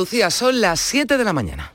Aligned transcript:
Lucía, 0.00 0.30
son 0.30 0.62
las 0.62 0.80
7 0.80 1.18
de 1.18 1.24
la 1.24 1.34
mañana. 1.34 1.74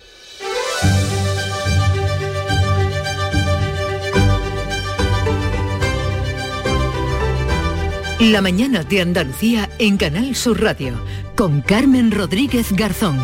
La 8.20 8.42
mañana 8.42 8.84
de 8.84 9.02
Andalucía 9.02 9.70
en 9.78 9.98
Canal 9.98 10.36
Sur 10.36 10.60
Radio 10.60 10.96
con 11.36 11.62
Carmen 11.62 12.10
Rodríguez 12.10 12.72
Garzón. 12.72 13.20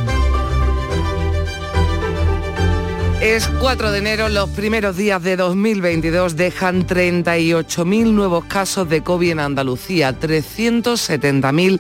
Es 3.22 3.48
4 3.60 3.92
de 3.92 3.98
enero, 3.98 4.30
los 4.30 4.52
primeros 4.52 4.98
días 4.98 5.24
de 5.24 5.36
2022 5.36 6.36
dejan 6.36 6.86
38.000 6.86 8.12
nuevos 8.12 8.46
casos 8.46 8.88
de 8.88 9.02
COVID 9.02 9.32
en 9.32 9.40
Andalucía, 9.40 10.20
370.000 10.20 11.80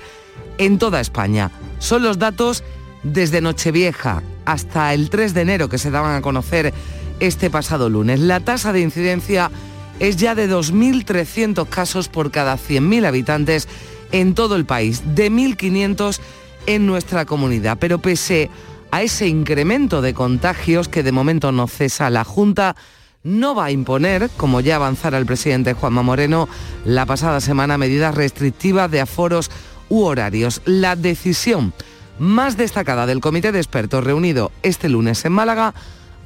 en 0.57 0.79
toda 0.79 1.01
España. 1.01 1.51
Son 1.77 2.01
los 2.01 2.17
datos 2.17 2.63
desde 3.03 3.41
Nochevieja 3.41 4.23
hasta 4.45 4.93
el 4.93 5.09
3 5.09 5.33
de 5.33 5.41
enero 5.41 5.69
que 5.69 5.77
se 5.77 5.91
daban 5.91 6.15
a 6.15 6.21
conocer 6.21 6.73
este 7.19 7.49
pasado 7.49 7.89
lunes. 7.89 8.19
La 8.19 8.39
tasa 8.39 8.73
de 8.73 8.81
incidencia 8.81 9.51
es 9.99 10.17
ya 10.17 10.35
de 10.35 10.49
2.300 10.49 11.67
casos 11.67 12.07
por 12.07 12.31
cada 12.31 12.55
100.000 12.57 13.05
habitantes 13.05 13.67
en 14.11 14.33
todo 14.33 14.55
el 14.55 14.65
país, 14.65 15.03
de 15.15 15.31
1.500 15.31 16.19
en 16.65 16.85
nuestra 16.85 17.25
comunidad. 17.25 17.77
Pero 17.79 17.99
pese 17.99 18.49
a 18.91 19.03
ese 19.03 19.27
incremento 19.27 20.01
de 20.01 20.13
contagios 20.13 20.87
que 20.87 21.03
de 21.03 21.11
momento 21.11 21.51
no 21.51 21.67
cesa, 21.67 22.09
la 22.09 22.23
Junta 22.23 22.75
no 23.23 23.53
va 23.53 23.65
a 23.65 23.71
imponer, 23.71 24.29
como 24.35 24.61
ya 24.61 24.77
avanzara 24.77 25.17
el 25.17 25.27
presidente 25.27 25.73
Juanma 25.73 26.01
Moreno 26.01 26.49
la 26.85 27.05
pasada 27.05 27.39
semana, 27.39 27.77
medidas 27.77 28.15
restrictivas 28.15 28.89
de 28.89 29.01
aforos 29.01 29.51
u 29.89 30.01
horarios. 30.01 30.61
La 30.65 30.95
decisión 30.95 31.73
más 32.19 32.57
destacada 32.57 33.05
del 33.05 33.21
comité 33.21 33.51
de 33.51 33.59
expertos 33.59 34.03
reunido 34.03 34.51
este 34.63 34.89
lunes 34.89 35.23
en 35.25 35.33
Málaga 35.33 35.73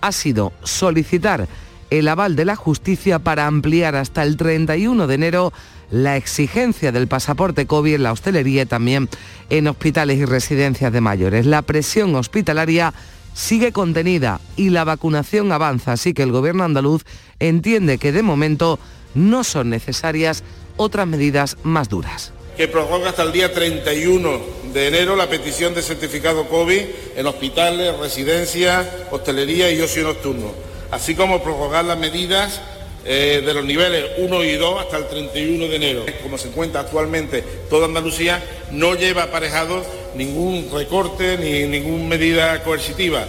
ha 0.02 0.12
sido 0.12 0.54
solicitar 0.64 1.48
el 1.90 2.08
aval 2.08 2.36
de 2.36 2.46
la 2.46 2.56
justicia 2.56 3.20
para 3.20 3.48
ampliar 3.48 3.96
hasta 3.96 4.24
el 4.24 4.38
31 4.38 5.08
de 5.08 5.16
enero 5.16 5.54
la 5.92 6.18
exigencia 6.18 6.92
del 6.92 7.08
pasaporte 7.08 7.68
COVID 7.68 7.96
en 7.96 8.04
la 8.04 8.12
hostelería 8.12 8.64
y 8.64 8.66
también 8.66 9.10
en 9.50 9.68
hospitales 9.68 10.18
y 10.18 10.26
residencias 10.26 10.92
de 10.92 11.02
mayores. 11.02 11.46
La 11.46 11.62
presión 11.62 12.16
hospitalaria 12.16 12.94
sigue 13.34 13.72
contenida 13.72 14.40
y 14.56 14.70
la 14.70 14.84
vacunación 14.84 15.52
avanza, 15.52 15.94
así 15.94 16.14
que 16.14 16.24
el 16.24 16.32
gobierno 16.32 16.64
andaluz 16.64 17.04
entiende 17.40 17.98
que 17.98 18.12
de 18.12 18.24
momento 18.24 18.80
no 19.14 19.44
son 19.44 19.70
necesarias 19.70 20.44
otras 20.78 21.08
medidas 21.08 21.58
más 21.64 21.90
duras 21.90 22.35
que 22.58 22.68
prorroga 22.68 23.10
hasta 23.10 23.24
el 23.24 23.32
día 23.32 23.54
31 23.54 24.40
de 24.74 24.88
enero 24.88 25.16
la 25.16 25.28
petición 25.28 25.74
de 25.74 25.82
certificado 25.82 26.48
COVID 26.48 26.82
en 27.16 27.28
hospitales, 27.28 27.98
residencias, 27.98 28.88
hostelería 29.12 29.72
y 29.72 29.82
ocio 29.82 30.04
nocturno 30.04 30.66
así 30.92 31.16
como 31.16 31.44
prorrogar 31.44 31.86
las 31.86 31.98
medidas 31.98 32.62
eh, 33.06 33.44
de 33.46 33.54
los 33.54 33.64
niveles 33.64 34.12
1 34.18 34.44
y 34.44 34.54
2 34.56 34.82
hasta 34.82 34.98
el 34.98 35.08
31 35.08 35.68
de 35.68 35.76
enero. 35.76 36.06
Como 36.24 36.38
se 36.38 36.48
encuentra 36.48 36.82
actualmente 36.82 37.44
toda 37.70 37.86
Andalucía, 37.86 38.44
no 38.72 38.96
lleva 38.96 39.24
aparejado 39.24 39.86
ningún 40.16 40.70
recorte 40.74 41.38
ni 41.38 41.68
ninguna 41.68 42.06
medida 42.06 42.64
coercitiva. 42.64 43.28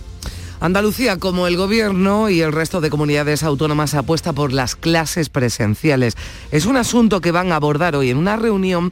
Andalucía, 0.59 1.19
como 1.19 1.47
el 1.47 1.57
Gobierno 1.59 2.31
y 2.31 2.41
el 2.41 2.53
resto 2.53 2.81
de 2.81 2.89
comunidades 2.89 3.43
autónomas, 3.43 3.95
apuesta 3.95 4.33
por 4.33 4.55
las 4.55 4.75
clases 4.75 5.29
presenciales. 5.29 6.17
Es 6.51 6.65
un 6.65 6.79
asunto 6.79 7.21
que 7.21 7.31
van 7.31 7.53
a 7.53 7.57
abordar 7.57 7.95
hoy 7.95 8.09
en 8.09 8.17
una 8.17 8.37
reunión 8.37 8.91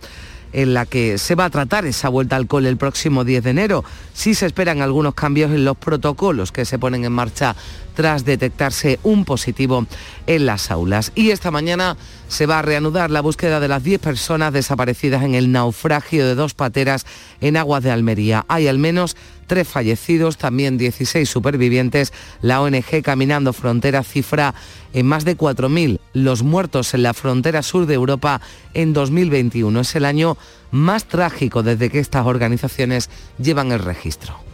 en 0.52 0.72
la 0.72 0.86
que 0.86 1.18
se 1.18 1.34
va 1.34 1.46
a 1.46 1.50
tratar 1.50 1.84
esa 1.84 2.08
vuelta 2.08 2.36
al 2.36 2.46
cole 2.46 2.68
el 2.68 2.76
próximo 2.76 3.24
10 3.24 3.42
de 3.42 3.50
enero. 3.50 3.84
Sí 4.12 4.34
se 4.34 4.46
esperan 4.46 4.82
algunos 4.82 5.14
cambios 5.14 5.50
en 5.50 5.64
los 5.64 5.76
protocolos 5.76 6.52
que 6.52 6.64
se 6.64 6.78
ponen 6.78 7.04
en 7.04 7.12
marcha 7.12 7.56
tras 7.94 8.24
detectarse 8.24 9.00
un 9.02 9.24
positivo 9.24 9.86
en 10.26 10.46
las 10.46 10.70
aulas. 10.70 11.12
Y 11.14 11.30
esta 11.30 11.50
mañana 11.50 11.96
se 12.28 12.46
va 12.46 12.60
a 12.60 12.62
reanudar 12.62 13.10
la 13.10 13.20
búsqueda 13.20 13.58
de 13.58 13.68
las 13.68 13.82
10 13.82 14.00
personas 14.00 14.52
desaparecidas 14.52 15.24
en 15.24 15.34
el 15.34 15.50
naufragio 15.50 16.26
de 16.26 16.34
dos 16.34 16.54
pateras 16.54 17.04
en 17.40 17.56
aguas 17.56 17.82
de 17.82 17.90
Almería. 17.90 18.44
Hay 18.48 18.68
al 18.68 18.78
menos 18.78 19.16
tres 19.46 19.68
fallecidos, 19.68 20.36
también 20.36 20.78
16 20.78 21.28
supervivientes. 21.28 22.12
La 22.40 22.60
ONG 22.60 23.02
Caminando 23.02 23.52
Frontera 23.52 24.02
cifra 24.02 24.54
en 24.92 25.06
más 25.06 25.24
de 25.24 25.36
4.000 25.36 26.00
los 26.12 26.42
muertos 26.42 26.94
en 26.94 27.02
la 27.02 27.14
frontera 27.14 27.62
sur 27.62 27.86
de 27.86 27.94
Europa 27.94 28.40
en 28.72 28.92
2021. 28.92 29.80
Es 29.80 29.94
el 29.96 30.04
año 30.04 30.36
más 30.70 31.06
trágico 31.06 31.62
desde 31.62 31.90
que 31.90 32.00
estas 32.00 32.26
organizaciones 32.26 33.10
llevan 33.38 33.72
el 33.72 33.80
registro. 33.80 34.53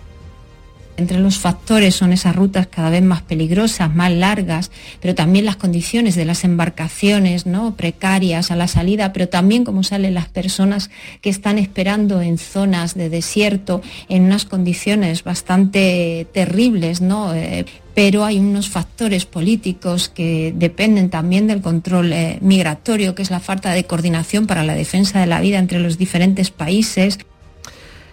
Entre 1.00 1.19
los 1.19 1.38
factores 1.38 1.94
son 1.94 2.12
esas 2.12 2.37
rutas 2.37 2.66
cada 2.66 2.91
vez 2.91 3.03
más 3.03 3.22
peligrosas, 3.22 3.94
más 3.94 4.12
largas, 4.12 4.71
pero 5.00 5.15
también 5.15 5.47
las 5.47 5.56
condiciones 5.56 6.15
de 6.15 6.27
las 6.27 6.44
embarcaciones, 6.44 7.47
¿no? 7.47 7.75
precarias 7.75 8.50
a 8.50 8.56
la 8.56 8.69
salida, 8.69 9.15
pero 9.15 9.27
también 9.27 9.65
cómo 9.65 9.83
salen 9.83 10.12
las 10.12 10.28
personas 10.28 10.91
que 11.22 11.31
están 11.31 11.56
esperando 11.59 12.21
en 12.21 12.37
zonas 12.37 12.94
de 12.94 13.09
desierto 13.09 13.81
en 14.11 14.25
unas 14.25 14.44
condiciones 14.44 15.25
bastante 15.25 16.27
terribles, 16.34 17.00
¿no? 17.00 17.34
Eh, 17.34 17.65
pero 17.94 18.27
hay 18.27 18.38
unos 18.38 18.69
factores 18.69 19.25
políticos 19.25 20.11
que 20.11 20.53
dependen 20.55 21.09
también 21.09 21.47
del 21.47 21.62
control 21.62 22.12
eh, 22.12 22.38
migratorio, 22.43 23.15
que 23.15 23.22
es 23.22 23.31
la 23.31 23.41
falta 23.41 23.72
de 23.72 23.84
coordinación 23.84 24.47
para 24.47 24.65
la 24.65 24.75
defensa 24.75 25.19
de 25.21 25.27
la 25.27 25.41
vida 25.41 25.59
entre 25.59 25.81
los 25.81 25.97
diferentes 25.97 26.50
países. 26.50 27.19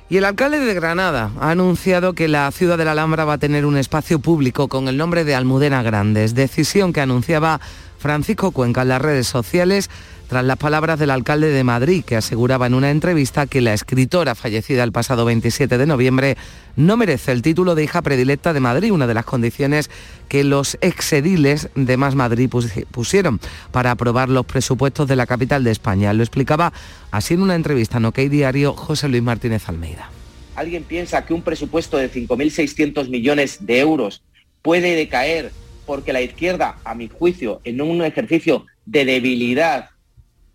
Y 0.10 0.16
el 0.16 0.24
alcalde 0.24 0.60
de 0.60 0.74
Granada 0.74 1.32
ha 1.40 1.52
anunciado 1.52 2.14
que 2.14 2.30
la 2.30 2.50
ciudad 2.52 2.78
de 2.78 2.86
la 2.86 2.94
Alhambra 2.94 3.26
va 3.26 3.34
a 3.34 3.38
tener 3.38 3.66
un 3.66 3.76
espacio 3.76 4.20
público 4.20 4.70
con 4.70 4.88
el 4.88 4.96
nombre 4.96 5.26
de 5.26 5.36
Almudena 5.36 5.84
Grandes, 5.84 6.34
decisión 6.34 6.94
que 6.94 7.02
anunciaba 7.02 7.60
Francisco 7.98 8.52
Cuenca 8.52 8.84
en 8.84 8.88
las 8.88 9.02
redes 9.02 9.28
sociales 9.28 9.90
tras 10.28 10.44
las 10.44 10.58
palabras 10.58 11.00
del 11.00 11.10
alcalde 11.10 11.50
de 11.50 11.64
Madrid, 11.64 12.04
que 12.04 12.16
aseguraba 12.16 12.68
en 12.68 12.74
una 12.74 12.92
entrevista 12.92 13.48
que 13.48 13.62
la 13.62 13.74
escritora 13.74 14.36
fallecida 14.36 14.84
el 14.84 14.92
pasado 14.92 15.26
27 15.26 15.78
de 15.78 15.86
noviembre 15.86 16.38
no 16.76 16.98
merece 16.98 17.32
el 17.32 17.42
título 17.42 17.76
de 17.76 17.84
hija 17.84 18.02
predilecta 18.02 18.54
de 18.54 18.60
Madrid, 18.60 18.92
una 18.92 19.08
de 19.08 19.14
las 19.14 19.26
condiciones 19.26 19.90
que 20.28 20.44
los 20.44 20.78
exediles 20.82 21.70
de 21.76 21.98
Más 21.98 22.16
Madrid 22.16 22.50
pusieron 22.92 23.40
para 23.72 23.92
aprobar 23.92 24.30
los 24.30 24.46
presupuestos 24.46 25.08
de 25.08 25.16
la 25.16 25.26
capital 25.26 25.64
de 25.64 25.72
España. 25.72 26.14
Lo 26.14 26.24
explicaba 26.24 26.74
así 27.12 27.34
en 27.34 27.42
una 27.42 27.56
entrevista 27.56 27.98
en 27.98 28.06
OK 28.06 28.18
Diario 28.18 28.74
José 28.74 29.08
Luis 29.08 29.24
Martínez 29.24 29.70
Almeida. 29.70 30.10
¿Alguien 30.56 30.84
piensa 30.84 31.26
que 31.26 31.34
un 31.34 31.42
presupuesto 31.42 31.98
de 31.98 32.12
5.600 32.12 33.10
millones 33.10 33.66
de 33.66 33.80
euros 33.80 34.24
puede 34.62 34.96
decaer 34.96 35.52
porque 35.86 36.12
la 36.12 36.22
izquierda, 36.22 36.78
a 36.84 36.94
mi 36.96 37.08
juicio, 37.08 37.62
en 37.64 37.80
un 37.80 38.04
ejercicio 38.04 38.66
de 38.86 39.06
debilidad 39.06 39.92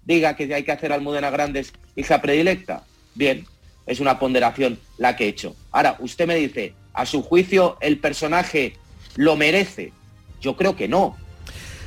diga 0.04 0.36
que 0.36 0.52
hay 0.52 0.64
que 0.64 0.72
hacer 0.72 0.92
Almudena 0.92 1.30
Grandes 1.30 1.72
hija 1.96 2.20
predilecta. 2.20 2.84
Bien, 3.14 3.44
es 3.86 4.00
una 4.00 4.18
ponderación 4.18 4.78
la 4.98 5.16
que 5.16 5.24
he 5.24 5.28
hecho. 5.28 5.54
Ahora, 5.70 5.96
usted 6.00 6.26
me 6.26 6.36
dice, 6.36 6.74
¿a 6.92 7.06
su 7.06 7.22
juicio 7.22 7.76
el 7.80 7.98
personaje 7.98 8.76
lo 9.16 9.36
merece? 9.36 9.92
Yo 10.40 10.56
creo 10.56 10.76
que 10.76 10.88
no. 10.88 11.16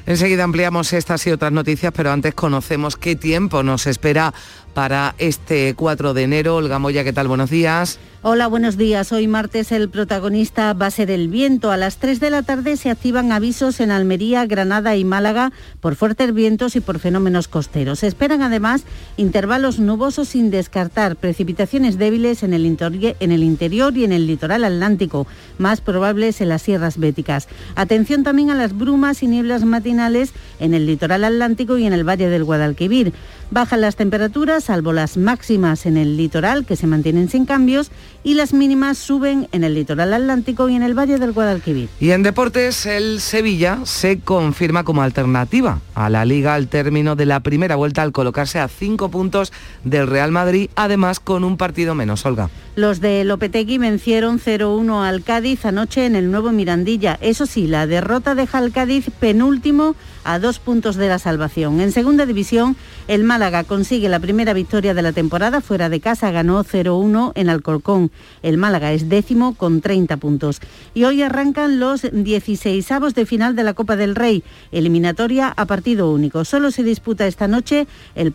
Enseguida 0.07 0.43
ampliamos 0.43 0.93
estas 0.93 1.25
y 1.25 1.31
otras 1.31 1.51
noticias, 1.51 1.91
pero 1.95 2.11
antes 2.11 2.35
conocemos 2.35 2.95
qué 2.95 3.15
tiempo 3.15 3.63
nos 3.63 3.87
espera 3.87 4.33
para 4.75 5.15
este 5.17 5.73
4 5.73 6.13
de 6.13 6.23
enero. 6.23 6.57
Olga 6.57 6.77
Moya, 6.77 7.03
¿qué 7.03 7.11
tal? 7.11 7.27
Buenos 7.27 7.49
días. 7.49 7.99
Hola, 8.27 8.47
buenos 8.47 8.75
días. 8.75 9.11
Hoy 9.11 9.27
martes 9.27 9.71
el 9.71 9.87
protagonista 9.87 10.73
va 10.73 10.87
a 10.87 10.89
ser 10.89 11.11
el 11.11 11.27
viento. 11.27 11.69
A 11.69 11.77
las 11.77 11.97
3 11.97 12.19
de 12.19 12.31
la 12.31 12.41
tarde 12.41 12.75
se 12.75 12.89
activan 12.89 13.31
avisos 13.31 13.79
en 13.79 13.91
Almería, 13.91 14.47
Granada 14.47 14.95
y 14.95 15.03
Málaga 15.03 15.51
por 15.79 15.95
fuertes 15.95 16.33
vientos 16.33 16.75
y 16.75 16.79
por 16.79 16.97
fenómenos 16.97 17.47
costeros. 17.47 17.99
Se 17.99 18.07
esperan 18.07 18.41
además 18.41 18.81
intervalos 19.15 19.77
nubosos 19.77 20.29
sin 20.29 20.49
descartar 20.49 21.17
precipitaciones 21.17 21.99
débiles 21.99 22.41
en 22.41 22.55
el, 22.55 22.65
en 22.65 23.31
el 23.31 23.43
interior 23.43 23.95
y 23.95 24.05
en 24.05 24.11
el 24.11 24.25
litoral 24.25 24.63
atlántico, 24.63 25.27
más 25.59 25.81
probables 25.81 26.41
en 26.41 26.49
las 26.49 26.63
sierras 26.63 26.97
béticas. 26.97 27.47
Atención 27.75 28.23
también 28.23 28.49
a 28.49 28.55
las 28.55 28.75
brumas 28.75 29.21
y 29.21 29.27
nieblas 29.27 29.65
matinales 29.65 30.33
en 30.59 30.73
el 30.73 30.87
litoral 30.87 31.25
atlántico 31.25 31.77
y 31.77 31.85
en 31.85 31.93
el 31.93 32.03
valle 32.03 32.27
del 32.29 32.43
Guadalquivir. 32.43 33.13
Bajan 33.51 33.81
las 33.81 33.95
temperaturas, 33.95 34.65
salvo 34.65 34.91
las 34.91 35.17
máximas 35.17 35.85
en 35.85 35.97
el 35.97 36.17
litoral, 36.17 36.65
que 36.65 36.75
se 36.75 36.87
mantienen 36.87 37.29
sin 37.29 37.45
cambios, 37.45 37.91
y 38.23 38.33
las 38.33 38.53
mínimas 38.53 38.97
suben 38.97 39.47
en 39.51 39.63
el 39.63 39.75
litoral 39.75 40.13
atlántico 40.13 40.67
y 40.67 40.75
en 40.75 40.83
el 40.83 40.97
valle 40.97 41.19
del 41.19 41.31
Guadalquivir. 41.31 41.89
Y 41.99 42.11
en 42.11 42.23
deportes, 42.23 42.85
el 42.85 43.21
Sevilla 43.21 43.79
se 43.83 44.19
confirma 44.19 44.83
como 44.83 45.03
alternativa 45.03 45.79
a 45.93 46.09
la 46.09 46.25
liga 46.25 46.55
al 46.55 46.67
término 46.67 47.15
de 47.15 47.27
la 47.27 47.39
primera 47.41 47.75
vuelta 47.75 48.01
al 48.01 48.11
colocarse 48.11 48.59
a 48.59 48.67
cinco 48.67 49.09
puntos 49.09 49.53
del 49.83 50.07
Real 50.07 50.31
Madrid, 50.31 50.69
además 50.75 51.19
con 51.19 51.43
un 51.43 51.57
partido 51.57 51.95
menos, 51.95 52.25
Olga. 52.25 52.49
Los 52.75 52.99
de 52.99 53.23
Lopetegui 53.23 53.77
vencieron 53.77 54.37
0-1 54.37 55.01
al 55.01 55.23
Cádiz 55.23 55.63
anoche 55.63 56.05
en 56.05 56.13
el 56.13 56.29
nuevo 56.29 56.51
Mirandilla. 56.51 57.17
Eso 57.21 57.45
sí, 57.45 57.67
la 57.67 57.87
derrota 57.87 58.35
deja 58.35 58.57
al 58.57 58.73
Cádiz 58.73 59.09
penúltimo 59.17 59.95
a 60.25 60.39
dos 60.39 60.59
puntos 60.59 60.97
de 60.97 61.07
la 61.07 61.17
salvación. 61.17 61.79
En 61.79 61.93
segunda 61.93 62.25
división, 62.25 62.75
el 63.07 63.23
Málaga 63.23 63.63
consigue 63.63 64.09
la 64.09 64.19
primera 64.19 64.51
victoria 64.51 64.93
de 64.93 65.03
la 65.03 65.13
temporada 65.13 65.61
fuera 65.61 65.87
de 65.87 66.01
casa, 66.01 66.31
ganó 66.31 66.65
0-1 66.65 67.31
en 67.35 67.49
Alcorcón. 67.49 68.11
El 68.43 68.57
Málaga 68.57 68.91
es 68.91 69.07
décimo 69.07 69.53
con 69.53 69.79
30 69.79 70.17
puntos. 70.17 70.59
Y 70.93 71.05
hoy 71.05 71.21
arrancan 71.21 71.79
los 71.79 72.01
16 72.11 72.85
de 73.15 73.25
final 73.25 73.55
de 73.55 73.63
la 73.63 73.73
Copa 73.73 73.95
del 73.95 74.15
Rey, 74.15 74.43
eliminatoria 74.73 75.53
a 75.55 75.65
partido 75.65 76.11
único. 76.11 76.43
Solo 76.43 76.71
se 76.71 76.83
disputa 76.83 77.25
esta 77.25 77.47
noche 77.47 77.87
el, 78.15 78.33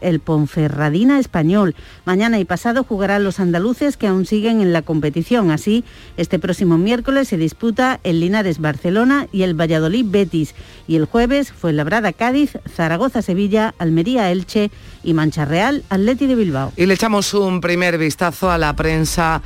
el 0.00 0.20
Ponferradina 0.20 1.18
español. 1.18 1.74
Mañana 2.04 2.38
y 2.38 2.44
pasado 2.44 2.84
jugarán 2.84 3.24
los 3.24 3.40
andaluces 3.40 3.63
que 3.98 4.06
aún 4.06 4.26
siguen 4.26 4.60
en 4.60 4.74
la 4.74 4.82
competición. 4.82 5.50
Así, 5.50 5.84
este 6.18 6.38
próximo 6.38 6.76
miércoles 6.76 7.28
se 7.28 7.38
disputa 7.38 7.98
el 8.04 8.20
Linares 8.20 8.58
Barcelona 8.60 9.26
y 9.32 9.42
el 9.42 9.58
Valladolid 9.58 10.04
Betis. 10.06 10.54
Y 10.86 10.96
el 10.96 11.06
jueves 11.06 11.50
fue 11.50 11.72
Labrada 11.72 12.12
Cádiz, 12.12 12.58
Zaragoza 12.68 13.22
Sevilla, 13.22 13.74
Almería 13.78 14.30
Elche 14.30 14.70
y 15.02 15.14
Mancha 15.14 15.46
Real 15.46 15.82
Atleti 15.88 16.26
de 16.26 16.34
Bilbao. 16.34 16.72
Y 16.76 16.84
le 16.84 16.92
echamos 16.92 17.32
un 17.32 17.62
primer 17.62 17.96
vistazo 17.96 18.50
a 18.50 18.58
la 18.58 18.76
prensa 18.76 19.40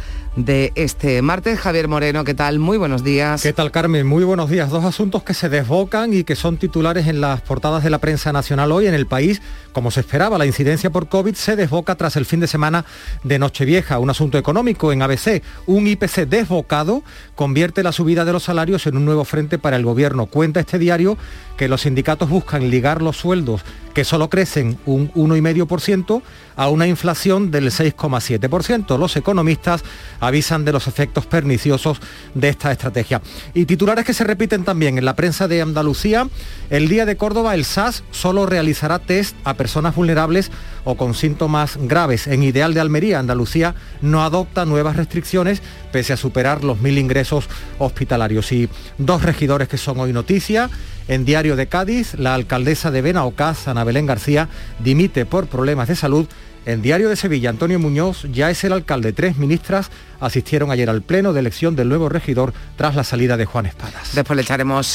de 0.45 0.73
este 0.77 1.21
martes. 1.21 1.59
Javier 1.59 1.89
Moreno, 1.89 2.23
¿qué 2.23 2.35
tal? 2.35 2.59
Muy 2.61 2.79
buenos 2.79 3.03
días. 3.03 3.43
¿Qué 3.43 3.53
tal, 3.53 3.73
Carmen? 3.73 4.07
Muy 4.07 4.23
buenos 4.23 4.49
días. 4.49 4.71
Dos 4.71 4.85
asuntos 4.85 5.25
que 5.25 5.35
se 5.35 5.49
desbocan 5.49 6.15
y 6.15 6.23
que 6.23 6.37
son 6.37 6.59
titulares 6.59 7.09
en 7.09 7.21
las 7.21 7.41
portadas 7.41 7.83
de 7.83 7.91
la 7.91 7.99
prensa 7.99 8.33
nacional 8.33 8.71
hoy 8.71 8.87
en 8.87 8.95
el 8.95 9.07
país. 9.07 9.43
Como 9.73 9.91
se 9.91 10.01
esperaba, 10.01 10.39
la 10.39 10.47
incidencia 10.47 10.91
por 10.91 11.09
COVID 11.09 11.35
se 11.35 11.57
desboca 11.57 11.97
tras 11.97 12.17
el 12.17 12.25
fin 12.25 12.41
de 12.41 12.47
semana 12.47 12.85
de 13.25 13.39
Nochevieja. 13.39 13.99
Un 13.99 14.11
asunto 14.11 14.39
económico 14.39 14.93
en 14.93 15.03
ABC. 15.03 15.43
Un 15.67 15.89
IPC 15.89 16.29
desbocado 16.29 17.03
convierte 17.35 17.83
la 17.83 17.93
subida 17.93 18.25
de 18.25 18.33
los 18.33 18.45
salarios 18.45 18.87
en 18.87 18.97
un 18.97 19.05
nuevo 19.05 19.25
frente 19.25 19.59
para 19.59 19.77
el 19.77 19.85
gobierno. 19.85 20.27
Cuenta 20.27 20.61
este 20.61 20.79
diario 20.79 21.19
que 21.57 21.69
los 21.69 21.83
sindicatos 21.83 22.29
buscan 22.29 22.71
ligar 22.71 23.03
los 23.03 23.17
sueldos 23.17 23.65
que 23.99 24.05
solo 24.05 24.31
crecen 24.31 24.79
un 24.87 25.13
1,5% 25.15 26.23
a 26.55 26.69
una 26.69 26.87
inflación 26.87 27.51
del 27.51 27.73
6,7%. 27.73 28.97
Los 28.97 29.17
economistas 29.17 29.83
avisan 30.29 30.65
de 30.65 30.73
los 30.73 30.87
efectos 30.87 31.27
perniciosos 31.27 31.99
de 32.35 32.49
esta 32.49 32.71
estrategia. 32.71 33.21
Y 33.55 33.65
titulares 33.65 34.05
que 34.05 34.15
se 34.15 34.25
repiten 34.25 34.65
también 34.65 34.99
en 34.99 35.05
la 35.05 35.17
prensa 35.17 35.49
de 35.49 35.61
Andalucía. 35.61 36.29
El 36.71 36.89
día 36.89 37.07
de 37.07 37.17
Córdoba, 37.17 37.55
el 37.55 37.65
SAS 37.65 38.05
solo 38.11 38.47
realizará 38.47 38.99
test 38.99 39.37
a 39.45 39.55
personas 39.55 39.95
vulnerables 39.95 40.51
o 40.85 40.97
con 40.97 41.15
síntomas 41.15 41.77
graves. 41.81 42.27
En 42.27 42.43
Ideal 42.43 42.75
de 42.75 42.81
Almería, 42.81 43.19
Andalucía 43.19 43.75
no 44.01 44.23
adopta 44.23 44.65
nuevas 44.65 44.97
restricciones 44.97 45.63
pese 45.93 46.13
a 46.13 46.17
superar 46.17 46.65
los 46.65 46.81
mil 46.81 46.99
ingresos 46.99 47.49
hospitalarios. 47.79 48.53
Y 48.53 48.69
dos 48.99 49.23
regidores 49.23 49.69
que 49.69 49.79
son 49.79 49.99
hoy 50.01 50.13
noticia. 50.13 50.71
En 51.09 51.25
Diario 51.25 51.57
de 51.57 51.69
Cádiz, 51.69 52.15
la 52.15 52.35
alcaldesa 52.35 52.91
de 52.91 53.01
Benaocaz, 53.01 53.67
Ana 53.67 53.83
Belén 53.83 54.05
García, 54.05 54.49
dimite 54.79 55.25
por 55.25 55.47
problemas 55.47 55.89
de 55.89 55.97
salud 55.97 56.27
en 56.69 56.83
Diario 56.83 57.09
de 57.09 57.17
Sevilla, 57.17 57.49
Antonio 57.49 57.79
Muñoz 57.79 58.27
ya 58.31 58.51
es 58.51 58.63
el 58.63 58.75
alcalde. 58.75 59.15
Tres 59.15 59.39
ministras 59.39 59.91
asistieron 60.21 60.71
ayer 60.71 60.91
al 60.91 61.01
pleno 61.01 61.33
de 61.33 61.41
elección 61.41 61.77
del 61.77 61.89
nuevo 61.89 62.11
regidor 62.11 62.53
tras 62.77 62.95
la 62.95 63.05
salida 63.05 63.39
de 63.39 63.47
Juan 63.47 63.65
Espadas. 63.65 64.15
Después 64.15 64.37
le 64.37 64.43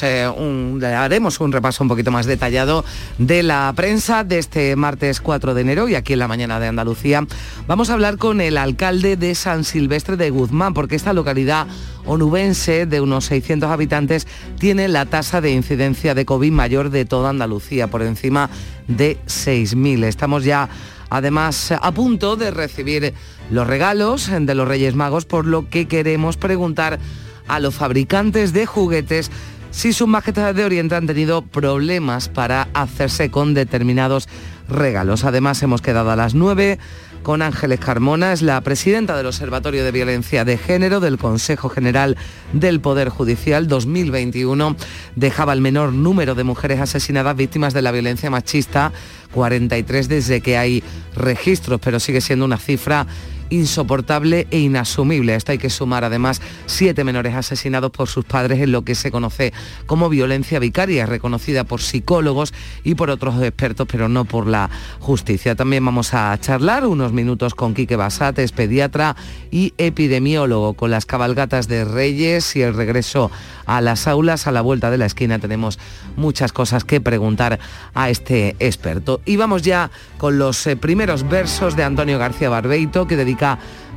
eh, 0.04 0.86
haremos 0.96 1.40
un 1.40 1.52
repaso 1.52 1.84
un 1.84 1.88
poquito 1.88 2.12
más 2.12 2.28
detallado 2.28 2.86
de 3.18 3.42
la 3.42 3.74
prensa 3.76 4.24
de 4.24 4.38
este 4.38 4.76
martes 4.76 5.20
4 5.20 5.56
de 5.56 5.62
enero 5.62 5.90
y 5.90 5.96
aquí 5.96 6.14
en 6.14 6.20
la 6.20 6.28
mañana 6.28 6.60
de 6.60 6.68
Andalucía. 6.68 7.26
Vamos 7.66 7.90
a 7.90 7.94
hablar 7.94 8.18
con 8.20 8.40
el 8.40 8.60
alcalde 8.60 9.18
de 9.18 9.34
San 9.34 9.64
Silvestre 9.64 10.16
de 10.16 10.30
Guzmán, 10.30 10.76
porque 10.76 10.96
esta 10.96 11.12
localidad 11.12 11.66
onubense 12.06 12.86
de 12.86 13.02
unos 13.02 13.26
600 13.26 13.72
habitantes 13.72 14.28
tiene 14.60 14.88
la 14.90 15.08
tasa 15.08 15.42
de 15.42 15.52
incidencia 15.52 16.14
de 16.14 16.26
COVID 16.26 16.52
mayor 16.52 16.92
de 16.92 17.06
toda 17.06 17.32
Andalucía, 17.32 17.88
por 17.88 18.04
encima 18.04 18.52
de 18.88 19.18
6.000. 19.26 20.04
Estamos 20.04 20.44
ya 20.44 20.70
además 21.14 21.72
a 21.72 21.92
punto 21.92 22.36
de 22.36 22.50
recibir 22.50 23.14
los 23.52 23.68
regalos 23.68 24.32
de 24.32 24.56
los 24.56 24.68
Reyes 24.68 24.96
Magos, 24.96 25.26
por 25.26 25.46
lo 25.46 25.70
que 25.70 25.88
queremos 25.88 26.38
preguntar 26.38 27.00
a 27.48 27.60
los 27.60 27.76
fabricantes 27.76 28.52
de 28.52 28.66
juguetes 28.66 29.30
si 29.70 29.94
sus 29.94 30.08
majestades 30.08 30.56
de 30.56 30.66
Oriente 30.66 30.96
han 30.96 31.06
tenido 31.06 31.44
problemas 31.44 32.30
para 32.30 32.68
hacerse 32.74 33.30
con 33.30 33.54
determinados 33.54 34.28
regalos. 34.68 35.24
Además, 35.24 35.62
hemos 35.62 35.84
quedado 35.84 36.10
a 36.10 36.16
las 36.16 36.34
9 36.34 36.80
con 37.24 37.42
Ángeles 37.42 37.80
Carmona, 37.80 38.34
es 38.34 38.42
la 38.42 38.60
presidenta 38.62 39.18
del 39.18 39.26
Observatorio 39.26 39.84
de 39.84 39.92
Violencia 39.92 40.46
de 40.46 40.58
Género 40.58 41.00
del 41.00 41.18
Consejo 41.18 41.70
General 41.70 42.18
del 42.52 42.82
Poder 42.82 43.10
Judicial 43.10 43.68
2021. 43.68 44.76
Dejaba 45.16 45.54
el 45.54 45.62
menor 45.62 45.94
número 45.94 46.36
de 46.36 46.44
mujeres 46.44 46.82
asesinadas 46.82 47.36
víctimas 47.36 47.74
de 47.74 47.82
la 47.82 47.92
violencia 47.92 48.30
machista, 48.30 48.92
43 49.32 50.10
desde 50.10 50.42
que 50.42 50.58
hay 50.58 50.84
registros, 51.16 51.80
pero 51.84 52.00
sigue 52.00 52.22
siendo 52.22 52.46
una 52.46 52.58
cifra 52.58 53.08
insoportable 53.54 54.48
e 54.50 54.60
inasumible. 54.60 55.34
A 55.34 55.36
esto 55.36 55.52
hay 55.52 55.58
que 55.58 55.70
sumar 55.70 56.04
además 56.04 56.42
siete 56.66 57.04
menores 57.04 57.36
asesinados 57.36 57.92
por 57.92 58.08
sus 58.08 58.26
padres 58.26 58.60
en 58.60 58.72
lo 58.72 58.84
que 58.84 58.96
se 58.96 59.12
conoce 59.12 59.54
como 59.86 60.10
violencia 60.10 60.60
vicaria, 60.60 61.06
reconocida 61.06 61.64
por 61.64 61.82
psicólogos 61.82 62.54
y 62.84 62.96
por 62.96 63.10
otros 63.10 63.42
expertos, 63.42 63.88
pero 63.90 64.10
no 64.10 64.26
por 64.26 64.48
la 64.48 64.70
justicia. 65.00 65.56
También 65.56 65.86
vamos 65.86 66.14
a 66.14 66.36
charlar 66.40 66.88
unos 66.88 67.14
minutos 67.14 67.54
con 67.54 67.74
Quique 67.76 67.96
Basates, 67.96 68.52
pediatra 68.52 69.16
y 69.52 69.74
epidemiólogo, 69.78 70.74
con 70.74 70.90
las 70.90 71.06
cabalgatas 71.06 71.68
de 71.68 71.86
Reyes 71.86 72.56
y 72.56 72.62
el 72.64 72.74
regreso 72.74 73.30
a 73.66 73.82
las 73.82 74.08
aulas 74.08 74.48
a 74.48 74.52
la 74.52 74.62
vuelta 74.62 74.90
de 74.90 74.98
la 74.98 75.06
esquina. 75.06 75.38
Tenemos 75.38 75.78
muchas 76.16 76.52
cosas 76.52 76.84
que 76.84 77.02
preguntar 77.02 77.60
a 77.94 78.10
este 78.10 78.56
experto. 78.60 79.22
Y 79.26 79.36
vamos 79.36 79.62
ya 79.62 79.92
con 80.18 80.38
los 80.38 80.66
eh, 80.66 80.76
primeros 80.76 81.28
versos 81.30 81.76
de 81.76 81.84
Antonio 81.84 82.18
García 82.18 82.50
Barbeito, 82.50 83.08
que 83.08 83.16
dedica 83.16 83.43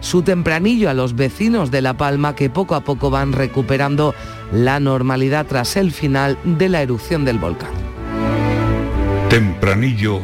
su 0.01 0.23
tempranillo 0.23 0.91
a 0.91 0.95
los 0.95 1.15
vecinos 1.15 1.71
de 1.71 1.83
La 1.83 1.97
Palma 1.97 2.35
que 2.35 2.51
poco 2.51 2.75
a 2.75 2.83
poco 2.83 3.11
van 3.11 3.33
recuperando 3.33 4.15
la 4.53 4.81
normalidad 4.81 5.47
tras 5.47 5.77
el 5.77 5.93
final 5.93 6.39
de 6.45 6.69
la 6.69 6.83
erupción 6.83 7.25
del 7.25 7.39
volcán. 7.39 7.71
Tempranillo 9.31 10.21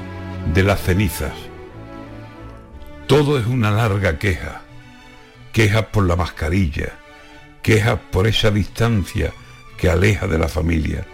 de 0.55 0.63
las 0.63 0.81
cenizas. 0.83 1.33
Todo 3.07 3.39
es 3.39 3.47
una 3.47 3.71
larga 3.71 4.19
queja. 4.19 4.63
Quejas 5.53 5.87
por 5.87 6.07
la 6.07 6.17
mascarilla, 6.17 6.93
quejas 7.63 7.99
por 8.11 8.27
esa 8.27 8.51
distancia 8.51 9.33
que 9.77 9.91
aleja 9.91 10.27
de 10.27 10.39
la 10.39 10.49
familia 10.49 11.07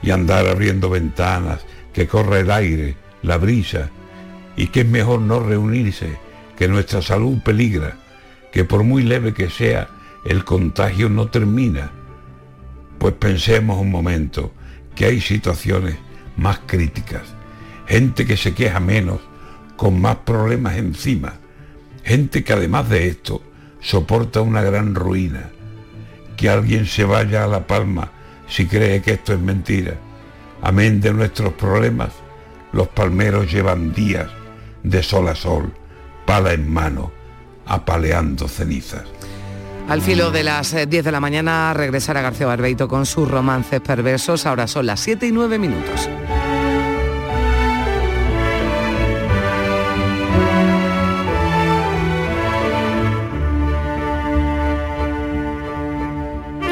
y 0.00 0.10
andar 0.10 0.46
abriendo 0.46 0.90
ventanas, 0.90 1.64
que 1.92 2.06
corre 2.06 2.40
el 2.40 2.50
aire, 2.50 2.96
la 3.22 3.36
brisa 3.36 3.90
y 4.56 4.68
que 4.68 4.80
es 4.82 4.86
mejor 4.86 5.20
no 5.20 5.40
reunirse 5.40 6.23
que 6.56 6.68
nuestra 6.68 7.02
salud 7.02 7.38
peligra, 7.42 7.96
que 8.52 8.64
por 8.64 8.84
muy 8.84 9.02
leve 9.02 9.34
que 9.34 9.50
sea, 9.50 9.88
el 10.24 10.44
contagio 10.44 11.08
no 11.08 11.28
termina. 11.28 11.90
Pues 12.98 13.14
pensemos 13.14 13.80
un 13.80 13.90
momento 13.90 14.52
que 14.94 15.06
hay 15.06 15.20
situaciones 15.20 15.96
más 16.36 16.60
críticas, 16.66 17.22
gente 17.86 18.24
que 18.24 18.36
se 18.36 18.54
queja 18.54 18.80
menos, 18.80 19.20
con 19.76 20.00
más 20.00 20.16
problemas 20.18 20.76
encima, 20.76 21.34
gente 22.04 22.44
que 22.44 22.52
además 22.52 22.88
de 22.88 23.08
esto 23.08 23.42
soporta 23.80 24.40
una 24.40 24.62
gran 24.62 24.94
ruina. 24.94 25.50
Que 26.36 26.48
alguien 26.48 26.86
se 26.86 27.04
vaya 27.04 27.44
a 27.44 27.46
la 27.46 27.66
palma 27.66 28.10
si 28.48 28.66
cree 28.66 29.02
que 29.02 29.12
esto 29.12 29.32
es 29.32 29.40
mentira. 29.40 29.94
Amén 30.62 31.00
de 31.00 31.12
nuestros 31.12 31.52
problemas, 31.52 32.10
los 32.72 32.88
palmeros 32.88 33.52
llevan 33.52 33.92
días 33.92 34.28
de 34.82 35.02
sol 35.02 35.28
a 35.28 35.34
sol 35.34 35.72
pala 36.26 36.52
en 36.52 36.72
mano, 36.72 37.12
apaleando 37.66 38.48
cenizas. 38.48 39.04
Al 39.88 40.00
filo 40.00 40.30
de 40.30 40.44
las 40.44 40.72
10 40.72 40.86
eh, 40.86 41.02
de 41.02 41.12
la 41.12 41.20
mañana 41.20 41.74
regresará 41.74 42.22
García 42.22 42.46
Barbeito 42.46 42.88
con 42.88 43.04
sus 43.04 43.30
romances 43.30 43.80
perversos. 43.80 44.46
Ahora 44.46 44.66
son 44.66 44.86
las 44.86 45.00
7 45.00 45.26
y 45.26 45.32
9 45.32 45.58
minutos. 45.58 46.08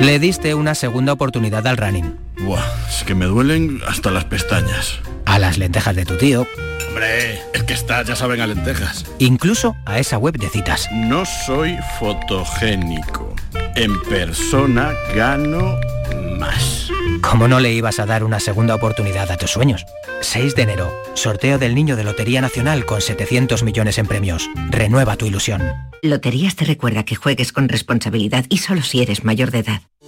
Le 0.01 0.19
diste 0.19 0.55
una 0.55 0.75
segunda 0.75 1.13
oportunidad 1.13 1.65
al 1.67 1.77
running. 1.77 2.17
Buah, 2.45 2.65
es 2.89 3.05
que 3.05 3.15
me 3.15 3.27
duelen 3.27 3.81
hasta 3.87 4.11
las 4.11 4.25
pestañas. 4.25 5.01
A 5.25 5.39
las 5.39 5.59
lentejas 5.59 5.95
de 5.97 6.05
tu 6.05 6.17
tío 6.17 6.47
Hombre, 6.93 7.41
es 7.55 7.63
que 7.63 7.73
está, 7.73 8.03
ya 8.03 8.15
saben, 8.15 8.43
a 8.43 8.47
lentejas. 8.47 9.07
Incluso 9.19 9.75
a 9.87 9.99
esa 9.99 10.19
web 10.19 10.37
de 10.37 10.51
citas. 10.51 10.91
No 10.93 11.25
soy 11.25 11.79
fotogénico. 11.99 13.35
En 13.77 13.99
persona 14.03 14.93
gano 15.15 15.81
más. 16.39 16.91
¿Cómo 17.23 17.49
no 17.49 17.61
le 17.61 17.73
ibas 17.73 17.99
a 17.99 18.05
dar 18.05 18.25
una 18.25 18.41
segunda 18.41 18.75
oportunidad 18.75 19.31
a 19.31 19.39
tus 19.39 19.53
sueños? 19.53 19.87
6 20.21 20.55
de 20.55 20.63
enero, 20.63 20.93
sorteo 21.15 21.59
del 21.59 21.75
Niño 21.75 21.97
de 21.97 22.05
Lotería 22.05 22.43
Nacional 22.43 22.85
con 22.85 23.01
700 23.01 23.63
millones 23.63 23.97
en 23.97 24.07
premios. 24.07 24.51
Renueva 24.69 25.17
tu 25.17 25.25
ilusión. 25.25 25.63
Loterías 26.03 26.57
te 26.57 26.67
recuerda 26.67 27.05
que 27.05 27.17
juegues 27.17 27.53
con 27.53 27.71
responsabilidad 27.71 28.45
y 28.51 28.59
solo 28.59 28.83
si 28.83 29.01
eres 29.01 29.25
mayor 29.25 29.51
de 29.51 29.61
edad. 29.61 29.81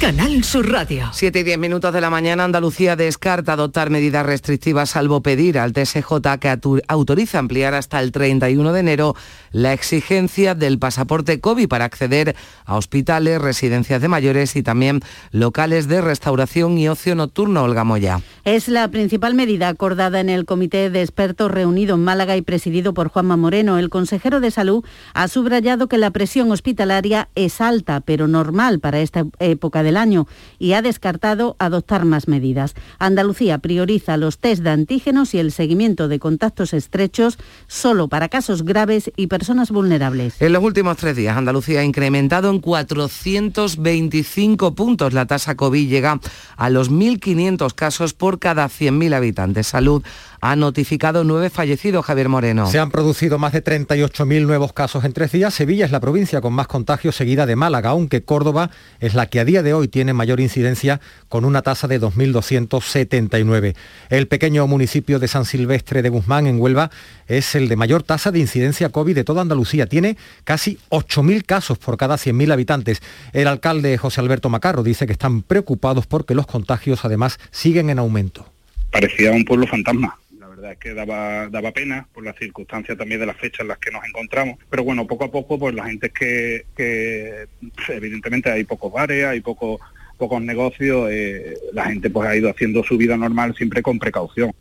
Canal 0.00 0.42
Sur 0.44 0.72
Radio. 0.72 1.10
7 1.12 1.40
y 1.40 1.42
10 1.42 1.58
minutos 1.58 1.92
de 1.92 2.00
la 2.00 2.08
mañana, 2.08 2.44
Andalucía 2.44 2.96
descarta 2.96 3.52
adoptar 3.52 3.90
medidas 3.90 4.24
restrictivas 4.24 4.88
salvo 4.88 5.20
pedir 5.20 5.58
al 5.58 5.74
TSJ 5.74 6.38
que 6.40 6.58
autoriza 6.88 7.38
ampliar 7.38 7.74
hasta 7.74 8.00
el 8.00 8.10
31 8.10 8.72
de 8.72 8.80
enero 8.80 9.14
la 9.52 9.74
exigencia 9.74 10.54
del 10.54 10.78
pasaporte 10.78 11.40
COVID 11.40 11.68
para 11.68 11.84
acceder 11.84 12.34
a 12.64 12.76
hospitales, 12.76 13.42
residencias 13.42 14.00
de 14.00 14.08
mayores 14.08 14.56
y 14.56 14.62
también 14.62 15.02
locales 15.32 15.86
de 15.86 16.00
restauración 16.00 16.78
y 16.78 16.88
ocio 16.88 17.14
nocturno, 17.14 17.62
Olga 17.62 17.84
Moya. 17.84 18.22
Es 18.44 18.68
la 18.68 18.88
principal 18.88 19.34
medida 19.34 19.68
acordada 19.68 20.20
en 20.20 20.30
el 20.30 20.46
comité 20.46 20.88
de 20.88 21.02
expertos 21.02 21.50
reunido 21.50 21.96
en 21.96 22.04
Málaga 22.04 22.38
y 22.38 22.42
presidido 22.42 22.94
por 22.94 23.08
Juanma 23.08 23.36
Moreno. 23.36 23.78
El 23.78 23.90
consejero 23.90 24.40
de 24.40 24.50
salud 24.50 24.82
ha 25.12 25.28
subrayado 25.28 25.88
que 25.88 25.98
la 25.98 26.10
presión 26.10 26.50
hospitalaria 26.50 27.28
es 27.34 27.60
alta, 27.60 28.00
pero 28.00 28.28
normal 28.28 28.80
para 28.80 29.00
esta 29.00 29.26
época 29.40 29.82
de 29.82 29.89
año 29.96 30.26
y 30.58 30.72
ha 30.72 30.82
descartado 30.82 31.56
adoptar 31.58 32.04
más 32.04 32.28
medidas. 32.28 32.74
Andalucía 32.98 33.58
prioriza 33.58 34.16
los 34.16 34.38
test 34.38 34.62
de 34.62 34.70
antígenos 34.70 35.34
y 35.34 35.38
el 35.38 35.52
seguimiento 35.52 36.08
de 36.08 36.18
contactos 36.18 36.74
estrechos 36.74 37.38
solo 37.66 38.08
para 38.08 38.28
casos 38.28 38.64
graves 38.64 39.10
y 39.16 39.28
personas 39.28 39.70
vulnerables. 39.70 40.40
En 40.40 40.52
los 40.52 40.62
últimos 40.62 40.96
tres 40.96 41.16
días, 41.16 41.36
Andalucía 41.36 41.80
ha 41.80 41.84
incrementado 41.84 42.50
en 42.50 42.60
425 42.60 44.74
puntos 44.74 45.12
la 45.12 45.26
tasa 45.26 45.56
COVID, 45.56 45.88
llega 45.88 46.20
a 46.56 46.70
los 46.70 46.90
1.500 46.90 47.74
casos 47.74 48.14
por 48.14 48.38
cada 48.38 48.66
100.000 48.66 49.14
habitantes. 49.14 49.66
Salud 49.66 50.02
ha 50.40 50.56
notificado 50.56 51.22
nueve 51.24 51.50
fallecidos, 51.50 52.04
Javier 52.04 52.28
Moreno. 52.28 52.66
Se 52.70 52.78
han 52.78 52.90
producido 52.90 53.38
más 53.38 53.52
de 53.52 53.62
38.000 53.62 54.46
nuevos 54.46 54.72
casos 54.72 55.04
en 55.04 55.12
tres 55.12 55.32
días. 55.32 55.52
Sevilla 55.52 55.84
es 55.84 55.90
la 55.90 56.00
provincia 56.00 56.40
con 56.40 56.54
más 56.54 56.66
contagios 56.66 57.14
seguida 57.14 57.46
de 57.46 57.56
Málaga, 57.56 57.90
aunque 57.90 58.22
Córdoba 58.22 58.70
es 59.00 59.14
la 59.14 59.26
que 59.26 59.40
a 59.40 59.44
día 59.44 59.62
de 59.62 59.74
hoy 59.74 59.88
tiene 59.88 60.14
mayor 60.14 60.40
incidencia 60.40 61.00
con 61.28 61.44
una 61.44 61.62
tasa 61.62 61.88
de 61.88 62.00
2.279. 62.00 63.76
El 64.08 64.28
pequeño 64.28 64.66
municipio 64.66 65.18
de 65.18 65.28
San 65.28 65.44
Silvestre 65.44 66.02
de 66.02 66.08
Guzmán, 66.08 66.46
en 66.46 66.58
Huelva, 66.58 66.90
es 67.26 67.54
el 67.54 67.68
de 67.68 67.76
mayor 67.76 68.02
tasa 68.02 68.30
de 68.30 68.38
incidencia 68.38 68.88
COVID 68.88 69.14
de 69.14 69.24
toda 69.24 69.42
Andalucía. 69.42 69.86
Tiene 69.86 70.16
casi 70.44 70.78
8.000 70.88 71.44
casos 71.44 71.78
por 71.78 71.98
cada 71.98 72.16
100.000 72.16 72.52
habitantes. 72.52 73.02
El 73.32 73.46
alcalde 73.46 73.98
José 73.98 74.20
Alberto 74.20 74.48
Macarro 74.48 74.82
dice 74.82 75.06
que 75.06 75.12
están 75.12 75.42
preocupados 75.42 76.06
porque 76.06 76.34
los 76.34 76.46
contagios 76.46 77.04
además 77.04 77.38
siguen 77.50 77.90
en 77.90 77.98
aumento. 77.98 78.46
Parecía 78.90 79.30
un 79.30 79.44
pueblo 79.44 79.66
fantasma 79.66 80.18
verdad 80.60 80.72
es 80.72 80.78
que 80.78 80.94
daba, 80.94 81.48
daba 81.48 81.72
pena 81.72 82.06
por 82.12 82.24
las 82.24 82.36
circunstancias 82.36 82.96
también 82.96 83.20
de 83.20 83.26
las 83.26 83.36
fechas 83.36 83.60
en 83.60 83.68
las 83.68 83.78
que 83.78 83.90
nos 83.90 84.04
encontramos. 84.04 84.58
Pero 84.68 84.84
bueno, 84.84 85.06
poco 85.06 85.24
a 85.24 85.30
poco, 85.30 85.58
pues 85.58 85.74
la 85.74 85.86
gente 85.86 86.10
que, 86.10 86.66
que 86.76 87.46
evidentemente 87.88 88.50
hay 88.50 88.64
pocos 88.64 88.92
bares, 88.92 89.24
hay 89.24 89.40
pocos 89.40 89.80
pocos 90.18 90.42
negocios, 90.42 91.08
eh, 91.10 91.56
la 91.72 91.86
gente 91.86 92.10
pues 92.10 92.28
ha 92.28 92.36
ido 92.36 92.50
haciendo 92.50 92.84
su 92.84 92.98
vida 92.98 93.16
normal 93.16 93.54
siempre 93.56 93.80
con 93.82 93.98
precaución. 93.98 94.52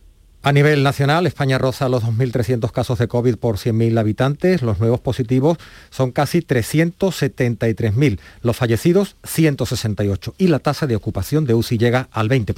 A 0.41 0.53
nivel 0.53 0.83
nacional, 0.83 1.27
España 1.27 1.57
roza 1.57 1.89
los 1.89 2.01
2.300 2.05 2.71
casos 2.71 2.97
de 2.97 3.09
COVID 3.09 3.35
por 3.35 3.57
100.000 3.57 3.99
habitantes. 3.99 4.61
Los 4.61 4.79
nuevos 4.79 5.01
positivos 5.01 5.57
son 5.89 6.11
casi 6.11 6.39
373.000. 6.39 8.19
Los 8.41 8.55
fallecidos, 8.55 9.17
168. 9.25 10.35
Y 10.37 10.47
la 10.47 10.59
tasa 10.59 10.87
de 10.87 10.95
ocupación 10.95 11.43
de 11.43 11.55
UCI 11.55 11.77
llega 11.77 12.07
al 12.13 12.29
20%. 12.29 12.55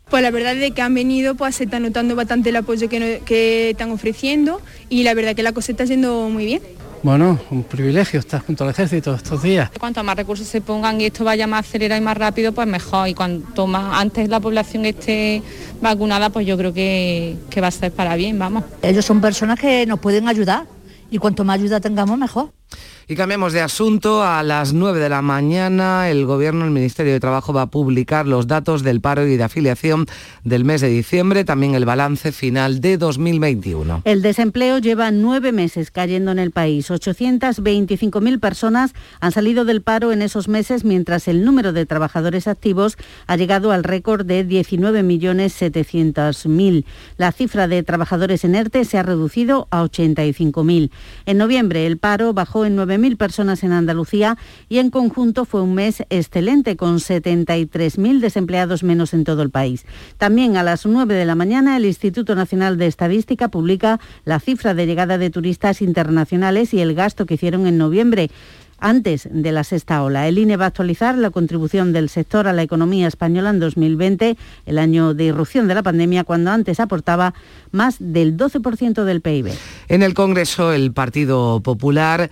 Pues 0.10 0.24
la 0.24 0.32
verdad 0.32 0.56
es 0.56 0.72
que 0.72 0.82
han 0.82 0.94
venido, 0.94 1.36
pues 1.36 1.56
se 1.56 1.66
está 1.66 1.80
notando 1.80 2.16
bastante 2.16 2.50
el 2.50 2.56
apoyo 2.56 2.88
que, 2.88 3.22
que 3.26 3.72
están 3.72 3.92
ofreciendo 3.92 4.62
y 4.90 5.04
la 5.04 5.14
verdad 5.14 5.36
que 5.36 5.44
la 5.44 5.52
cosa 5.52 5.72
está 5.74 5.84
yendo 5.84 6.30
muy 6.30 6.46
bien. 6.46 6.62
Bueno, 7.04 7.40
un 7.52 7.64
privilegio 7.64 8.20
estar 8.20 8.42
junto 8.42 8.64
al 8.64 8.72
ejército 8.72 9.14
estos 9.14 9.44
días. 9.44 9.70
Cuanto 9.80 10.04
más 10.04 10.16
recursos 10.18 10.48
se 10.48 10.62
pongan 10.62 11.00
y 11.00 11.06
esto 11.06 11.24
vaya 11.24 11.46
más 11.46 11.68
acelerado 11.68 12.02
y 12.02 12.04
más 12.04 12.18
rápido, 12.18 12.54
pues 12.54 12.68
mejor. 12.68 13.08
Y 13.08 13.14
cuanto 13.14 13.68
más 13.68 14.02
antes 14.02 14.30
la 14.30 14.40
población 14.40 14.86
esté 14.86 15.44
vacunada, 15.82 16.30
pues 16.32 16.48
yo 16.48 16.58
creo 16.58 16.74
que, 16.74 17.36
que 17.50 17.62
va 17.62 17.68
a 17.68 17.72
ser 17.72 17.92
para 17.92 18.16
bien, 18.16 18.40
vamos. 18.40 18.64
Ellos 18.82 19.06
son 19.06 19.22
personas 19.22 19.60
que 19.60 19.86
nos 19.86 20.00
pueden 20.00 20.28
ayudar 20.28 20.66
y 21.12 21.18
cuanto 21.18 21.44
más 21.44 21.60
ayuda 21.60 21.80
tengamos, 21.80 22.18
mejor. 22.18 22.52
Y 23.10 23.16
cambiamos 23.16 23.54
de 23.54 23.62
asunto. 23.62 24.22
A 24.22 24.44
las 24.44 24.74
9 24.74 25.00
de 25.00 25.08
la 25.08 25.22
mañana 25.22 26.10
el 26.10 26.26
Gobierno, 26.26 26.66
el 26.66 26.72
Ministerio 26.72 27.14
de 27.14 27.22
Trabajo 27.22 27.54
va 27.54 27.62
a 27.62 27.68
publicar 27.68 28.28
los 28.28 28.48
datos 28.48 28.84
del 28.84 29.00
paro 29.00 29.26
y 29.26 29.38
de 29.38 29.46
afiliación 29.46 30.08
del 30.44 30.66
mes 30.66 30.82
de 30.82 30.90
diciembre, 30.90 31.46
también 31.46 31.74
el 31.74 31.86
balance 31.86 32.34
final 32.34 32.82
de 32.82 32.98
2021. 32.98 34.02
El 34.04 34.22
desempleo 34.22 34.80
lleva 34.80 35.10
nueve 35.12 35.54
meses 35.54 35.90
cayendo 35.90 36.34
en 36.34 36.40
el 36.40 36.52
país. 36.52 36.92
825.000 36.92 38.42
personas 38.42 38.92
han 39.22 39.32
salido 39.32 39.64
del 39.64 39.82
paro 39.82 40.12
en 40.12 40.22
esos 40.22 40.50
meses, 40.50 40.84
mientras 40.84 41.30
el 41.30 41.46
número 41.46 41.72
de 41.72 41.86
trabajadores 41.86 42.50
activos 42.50 42.98
ha 43.26 43.38
llegado 43.38 43.72
al 43.72 43.86
récord 43.86 44.26
de 44.26 44.46
19.700.000. 44.46 46.84
La 47.16 47.32
cifra 47.32 47.70
de 47.70 47.84
trabajadores 47.84 48.44
enerte 48.44 48.84
se 48.84 48.98
ha 48.98 49.04
reducido 49.04 49.70
a 49.72 49.82
85.000. 49.84 50.92
En 51.26 51.38
noviembre 51.38 51.88
el 51.88 51.98
paro 51.98 52.34
bajó 52.34 52.66
en 52.66 52.76
nueve 52.76 52.97
9.000 52.98 53.18
personas 53.18 53.63
en 53.63 53.72
Andalucía 53.72 54.38
y 54.70 54.80
en 54.80 54.89
conjunto 54.89 55.46
fue 55.46 55.62
un 55.62 55.75
mes 55.75 56.04
excelente 56.10 56.75
con 56.75 56.98
73.000 56.98 58.20
desempleados 58.20 58.84
menos 58.84 59.13
en 59.13 59.24
todo 59.24 59.42
el 59.42 59.50
país. 59.50 59.86
También 60.18 60.58
a 60.58 60.63
las 60.63 60.86
9 60.86 61.13
de 61.13 61.25
la 61.25 61.36
mañana 61.36 61.77
el 61.77 61.86
Instituto 61.86 62.36
Nacional 62.36 62.77
de 62.77 62.88
Estadística 62.88 63.50
publica 63.50 64.00
la 64.25 64.39
cifra 64.39 64.74
de 64.74 64.86
llegada 64.86 65.18
de 65.18 65.30
turistas 65.30 65.82
internacionales 65.82 66.74
y 66.74 66.82
el 66.82 66.96
gasto 66.96 67.25
que 67.25 67.36
hicieron 67.36 67.68
en 67.68 67.77
noviembre 67.77 68.30
antes 68.80 69.27
de 69.32 69.51
la 69.51 69.63
sexta 69.63 70.04
ola. 70.04 70.27
El 70.27 70.38
INE 70.38 70.58
va 70.58 70.66
a 70.66 70.68
actualizar 70.68 71.18
la 71.18 71.32
contribución 71.32 71.94
del 71.94 72.10
sector 72.10 72.48
a 72.48 72.54
la 72.54 72.62
economía 72.62 73.08
española 73.08 73.50
en 73.50 73.60
2020, 73.60 74.38
el 74.66 74.77
año 74.77 75.13
de 75.13 75.25
irrupción 75.25 75.68
de 75.68 75.75
la 75.75 75.84
pandemia, 75.84 76.24
cuando 76.24 76.51
antes 76.51 76.80
aportaba 76.80 77.34
más 77.72 77.96
del 78.00 78.38
12% 78.38 79.04
del 79.04 79.22
PIB. 79.22 79.51
En 79.88 80.04
el 80.04 80.13
Congreso, 80.13 80.74
el 80.74 80.94
Partido 80.94 81.60
Popular 81.62 82.30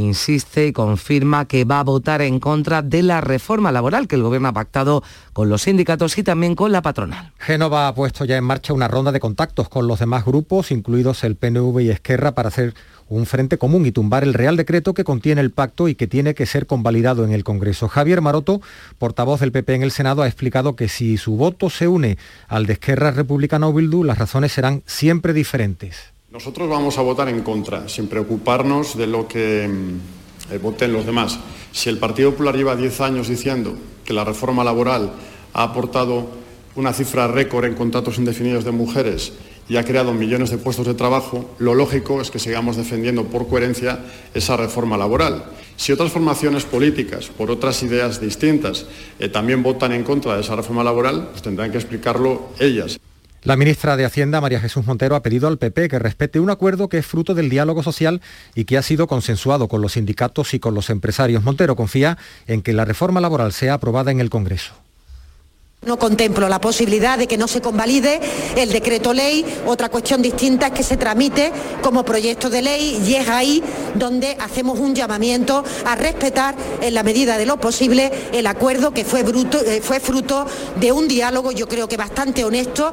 insiste 0.00 0.66
y 0.66 0.72
confirma 0.72 1.46
que 1.46 1.64
va 1.64 1.80
a 1.80 1.84
votar 1.84 2.22
en 2.22 2.38
contra 2.40 2.82
de 2.82 3.02
la 3.02 3.20
reforma 3.20 3.72
laboral 3.72 4.08
que 4.08 4.16
el 4.16 4.22
Gobierno 4.22 4.48
ha 4.48 4.52
pactado 4.52 5.02
con 5.32 5.48
los 5.48 5.62
sindicatos 5.62 6.16
y 6.18 6.22
también 6.22 6.54
con 6.54 6.72
la 6.72 6.82
patronal. 6.82 7.32
Génova 7.38 7.88
ha 7.88 7.94
puesto 7.94 8.24
ya 8.24 8.36
en 8.36 8.44
marcha 8.44 8.72
una 8.72 8.88
ronda 8.88 9.12
de 9.12 9.20
contactos 9.20 9.68
con 9.68 9.86
los 9.86 9.98
demás 9.98 10.24
grupos, 10.24 10.70
incluidos 10.70 11.24
el 11.24 11.36
PNV 11.36 11.80
y 11.80 11.90
Esquerra, 11.90 12.32
para 12.32 12.48
hacer 12.48 12.74
un 13.08 13.26
frente 13.26 13.56
común 13.56 13.86
y 13.86 13.92
tumbar 13.92 14.24
el 14.24 14.34
Real 14.34 14.56
Decreto 14.56 14.94
que 14.94 15.04
contiene 15.04 15.40
el 15.40 15.50
pacto 15.50 15.88
y 15.88 15.94
que 15.94 16.06
tiene 16.06 16.34
que 16.34 16.46
ser 16.46 16.66
convalidado 16.66 17.24
en 17.24 17.32
el 17.32 17.44
Congreso. 17.44 17.88
Javier 17.88 18.20
Maroto, 18.20 18.60
portavoz 18.98 19.40
del 19.40 19.52
PP 19.52 19.74
en 19.74 19.82
el 19.82 19.92
Senado, 19.92 20.22
ha 20.22 20.26
explicado 20.26 20.76
que 20.76 20.88
si 20.88 21.16
su 21.16 21.36
voto 21.36 21.70
se 21.70 21.88
une 21.88 22.18
al 22.48 22.66
de 22.66 22.74
Esquerra 22.74 23.12
Republicana 23.12 23.68
o 23.68 23.72
Bildu, 23.72 24.04
las 24.04 24.18
razones 24.18 24.52
serán 24.52 24.82
siempre 24.86 25.32
diferentes. 25.32 26.15
Nosotros 26.36 26.68
vamos 26.68 26.98
a 26.98 27.00
votar 27.00 27.30
en 27.30 27.40
contra, 27.40 27.88
sin 27.88 28.08
preocuparnos 28.08 28.94
de 28.98 29.06
lo 29.06 29.26
que 29.26 29.66
mm, 29.66 30.52
eh, 30.52 30.58
voten 30.58 30.92
los 30.92 31.06
demás. 31.06 31.38
Si 31.72 31.88
el 31.88 31.96
Partido 31.96 32.32
Popular 32.32 32.54
lleva 32.54 32.76
10 32.76 33.00
años 33.00 33.28
diciendo 33.28 33.74
que 34.04 34.12
la 34.12 34.22
reforma 34.22 34.62
laboral 34.62 35.12
ha 35.54 35.62
aportado 35.62 36.26
una 36.74 36.92
cifra 36.92 37.26
récord 37.26 37.64
en 37.64 37.74
contratos 37.74 38.18
indefinidos 38.18 38.66
de 38.66 38.70
mujeres 38.70 39.32
y 39.66 39.78
ha 39.78 39.84
creado 39.84 40.12
millones 40.12 40.50
de 40.50 40.58
puestos 40.58 40.86
de 40.86 40.92
trabajo, 40.92 41.54
lo 41.58 41.74
lógico 41.74 42.20
es 42.20 42.30
que 42.30 42.38
sigamos 42.38 42.76
defendiendo 42.76 43.24
por 43.24 43.48
coherencia 43.48 44.00
esa 44.34 44.58
reforma 44.58 44.98
laboral. 44.98 45.42
Si 45.78 45.90
otras 45.90 46.12
formaciones 46.12 46.66
políticas, 46.66 47.28
por 47.28 47.50
otras 47.50 47.82
ideas 47.82 48.20
distintas, 48.20 48.84
eh, 49.18 49.30
también 49.30 49.62
votan 49.62 49.92
en 49.92 50.04
contra 50.04 50.34
de 50.34 50.42
esa 50.42 50.54
reforma 50.54 50.84
laboral, 50.84 51.28
pues 51.30 51.40
tendrán 51.40 51.72
que 51.72 51.78
explicarlo 51.78 52.50
ellas. 52.58 53.00
La 53.46 53.54
ministra 53.54 53.96
de 53.96 54.04
Hacienda, 54.04 54.40
María 54.40 54.58
Jesús 54.58 54.84
Montero, 54.86 55.14
ha 55.14 55.22
pedido 55.22 55.46
al 55.46 55.56
PP 55.56 55.88
que 55.88 56.00
respete 56.00 56.40
un 56.40 56.50
acuerdo 56.50 56.88
que 56.88 56.98
es 56.98 57.06
fruto 57.06 57.32
del 57.32 57.48
diálogo 57.48 57.84
social 57.84 58.20
y 58.56 58.64
que 58.64 58.76
ha 58.76 58.82
sido 58.82 59.06
consensuado 59.06 59.68
con 59.68 59.80
los 59.80 59.92
sindicatos 59.92 60.52
y 60.52 60.58
con 60.58 60.74
los 60.74 60.90
empresarios. 60.90 61.44
Montero 61.44 61.76
confía 61.76 62.18
en 62.48 62.60
que 62.60 62.72
la 62.72 62.84
reforma 62.84 63.20
laboral 63.20 63.52
sea 63.52 63.74
aprobada 63.74 64.10
en 64.10 64.18
el 64.18 64.30
Congreso. 64.30 64.74
No 65.86 65.96
contemplo 65.96 66.48
la 66.48 66.60
posibilidad 66.60 67.16
de 67.16 67.28
que 67.28 67.38
no 67.38 67.46
se 67.46 67.60
convalide 67.60 68.18
el 68.56 68.72
decreto 68.72 69.12
ley. 69.12 69.46
Otra 69.64 69.90
cuestión 69.90 70.22
distinta 70.22 70.66
es 70.66 70.72
que 70.72 70.82
se 70.82 70.96
tramite 70.96 71.52
como 71.82 72.04
proyecto 72.04 72.50
de 72.50 72.62
ley 72.62 73.00
y 73.06 73.14
es 73.14 73.28
ahí 73.28 73.62
donde 73.94 74.36
hacemos 74.40 74.80
un 74.80 74.92
llamamiento 74.92 75.62
a 75.84 75.94
respetar 75.94 76.56
en 76.80 76.94
la 76.94 77.04
medida 77.04 77.38
de 77.38 77.46
lo 77.46 77.60
posible 77.60 78.10
el 78.32 78.48
acuerdo 78.48 78.90
que 78.90 79.04
fue, 79.04 79.20
eh, 79.20 79.80
fue 79.80 80.00
fruto 80.00 80.48
de 80.80 80.90
un 80.90 81.06
diálogo 81.06 81.52
yo 81.52 81.68
creo 81.68 81.86
que 81.86 81.96
bastante 81.96 82.44
honesto. 82.44 82.92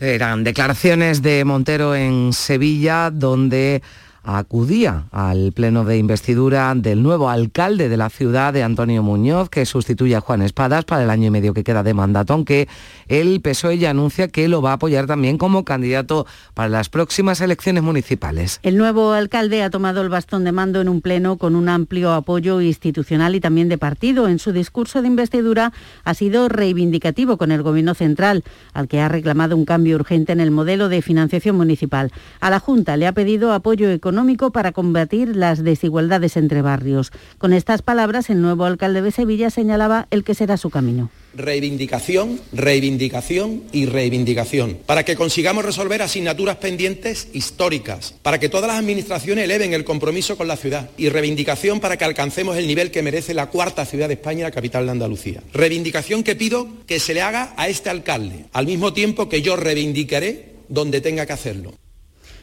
Eran 0.00 0.44
declaraciones 0.44 1.20
de 1.20 1.44
Montero 1.44 1.94
en 1.94 2.32
Sevilla, 2.32 3.10
donde 3.10 3.82
acudía 4.22 5.06
al 5.10 5.52
pleno 5.52 5.84
de 5.84 5.98
investidura 5.98 6.72
del 6.76 7.02
nuevo 7.02 7.30
alcalde 7.30 7.88
de 7.88 7.96
la 7.96 8.10
ciudad, 8.10 8.52
de 8.52 8.62
Antonio 8.62 9.02
Muñoz, 9.02 9.48
que 9.48 9.64
sustituye 9.66 10.14
a 10.14 10.20
Juan 10.20 10.42
Espadas 10.42 10.84
para 10.84 11.02
el 11.04 11.10
año 11.10 11.28
y 11.28 11.30
medio 11.30 11.54
que 11.54 11.64
queda 11.64 11.82
de 11.82 11.94
mandato, 11.94 12.34
aunque 12.34 12.68
el 13.08 13.40
PSOE 13.40 13.78
ya 13.78 13.90
anuncia 13.90 14.28
que 14.28 14.48
lo 14.48 14.62
va 14.62 14.70
a 14.70 14.74
apoyar 14.74 15.06
también 15.06 15.38
como 15.38 15.64
candidato 15.64 16.26
para 16.54 16.68
las 16.68 16.88
próximas 16.88 17.40
elecciones 17.40 17.82
municipales. 17.82 18.60
El 18.62 18.76
nuevo 18.76 19.12
alcalde 19.12 19.62
ha 19.62 19.70
tomado 19.70 20.02
el 20.02 20.08
bastón 20.08 20.44
de 20.44 20.52
mando 20.52 20.80
en 20.80 20.88
un 20.88 21.00
pleno 21.00 21.36
con 21.36 21.56
un 21.56 21.68
amplio 21.68 22.12
apoyo 22.12 22.60
institucional 22.60 23.34
y 23.34 23.40
también 23.40 23.68
de 23.68 23.78
partido. 23.78 24.28
En 24.28 24.38
su 24.38 24.52
discurso 24.52 25.02
de 25.02 25.08
investidura 25.08 25.72
ha 26.04 26.14
sido 26.14 26.48
reivindicativo 26.48 27.36
con 27.36 27.52
el 27.52 27.62
Gobierno 27.62 27.94
central, 27.94 28.44
al 28.74 28.88
que 28.88 29.00
ha 29.00 29.08
reclamado 29.08 29.56
un 29.56 29.64
cambio 29.64 29.96
urgente 29.96 30.32
en 30.32 30.40
el 30.40 30.50
modelo 30.50 30.88
de 30.88 31.02
financiación 31.02 31.56
municipal. 31.56 32.12
A 32.40 32.50
la 32.50 32.60
Junta 32.60 32.96
le 32.96 33.06
ha 33.06 33.12
pedido 33.12 33.52
apoyo 33.52 33.90
económico 33.90 34.10
para 34.52 34.72
combatir 34.72 35.36
las 35.36 35.64
desigualdades 35.64 36.36
entre 36.36 36.62
barrios. 36.62 37.10
Con 37.38 37.52
estas 37.52 37.82
palabras, 37.82 38.30
el 38.30 38.40
nuevo 38.40 38.64
alcalde 38.64 39.02
de 39.02 39.10
Sevilla 39.10 39.50
señalaba 39.50 40.06
el 40.10 40.24
que 40.24 40.34
será 40.34 40.56
su 40.56 40.70
camino. 40.70 41.10
Reivindicación, 41.34 42.40
reivindicación 42.52 43.62
y 43.72 43.86
reivindicación, 43.86 44.78
para 44.86 45.04
que 45.04 45.16
consigamos 45.16 45.64
resolver 45.64 46.02
asignaturas 46.02 46.56
pendientes 46.56 47.28
históricas, 47.32 48.14
para 48.22 48.38
que 48.38 48.48
todas 48.48 48.68
las 48.68 48.78
administraciones 48.78 49.44
eleven 49.44 49.74
el 49.74 49.84
compromiso 49.84 50.36
con 50.36 50.48
la 50.48 50.56
ciudad 50.56 50.90
y 50.96 51.08
reivindicación 51.08 51.80
para 51.80 51.96
que 51.96 52.04
alcancemos 52.04 52.56
el 52.56 52.66
nivel 52.66 52.90
que 52.90 53.02
merece 53.02 53.34
la 53.34 53.46
cuarta 53.46 53.86
ciudad 53.86 54.08
de 54.08 54.14
España, 54.14 54.44
la 54.44 54.50
capital 54.50 54.86
de 54.86 54.92
Andalucía. 54.92 55.42
Reivindicación 55.52 56.22
que 56.22 56.36
pido 56.36 56.68
que 56.86 56.98
se 56.98 57.14
le 57.14 57.22
haga 57.22 57.54
a 57.56 57.68
este 57.68 57.90
alcalde, 57.90 58.46
al 58.52 58.66
mismo 58.66 58.92
tiempo 58.92 59.28
que 59.28 59.42
yo 59.42 59.56
reivindicaré 59.56 60.56
donde 60.68 61.00
tenga 61.00 61.26
que 61.26 61.32
hacerlo. 61.32 61.74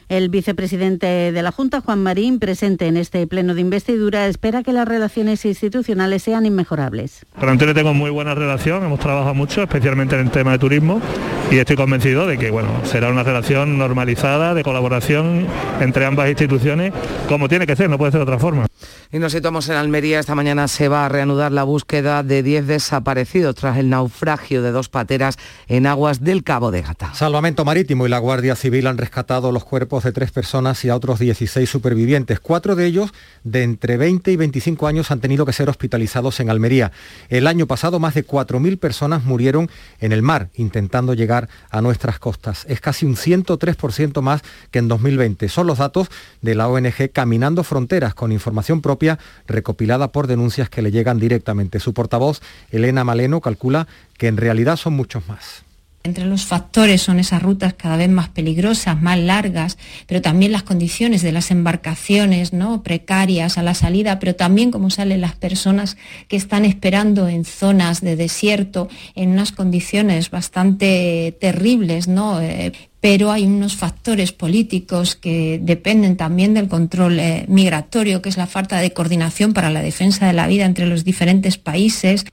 El 0.08 0.30
vicepresidente 0.30 1.06
de 1.32 1.42
la 1.42 1.52
Junta, 1.52 1.82
Juan 1.82 2.02
Marín, 2.02 2.38
presente 2.38 2.86
en 2.86 2.96
este 2.96 3.26
pleno 3.26 3.54
de 3.54 3.60
investidura, 3.60 4.26
espera 4.26 4.62
que 4.62 4.72
las 4.72 4.88
relaciones 4.88 5.44
institucionales 5.44 6.22
sean 6.22 6.46
inmejorables. 6.46 7.26
Con 7.38 7.50
Antonio 7.50 7.74
tengo 7.74 7.92
muy 7.92 8.10
buena 8.10 8.34
relación, 8.34 8.82
hemos 8.84 9.00
trabajado 9.00 9.34
mucho, 9.34 9.62
especialmente 9.62 10.14
en 10.14 10.22
el 10.22 10.30
tema 10.30 10.52
de 10.52 10.58
turismo, 10.58 11.02
y 11.50 11.58
estoy 11.58 11.76
convencido 11.76 12.26
de 12.26 12.36
que 12.36 12.50
bueno, 12.50 12.68
será 12.84 13.08
una 13.08 13.22
relación 13.22 13.78
normalizada 13.78 14.52
de 14.52 14.62
colaboración 14.62 15.46
entre 15.80 16.04
ambas 16.04 16.28
instituciones, 16.28 16.92
como 17.26 17.48
tiene 17.48 17.66
que 17.66 17.74
ser, 17.74 17.88
no 17.88 17.96
puede 17.96 18.12
ser 18.12 18.18
de 18.18 18.24
otra 18.24 18.38
forma. 18.38 18.66
Y 19.10 19.18
nos 19.18 19.32
situamos 19.32 19.68
en 19.70 19.76
Almería. 19.76 20.20
Esta 20.20 20.34
mañana 20.34 20.68
se 20.68 20.88
va 20.88 21.06
a 21.06 21.08
reanudar 21.08 21.50
la 21.50 21.64
búsqueda 21.64 22.22
de 22.22 22.42
10 22.42 22.66
desaparecidos 22.66 23.54
tras 23.54 23.78
el 23.78 23.88
naufragio 23.88 24.62
de 24.62 24.70
dos 24.70 24.90
pateras 24.90 25.38
en 25.66 25.86
aguas 25.86 26.22
del 26.22 26.44
Cabo 26.44 26.70
de 26.70 26.82
Gata. 26.82 27.14
Salvamento 27.14 27.64
Marítimo 27.64 28.06
y 28.06 28.10
la 28.10 28.18
Guardia 28.18 28.54
Civil 28.54 28.86
han 28.86 28.98
rescatado 28.98 29.50
los 29.50 29.64
cuerpos 29.64 30.04
de 30.04 30.12
tres 30.12 30.30
personas 30.30 30.84
y 30.84 30.90
a 30.90 30.96
otros 30.96 31.18
16 31.18 31.68
supervivientes. 31.68 32.40
Cuatro 32.40 32.76
de 32.76 32.84
ellos, 32.84 33.14
de 33.44 33.62
entre 33.62 33.96
20 33.96 34.30
y 34.30 34.36
25 34.36 34.86
años, 34.86 35.10
han 35.10 35.20
tenido 35.20 35.46
que 35.46 35.54
ser 35.54 35.70
hospitalizados 35.70 36.40
en 36.40 36.50
Almería. 36.50 36.92
El 37.30 37.46
año 37.46 37.66
pasado, 37.66 37.98
más 37.98 38.14
de 38.14 38.26
4.000 38.26 38.78
personas 38.78 39.24
murieron 39.24 39.70
en 40.00 40.12
el 40.12 40.22
mar 40.22 40.50
intentando 40.54 41.14
llegar 41.14 41.37
a 41.70 41.80
nuestras 41.82 42.18
costas. 42.18 42.64
Es 42.68 42.80
casi 42.80 43.06
un 43.06 43.14
103% 43.14 44.20
más 44.22 44.42
que 44.70 44.80
en 44.80 44.88
2020. 44.88 45.48
Son 45.48 45.66
los 45.66 45.78
datos 45.78 46.08
de 46.42 46.54
la 46.54 46.66
ONG 46.68 47.12
Caminando 47.12 47.62
Fronteras, 47.62 48.14
con 48.14 48.32
información 48.32 48.80
propia 48.80 49.18
recopilada 49.46 50.10
por 50.10 50.26
denuncias 50.26 50.70
que 50.70 50.82
le 50.82 50.90
llegan 50.90 51.20
directamente. 51.20 51.78
Su 51.78 51.94
portavoz, 51.94 52.40
Elena 52.70 53.04
Maleno, 53.04 53.40
calcula 53.40 53.86
que 54.16 54.26
en 54.26 54.38
realidad 54.38 54.76
son 54.76 54.94
muchos 54.94 55.28
más. 55.28 55.67
Entre 56.08 56.24
los 56.24 56.46
factores 56.46 57.02
son 57.02 57.20
esas 57.20 57.42
rutas 57.42 57.74
cada 57.74 57.98
vez 57.98 58.08
más 58.08 58.30
peligrosas, 58.30 58.98
más 59.00 59.18
largas, 59.18 59.76
pero 60.06 60.22
también 60.22 60.52
las 60.52 60.62
condiciones 60.62 61.20
de 61.20 61.32
las 61.32 61.50
embarcaciones, 61.50 62.54
¿no? 62.54 62.82
precarias 62.82 63.58
a 63.58 63.62
la 63.62 63.74
salida, 63.74 64.18
pero 64.18 64.34
también 64.34 64.70
cómo 64.70 64.88
salen 64.88 65.20
las 65.20 65.36
personas 65.36 65.98
que 66.26 66.36
están 66.36 66.64
esperando 66.64 67.28
en 67.28 67.44
zonas 67.44 68.00
de 68.00 68.16
desierto, 68.16 68.88
en 69.14 69.32
unas 69.32 69.52
condiciones 69.52 70.30
bastante 70.30 71.36
terribles, 71.38 72.08
¿no? 72.08 72.40
Eh, 72.40 72.72
pero 73.00 73.30
hay 73.30 73.44
unos 73.44 73.76
factores 73.76 74.32
políticos 74.32 75.14
que 75.14 75.60
dependen 75.62 76.16
también 76.16 76.54
del 76.54 76.68
control 76.68 77.20
eh, 77.20 77.44
migratorio, 77.48 78.22
que 78.22 78.30
es 78.30 78.38
la 78.38 78.46
falta 78.46 78.80
de 78.80 78.94
coordinación 78.94 79.52
para 79.52 79.68
la 79.68 79.82
defensa 79.82 80.26
de 80.26 80.32
la 80.32 80.46
vida 80.46 80.64
entre 80.64 80.86
los 80.86 81.04
diferentes 81.04 81.58
países. 81.58 82.24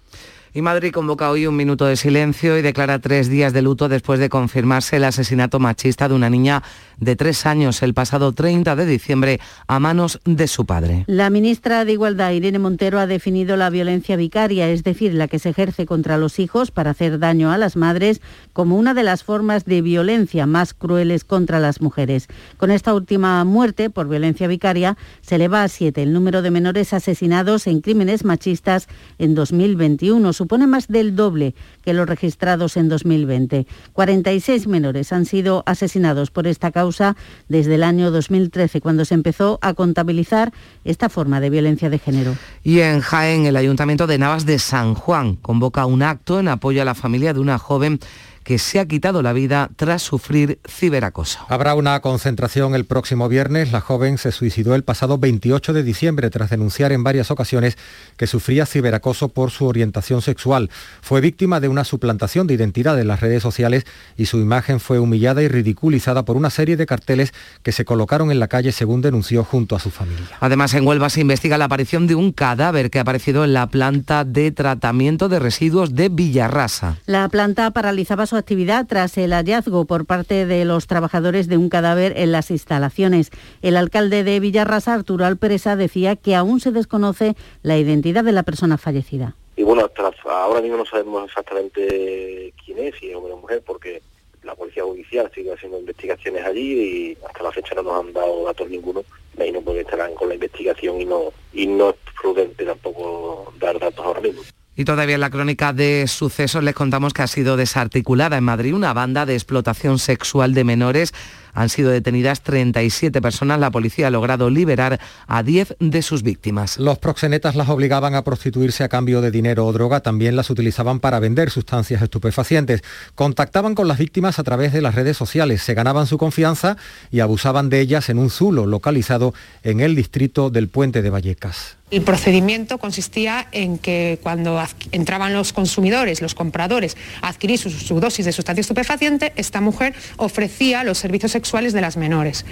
Y 0.57 0.61
Madrid 0.61 0.93
convoca 0.93 1.29
hoy 1.29 1.47
un 1.47 1.57
minuto 1.57 1.85
de 1.85 1.97
silencio 1.97 2.57
y 2.57 2.61
declara 2.61 2.99
tres 2.99 3.27
días 3.27 3.51
de 3.51 3.61
luto 3.61 3.89
después 3.89 4.21
de 4.21 4.29
confirmarse 4.29 4.95
el 4.95 5.03
asesinato 5.03 5.59
machista 5.59 6.07
de 6.07 6.15
una 6.15 6.29
niña 6.29 6.63
de 6.97 7.17
tres 7.17 7.45
años 7.45 7.83
el 7.83 7.93
pasado 7.93 8.31
30 8.31 8.73
de 8.77 8.85
diciembre 8.85 9.41
a 9.67 9.81
manos 9.81 10.21
de 10.23 10.47
su 10.47 10.65
padre. 10.65 11.03
La 11.07 11.29
ministra 11.29 11.83
de 11.83 11.91
Igualdad, 11.91 12.31
Irene 12.31 12.57
Montero, 12.57 12.99
ha 12.99 13.05
definido 13.05 13.57
la 13.57 13.69
violencia 13.69 14.15
vicaria, 14.15 14.69
es 14.69 14.85
decir, 14.85 15.13
la 15.13 15.27
que 15.27 15.39
se 15.39 15.49
ejerce 15.49 15.85
contra 15.85 16.17
los 16.17 16.39
hijos 16.39 16.71
para 16.71 16.91
hacer 16.91 17.19
daño 17.19 17.51
a 17.51 17.57
las 17.57 17.75
madres, 17.75 18.21
como 18.53 18.77
una 18.77 18.93
de 18.93 19.03
las 19.03 19.25
formas 19.25 19.65
de 19.65 19.81
violencia 19.81 20.45
más 20.45 20.73
crueles 20.73 21.25
contra 21.25 21.59
las 21.59 21.81
mujeres. 21.81 22.29
Con 22.55 22.71
esta 22.71 22.93
última 22.93 23.43
muerte 23.43 23.89
por 23.89 24.07
violencia 24.07 24.47
vicaria 24.47 24.95
se 25.19 25.35
eleva 25.35 25.63
a 25.63 25.67
siete 25.67 26.01
el 26.03 26.13
número 26.13 26.41
de 26.41 26.51
menores 26.51 26.93
asesinados 26.93 27.67
en 27.67 27.81
crímenes 27.81 28.23
machistas 28.23 28.87
en 29.17 29.35
2021 29.35 30.31
supone 30.45 30.67
más 30.67 30.87
del 30.87 31.15
doble 31.15 31.55
que 31.83 31.95
los 31.95 32.07
registrados 32.07 32.77
en 32.77 32.87
2020. 32.87 33.65
46 33.93 34.67
menores 34.67 35.11
han 35.11 35.25
sido 35.25 35.63
asesinados 35.65 36.29
por 36.29 36.45
esta 36.45 36.71
causa 36.71 37.15
desde 37.49 37.73
el 37.73 37.83
año 37.83 38.11
2013, 38.11 38.79
cuando 38.79 39.05
se 39.05 39.15
empezó 39.15 39.57
a 39.63 39.73
contabilizar 39.73 40.53
esta 40.83 41.09
forma 41.09 41.39
de 41.39 41.49
violencia 41.49 41.89
de 41.89 41.97
género. 41.97 42.35
Y 42.61 42.81
en 42.81 42.99
Jaén, 43.01 43.47
el 43.47 43.55
Ayuntamiento 43.55 44.05
de 44.05 44.19
Navas 44.19 44.45
de 44.45 44.59
San 44.59 44.93
Juan 44.93 45.35
convoca 45.37 45.87
un 45.87 46.03
acto 46.03 46.39
en 46.39 46.47
apoyo 46.47 46.83
a 46.83 46.85
la 46.85 46.93
familia 46.93 47.33
de 47.33 47.39
una 47.39 47.57
joven 47.57 47.99
que 48.45 48.59
se 48.59 48.79
ha 48.79 48.85
quitado 48.85 49.23
la 49.23 49.33
vida 49.33 49.69
tras 49.75 50.03
sufrir 50.03 50.59
ciberacoso. 50.69 51.39
Habrá 51.49 51.73
una 51.73 51.99
concentración 51.99 52.75
el 52.75 52.85
próximo 52.85 53.27
viernes. 53.27 53.71
La 53.71 53.81
joven 53.81 54.19
se 54.19 54.31
suicidó 54.31 54.75
el 54.75 54.83
pasado 54.83 55.17
28 55.17 55.73
de 55.73 55.83
diciembre 55.83 56.29
tras 56.29 56.51
denunciar 56.51 56.91
en 56.91 57.03
varias 57.03 57.31
ocasiones 57.31 57.75
que 58.17 58.27
sufría 58.27 58.67
ciberacoso 58.67 59.29
por 59.29 59.49
su 59.49 59.65
orientación 59.65 60.21
sexual. 60.21 60.69
Fue 61.01 61.21
víctima 61.21 61.59
de 61.59 61.69
una 61.69 61.83
suplantación 61.83 62.45
de 62.45 62.53
identidad 62.53 62.99
en 62.99 63.07
las 63.07 63.19
redes 63.19 63.41
sociales 63.41 63.85
y 64.15 64.27
su 64.27 64.37
imagen 64.37 64.79
fue 64.79 64.99
humillada 64.99 65.41
y 65.41 65.47
ridiculizada 65.47 66.23
por 66.23 66.37
una 66.37 66.51
serie 66.51 66.77
de 66.77 66.85
carteles 66.85 67.33
que 67.63 67.71
se 67.71 67.83
colocaron 67.83 68.29
en 68.29 68.39
la 68.39 68.47
calle 68.47 68.71
según 68.71 69.01
denunció 69.01 69.43
junto 69.43 69.75
a 69.75 69.79
su 69.79 69.89
familia. 69.89 70.27
Además, 70.39 70.75
en 70.75 70.85
Huelva 70.85 71.09
se 71.09 71.21
investiga 71.21 71.57
la 71.57 71.65
aparición 71.65 72.05
de 72.05 72.13
un 72.13 72.31
cadáver 72.31 72.91
que 72.91 72.99
ha 72.99 73.01
aparecido 73.01 73.43
en 73.43 73.53
la 73.53 73.65
planta 73.67 74.23
de 74.23 74.51
tratamiento 74.51 75.29
de 75.29 75.39
residuos 75.39 75.95
de 75.95 76.09
Villarrasa. 76.09 76.97
La 77.07 77.27
planta 77.29 77.71
paralizaba 77.71 78.27
su 78.27 78.34
actividad 78.37 78.85
tras 78.87 79.17
el 79.17 79.33
hallazgo 79.33 79.85
por 79.85 80.05
parte 80.05 80.45
de 80.45 80.65
los 80.65 80.87
trabajadores 80.87 81.47
de 81.47 81.57
un 81.57 81.69
cadáver 81.69 82.13
en 82.17 82.31
las 82.31 82.51
instalaciones. 82.51 83.31
El 83.61 83.77
alcalde 83.77 84.23
de 84.23 84.39
Villarrasa, 84.39 84.93
Arturo 84.93 85.25
Alpresa, 85.25 85.75
decía 85.75 86.15
que 86.15 86.35
aún 86.35 86.59
se 86.59 86.71
desconoce 86.71 87.35
la 87.63 87.77
identidad 87.77 88.23
de 88.23 88.31
la 88.31 88.43
persona 88.43 88.77
fallecida. 88.77 89.35
Y 89.55 89.63
bueno, 89.63 89.85
hasta 89.85 90.11
ahora 90.29 90.61
mismo 90.61 90.77
no 90.77 90.85
sabemos 90.85 91.25
exactamente 91.25 92.53
quién 92.63 92.79
es, 92.79 92.95
si 92.99 93.09
es 93.09 93.15
hombre 93.15 93.33
o 93.33 93.37
mujer, 93.37 93.63
porque 93.65 94.01
la 94.43 94.55
policía 94.55 94.83
judicial 94.83 95.31
sigue 95.33 95.53
haciendo 95.53 95.79
investigaciones 95.79 96.45
allí 96.45 96.73
y 96.73 97.17
hasta 97.27 97.43
la 97.43 97.51
fecha 97.51 97.75
no 97.75 97.83
nos 97.83 98.05
han 98.05 98.13
dado 98.13 98.45
datos 98.45 98.69
ninguno. 98.69 99.03
Ahí 99.39 99.51
no 99.51 99.61
porque 99.61 99.81
estarán 99.81 100.13
con 100.13 100.29
la 100.29 100.35
investigación 100.35 101.01
y 101.01 101.05
no, 101.05 101.33
y 101.53 101.67
no 101.67 101.89
es 101.89 101.95
prudente 102.21 102.63
tampoco 102.63 103.53
dar 103.59 103.79
datos 103.79 104.05
ahora 104.05 104.21
mismo. 104.21 104.41
Y 104.75 104.85
todavía 104.85 105.15
en 105.15 105.21
la 105.21 105.29
crónica 105.29 105.71
de 105.71 106.05
sucesos 106.07 106.63
les 106.63 106.75
contamos 106.75 107.13
que 107.13 107.21
ha 107.21 107.27
sido 107.27 107.55
desarticulada 107.55 108.37
en 108.37 108.43
Madrid 108.43 108.73
una 108.73 108.93
banda 108.93 109.25
de 109.25 109.33
explotación 109.33 109.99
sexual 109.99 110.53
de 110.53 110.63
menores 110.63 111.13
han 111.55 111.69
sido 111.69 111.89
detenidas 111.89 112.41
37 112.41 113.21
personas. 113.21 113.59
La 113.59 113.71
policía 113.71 114.07
ha 114.07 114.11
logrado 114.11 114.49
liberar 114.49 114.99
a 115.25 115.41
10 115.41 115.77
de 115.79 116.01
sus 116.01 116.21
víctimas. 116.21 116.77
Los 116.77 116.99
proxenetas 116.99 117.55
las 117.55 117.69
obligaban 117.69 118.13
a 118.13 118.23
prostituirse 118.23 118.83
a 118.83 118.89
cambio 118.89 119.21
de 119.21 119.31
dinero 119.31 119.65
o 119.65 119.73
droga. 119.73 120.01
También 120.01 120.35
las 120.35 120.49
utilizaban 120.49 120.99
para 120.99 121.19
vender 121.19 121.49
sustancias 121.49 122.01
estupefacientes. 122.01 122.83
Contactaban 123.15 123.73
con 123.73 123.87
las 123.87 123.97
víctimas 123.97 124.37
a 124.37 124.43
través 124.43 124.73
de 124.73 124.81
las 124.81 124.95
redes 124.95 125.17
sociales. 125.17 125.63
Se 125.63 125.73
ganaban 125.73 126.07
su 126.07 126.17
confianza 126.17 126.75
y 127.09 127.21
abusaban 127.21 127.69
de 127.69 127.79
ellas 127.79 128.09
en 128.09 128.19
un 128.19 128.29
zulo 128.29 128.65
localizado 128.65 129.33
en 129.63 129.79
el 129.79 129.95
distrito 129.95 130.49
del 130.49 130.67
Puente 130.67 131.01
de 131.01 131.09
Vallecas. 131.09 131.77
El 131.91 132.01
procedimiento 132.01 132.79
consistía 132.79 133.47
en 133.51 133.77
que 133.77 134.17
cuando 134.23 134.59
entraban 134.91 135.33
los 135.33 135.53
consumidores, 135.53 136.19
los 136.19 136.33
compradores, 136.33 136.97
a 137.21 137.27
adquirir 137.27 137.59
su, 137.59 137.99
dosis 137.99 138.25
de 138.25 138.31
sustancia 138.31 138.61
estupefaciente, 138.61 139.33
esta 139.35 139.61
mujer 139.61 139.93
ofrecía 140.17 140.83
los 140.83 140.97
servicios 140.97 141.31
sexuales 141.31 141.73
de 141.73 141.81
las 141.81 141.95
menores. 141.95 142.43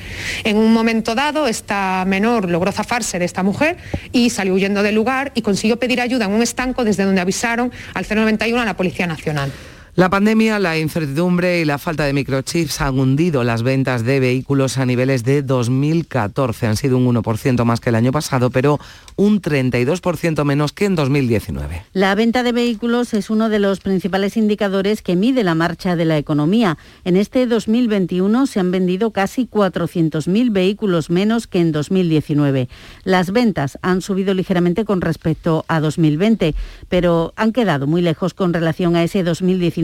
En 0.44 0.58
un 0.58 0.72
momento 0.72 1.16
dado, 1.16 1.48
esta 1.48 2.06
menor 2.06 2.48
logró 2.48 2.72
zafarse 2.72 3.18
de 3.18 3.26
esta 3.26 3.42
mujer 3.42 3.78
y 4.12 4.30
salió 4.30 4.54
huyendo 4.54 4.84
del 4.84 4.94
lugar 4.94 5.32
y 5.34 5.42
consiguió 5.42 5.78
pedir 5.78 6.00
ayuda 6.00 6.26
en 6.26 6.34
un 6.34 6.44
estanco 6.44 6.84
desde 6.84 7.04
donde 7.04 7.22
avisaron 7.22 7.72
al 7.96 8.06
091 8.08 8.62
a 8.62 8.66
la 8.66 8.78
Policía 8.78 9.08
Nacional. 9.08 9.52
La 9.96 10.10
pandemia, 10.10 10.58
la 10.58 10.80
incertidumbre 10.80 11.62
y 11.62 11.66
la 11.66 11.78
falta 11.78 12.06
de 12.06 12.14
microchips 12.14 12.82
han 12.82 12.98
hundido 12.98 13.44
las 13.44 13.62
ventas 13.62 14.04
de 14.04 14.20
vehículos 14.20 14.80
a 14.80 14.88
niveles 14.88 15.24
de 15.24 15.44
2014. 15.44 16.66
Han 16.66 16.78
sido 16.78 16.98
un 16.98 17.06
1% 17.14 17.64
más 17.64 17.80
que 17.80 17.90
el 17.90 17.96
año 17.96 18.12
pasado, 18.12 18.50
pero 18.50 18.80
un 19.18 19.40
32% 19.40 20.44
menos 20.46 20.74
que 20.74 20.86
en 20.86 20.96
2019. 20.96 21.84
La 21.94 22.16
venta 22.16 22.42
de 22.42 22.54
vehículos 22.54 23.14
es 23.14 23.30
uno 23.30 23.50
de 23.50 23.60
los 23.60 23.82
principales 23.82 24.36
indicadores 24.36 25.04
que 25.04 25.16
mide 25.16 25.44
la 25.44 25.54
marcha 25.54 25.96
de 25.96 26.06
la 26.06 26.18
economía. 26.18 26.80
En 27.06 27.16
este 27.16 27.46
2021 27.46 28.48
se 28.48 28.60
han 28.60 28.72
vendido 28.72 29.12
casi 29.12 29.46
400.000 29.46 30.52
vehículos 30.52 31.12
menos 31.12 31.46
que 31.46 31.60
en 31.60 31.72
2019. 31.72 32.68
Las 33.04 33.32
ventas 33.32 33.78
han 33.84 34.02
subido 34.02 34.34
ligeramente 34.34 34.86
con 34.86 35.02
respecto 35.02 35.66
a 35.68 35.80
2020, 35.80 36.56
pero 36.90 37.32
han 37.36 37.52
quedado 37.52 37.86
muy 37.86 38.02
lejos 38.02 38.34
con 38.34 38.54
relación 38.54 38.96
a 38.96 39.04
ese 39.04 39.22
2019 39.22 39.83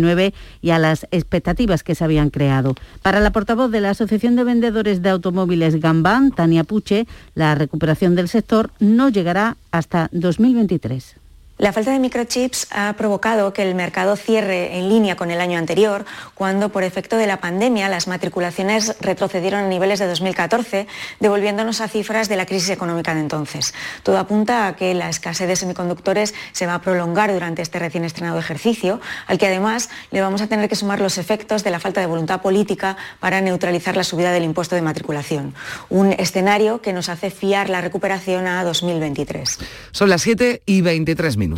y 0.61 0.69
a 0.69 0.79
las 0.79 1.07
expectativas 1.11 1.83
que 1.83 1.95
se 1.95 2.03
habían 2.03 2.29
creado. 2.29 2.75
Para 3.01 3.19
la 3.19 3.31
portavoz 3.31 3.71
de 3.71 3.81
la 3.81 3.91
Asociación 3.91 4.35
de 4.35 4.43
Vendedores 4.43 5.01
de 5.01 5.09
Automóviles 5.09 5.79
Gambán, 5.79 6.31
Tania 6.31 6.63
Puche, 6.63 7.07
la 7.35 7.55
recuperación 7.55 8.15
del 8.15 8.27
sector 8.27 8.71
no 8.79 9.09
llegará 9.09 9.57
hasta 9.71 10.09
2023. 10.11 11.15
La 11.59 11.73
falta 11.73 11.91
de 11.91 11.99
microchips 11.99 12.67
ha 12.71 12.93
provocado 12.93 13.51
que 13.51 13.63
el 13.63 13.75
mercado 13.75 14.15
cierre 14.15 14.77
en 14.77 14.87
línea 14.87 15.17
con 15.17 15.29
el 15.29 15.41
año 15.41 15.57
anterior, 15.57 16.05
cuando 16.33 16.69
por 16.69 16.85
efecto 16.85 17.17
de 17.17 17.27
la 17.27 17.41
pandemia 17.41 17.89
las 17.89 18.07
matriculaciones 18.07 18.95
retrocedieron 19.01 19.65
a 19.65 19.67
niveles 19.67 19.99
de 19.99 20.07
2014, 20.07 20.87
devolviéndonos 21.19 21.81
a 21.81 21.89
cifras 21.89 22.29
de 22.29 22.37
la 22.37 22.45
crisis 22.45 22.69
económica 22.69 23.13
de 23.13 23.19
entonces. 23.19 23.73
Todo 24.03 24.19
apunta 24.19 24.67
a 24.67 24.77
que 24.77 24.93
la 24.93 25.09
escasez 25.09 25.49
de 25.49 25.57
semiconductores 25.57 26.33
se 26.53 26.65
va 26.65 26.75
a 26.75 26.81
prolongar 26.81 27.33
durante 27.33 27.61
este 27.61 27.77
recién 27.77 28.05
estrenado 28.05 28.39
ejercicio, 28.39 29.01
al 29.27 29.37
que 29.37 29.47
además 29.47 29.89
le 30.11 30.21
vamos 30.21 30.41
a 30.41 30.47
tener 30.47 30.69
que 30.69 30.77
sumar 30.77 31.01
los 31.01 31.17
efectos 31.17 31.65
de 31.65 31.71
la 31.71 31.81
falta 31.81 31.99
de 31.99 32.07
voluntad 32.07 32.41
política 32.41 32.95
para 33.19 33.41
neutralizar 33.41 33.97
la 33.97 34.05
subida 34.05 34.31
del 34.31 34.45
impuesto 34.45 34.75
de 34.75 34.81
matriculación. 34.81 35.53
Un 35.89 36.13
escenario 36.13 36.81
que 36.81 36.93
nos 36.93 37.09
hace 37.09 37.31
fiar 37.31 37.67
la 37.67 37.81
recuperación 37.81 38.47
a 38.47 38.63
2023. 38.63 39.59
Son 39.91 40.07
las 40.07 40.21
7 40.21 40.61
y 40.65 40.79
23 40.79 41.35
minutos. 41.35 41.48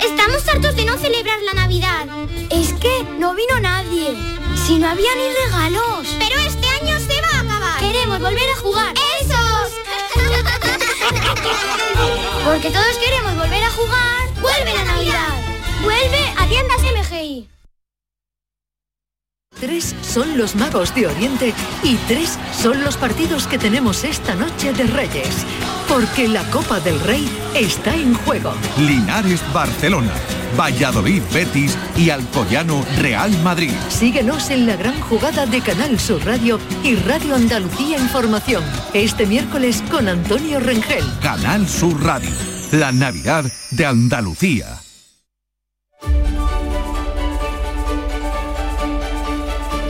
Estamos 0.00 0.46
hartos 0.48 0.76
de 0.76 0.84
no 0.84 0.96
celebrar 0.98 1.40
la 1.42 1.54
Navidad. 1.54 2.06
Es 2.50 2.72
que 2.74 3.04
no 3.18 3.34
vino 3.34 3.58
nadie. 3.60 4.14
Si 4.66 4.78
no 4.78 4.88
había 4.88 5.14
ni 5.14 5.28
regalos. 5.44 6.08
Pero 6.18 6.38
este 6.40 6.68
año 6.68 6.98
se 6.98 7.20
va 7.20 7.28
a 7.28 7.40
acabar. 7.40 7.80
Queremos 7.80 8.20
volver 8.20 8.48
a 8.50 8.56
jugar. 8.56 8.94
¡Esos! 9.20 9.72
Porque 12.44 12.70
todos 12.70 12.96
queremos 12.98 13.36
volver 13.36 13.64
a 13.64 13.70
jugar. 13.70 14.28
¡Vuelve 14.40 14.74
la 14.74 14.84
Navidad! 14.84 15.34
¡Vuelve 15.82 16.34
a 16.36 16.46
tiendas 16.46 16.82
MGI! 16.82 17.48
Tres 19.60 19.94
son 20.02 20.36
los 20.36 20.56
magos 20.56 20.94
de 20.94 21.06
Oriente 21.06 21.54
y 21.84 21.94
tres 22.08 22.38
son 22.52 22.82
los 22.82 22.96
partidos 22.96 23.46
que 23.46 23.58
tenemos 23.58 24.02
esta 24.04 24.34
noche 24.34 24.72
de 24.72 24.84
Reyes. 24.84 25.46
Porque 25.88 26.26
la 26.26 26.42
Copa 26.50 26.80
del 26.80 26.98
Rey 27.00 27.28
está 27.54 27.94
en 27.94 28.14
juego. 28.14 28.54
Linares 28.78 29.40
Barcelona, 29.52 30.12
Valladolid 30.58 31.22
Betis 31.32 31.76
y 31.96 32.10
Alcoyano 32.10 32.84
Real 32.98 33.30
Madrid. 33.42 33.72
Síguenos 33.88 34.50
en 34.50 34.66
la 34.66 34.76
gran 34.76 35.00
jugada 35.00 35.46
de 35.46 35.60
Canal 35.60 36.00
Sur 36.00 36.24
Radio 36.24 36.58
y 36.82 36.96
Radio 36.96 37.36
Andalucía 37.36 37.98
Información. 37.98 38.64
Este 38.94 39.26
miércoles 39.26 39.82
con 39.90 40.08
Antonio 40.08 40.60
Rengel. 40.60 41.04
Canal 41.20 41.68
Sur 41.68 42.02
Radio, 42.02 42.30
la 42.72 42.90
Navidad 42.90 43.44
de 43.70 43.86
Andalucía. 43.86 44.80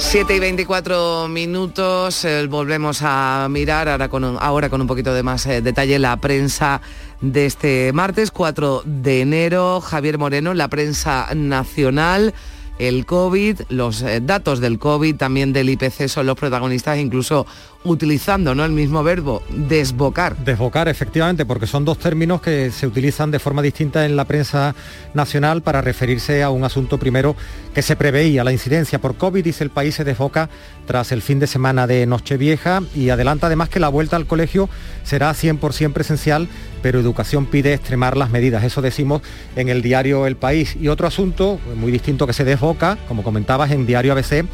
7 0.03 0.37
y 0.37 0.41
24 0.41 1.29
minutos, 1.29 2.25
eh, 2.25 2.47
volvemos 2.47 3.01
a 3.03 3.47
mirar 3.49 3.88
ahora 3.88 4.09
con, 4.09 4.25
un, 4.25 4.37
ahora 4.38 4.69
con 4.69 4.81
un 4.81 4.87
poquito 4.87 5.15
de 5.15 5.23
más 5.23 5.47
eh, 5.47 5.62
detalle 5.62 5.99
la 5.99 6.17
prensa 6.19 6.83
de 7.21 7.47
este 7.47 7.93
martes 7.95 8.31
4 8.31 8.83
de 8.85 9.21
enero. 9.23 9.81
Javier 9.81 10.19
Moreno, 10.19 10.53
la 10.55 10.69
prensa 10.69 11.29
nacional 11.35 12.35
el 12.79 13.07
COVID, 13.07 13.61
los 13.69 14.03
eh, 14.03 14.21
datos 14.21 14.61
del 14.61 14.79
COVID, 14.79 15.17
también 15.17 15.53
del 15.53 15.71
IPC 15.71 16.09
son 16.09 16.27
los 16.27 16.37
protagonistas, 16.37 16.99
incluso 16.99 17.47
utilizando 17.85 18.55
¿no? 18.55 18.64
el 18.64 18.73
mismo 18.73 19.03
verbo, 19.03 19.42
desbocar. 19.51 20.37
Desbocar, 20.38 20.88
efectivamente, 20.88 21.45
porque 21.45 21.66
son 21.66 21.85
dos 21.85 21.99
términos 21.99 22.40
que 22.40 22.71
se 22.71 22.87
utilizan 22.87 23.31
de 23.31 23.38
forma 23.38 23.62
distinta 23.62 24.05
en 24.07 24.16
la 24.16 24.25
prensa 24.25 24.75
nacional 25.14 25.62
para 25.62 25.81
referirse 25.81 26.42
a 26.42 26.51
un 26.51 26.64
asunto 26.64 26.99
primero 26.99 27.37
que 27.75 27.83
se 27.83 27.97
preveía, 27.97 28.45
la 28.45 28.53
incidencia 28.53 29.01
por 29.01 29.16
COVID, 29.16 29.42
dice 29.42 29.64
el 29.64 29.71
país, 29.71 29.95
se 29.95 30.05
desboca 30.05 30.49
tras 30.87 31.12
el 31.12 31.23
fin 31.23 31.38
de 31.38 31.47
semana 31.47 31.87
de 31.87 32.07
Nochevieja 32.07 32.83
y 32.95 33.09
adelanta 33.11 33.47
además 33.47 33.68
que 33.68 33.81
la 33.81 33.88
vuelta 33.88 34.16
al 34.16 34.27
colegio 34.27 34.68
será 35.05 35.33
100% 35.33 35.92
presencial, 35.92 36.49
pero 36.83 37.01
Educación 37.01 37.47
pide 37.47 37.75
extremar 37.75 38.16
las 38.16 38.31
medidas, 38.31 38.64
eso 38.64 38.83
decimos 38.83 39.23
en 39.57 39.68
el 39.68 39.83
diario 39.83 40.27
El 40.27 40.37
País. 40.37 40.77
Y 40.81 40.88
otro 40.88 41.07
asunto 41.07 41.59
muy 41.77 41.92
distinto 41.92 42.27
que 42.27 42.33
se 42.33 42.45
desboca, 42.45 42.99
como 43.09 43.23
comentabas 43.23 43.71
en 43.71 43.87
diario 43.87 44.12
ABC, 44.12 44.45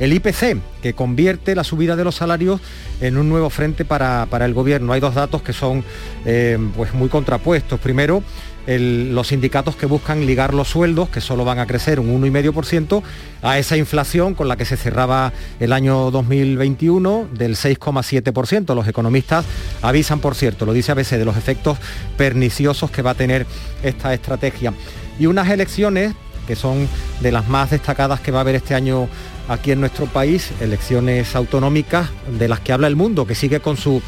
el 0.00 0.12
IPC, 0.12 0.58
que 0.82 0.94
convierte 0.94 1.54
la 1.54 1.64
subida 1.64 1.96
de 1.96 2.04
los 2.04 2.16
salarios 2.16 2.60
en 3.00 3.16
un 3.16 3.28
nuevo 3.28 3.50
frente 3.50 3.84
para, 3.84 4.26
el 4.44 4.54
gobierno. 4.54 4.92
Hay 4.92 5.00
dos 5.00 5.14
datos 5.14 5.42
que 5.42 5.52
son 5.52 5.84
eh, 6.24 6.58
pues 6.76 6.94
muy 6.94 7.08
contrapuestos. 7.08 7.80
Primero, 7.80 8.22
los 8.66 9.28
sindicatos 9.28 9.76
que 9.76 9.86
buscan 9.86 10.24
ligar 10.26 10.54
los 10.54 10.68
sueldos, 10.68 11.08
que 11.10 11.20
solo 11.20 11.44
van 11.44 11.58
a 11.58 11.66
crecer 11.66 12.00
un 12.00 12.22
1,5%, 12.22 13.02
a 13.42 13.58
esa 13.58 13.76
inflación 13.76 14.34
con 14.34 14.48
la 14.48 14.56
que 14.56 14.64
se 14.64 14.76
cerraba 14.76 15.32
el 15.60 15.72
año 15.72 16.10
2021 16.10 17.28
del 17.32 17.56
6,7%. 17.56 18.74
Los 18.74 18.88
economistas 18.88 19.44
avisan, 19.82 20.20
por 20.20 20.34
cierto, 20.34 20.64
lo 20.64 20.72
dice 20.72 20.92
ABC, 20.92 21.10
de 21.10 21.24
los 21.24 21.36
efectos 21.36 21.78
perniciosos 22.16 22.90
que 22.90 23.02
va 23.02 23.10
a 23.10 23.14
tener 23.14 23.46
esta 23.82 24.14
estrategia. 24.14 24.72
Y 25.18 25.26
unas 25.26 25.48
elecciones 25.50 26.14
que 26.46 26.56
son 26.56 26.88
de 27.20 27.32
las 27.32 27.48
más 27.48 27.70
destacadas 27.70 28.20
que 28.20 28.30
va 28.30 28.38
a 28.38 28.40
haber 28.42 28.54
este 28.54 28.74
año 28.74 29.08
aquí 29.48 29.72
en 29.72 29.80
nuestro 29.80 30.06
país, 30.06 30.52
elecciones 30.60 31.34
autonómicas 31.36 32.10
de 32.38 32.48
las 32.48 32.60
que 32.60 32.72
habla 32.72 32.86
el 32.86 32.96
mundo, 32.96 33.26
que 33.26 33.34
sigue 33.34 33.60
con 33.60 33.76
su 33.76 34.02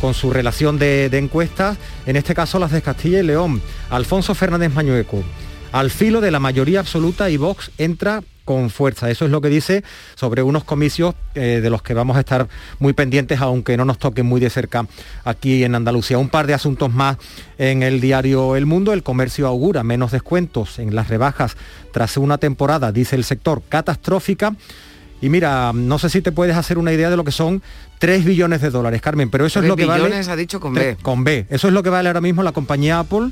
con 0.00 0.14
su 0.14 0.30
relación 0.30 0.78
de, 0.78 1.06
encuestas, 1.06 1.76
en 2.06 2.14
este 2.14 2.34
caso 2.34 2.60
las 2.60 2.70
de 2.70 2.82
Castilla 2.82 3.18
y 3.18 3.24
León. 3.24 3.60
Alfonso 3.90 4.34
Fernández 4.34 4.72
Mañueco, 4.72 5.24
al 5.72 5.90
filo 5.90 6.20
de 6.20 6.30
la 6.30 6.38
mayoría 6.38 6.80
absoluta 6.80 7.30
y 7.30 7.36
Vox 7.36 7.72
entra 7.78 8.22
con 8.48 8.70
fuerza. 8.70 9.10
Eso 9.10 9.26
es 9.26 9.30
lo 9.30 9.42
que 9.42 9.50
dice 9.50 9.84
sobre 10.14 10.42
unos 10.42 10.64
comicios 10.64 11.14
eh, 11.34 11.60
de 11.62 11.68
los 11.68 11.82
que 11.82 11.92
vamos 11.92 12.16
a 12.16 12.20
estar 12.20 12.48
muy 12.78 12.94
pendientes, 12.94 13.42
aunque 13.42 13.76
no 13.76 13.84
nos 13.84 13.98
toquen 13.98 14.24
muy 14.24 14.40
de 14.40 14.48
cerca 14.48 14.86
aquí 15.22 15.64
en 15.64 15.74
Andalucía. 15.74 16.16
Un 16.16 16.30
par 16.30 16.46
de 16.46 16.54
asuntos 16.54 16.90
más 16.90 17.18
en 17.58 17.82
el 17.82 18.00
diario 18.00 18.56
El 18.56 18.64
Mundo. 18.64 18.94
El 18.94 19.02
comercio 19.02 19.46
augura 19.46 19.82
menos 19.82 20.12
descuentos 20.12 20.78
en 20.78 20.94
las 20.94 21.08
rebajas 21.08 21.58
tras 21.92 22.16
una 22.16 22.38
temporada, 22.38 22.90
dice 22.90 23.16
el 23.16 23.24
sector, 23.24 23.60
catastrófica. 23.68 24.56
Y 25.20 25.28
mira, 25.28 25.72
no 25.74 25.98
sé 25.98 26.08
si 26.08 26.22
te 26.22 26.32
puedes 26.32 26.56
hacer 26.56 26.78
una 26.78 26.94
idea 26.94 27.10
de 27.10 27.18
lo 27.18 27.24
que 27.24 27.32
son 27.32 27.60
3 27.98 28.24
billones 28.24 28.62
de 28.62 28.70
dólares, 28.70 29.02
Carmen, 29.02 29.28
pero 29.28 29.44
eso 29.44 29.60
es 29.60 29.66
lo 29.66 29.76
que 29.76 29.84
vale... 29.84 30.14
ha 30.14 30.36
dicho 30.36 30.58
con 30.58 30.72
B. 30.72 30.96
Con 31.02 31.22
B. 31.22 31.44
Eso 31.50 31.68
es 31.68 31.74
lo 31.74 31.82
que 31.82 31.90
vale 31.90 32.08
ahora 32.08 32.22
mismo 32.22 32.42
la 32.42 32.52
compañía 32.52 32.98
Apple 33.00 33.28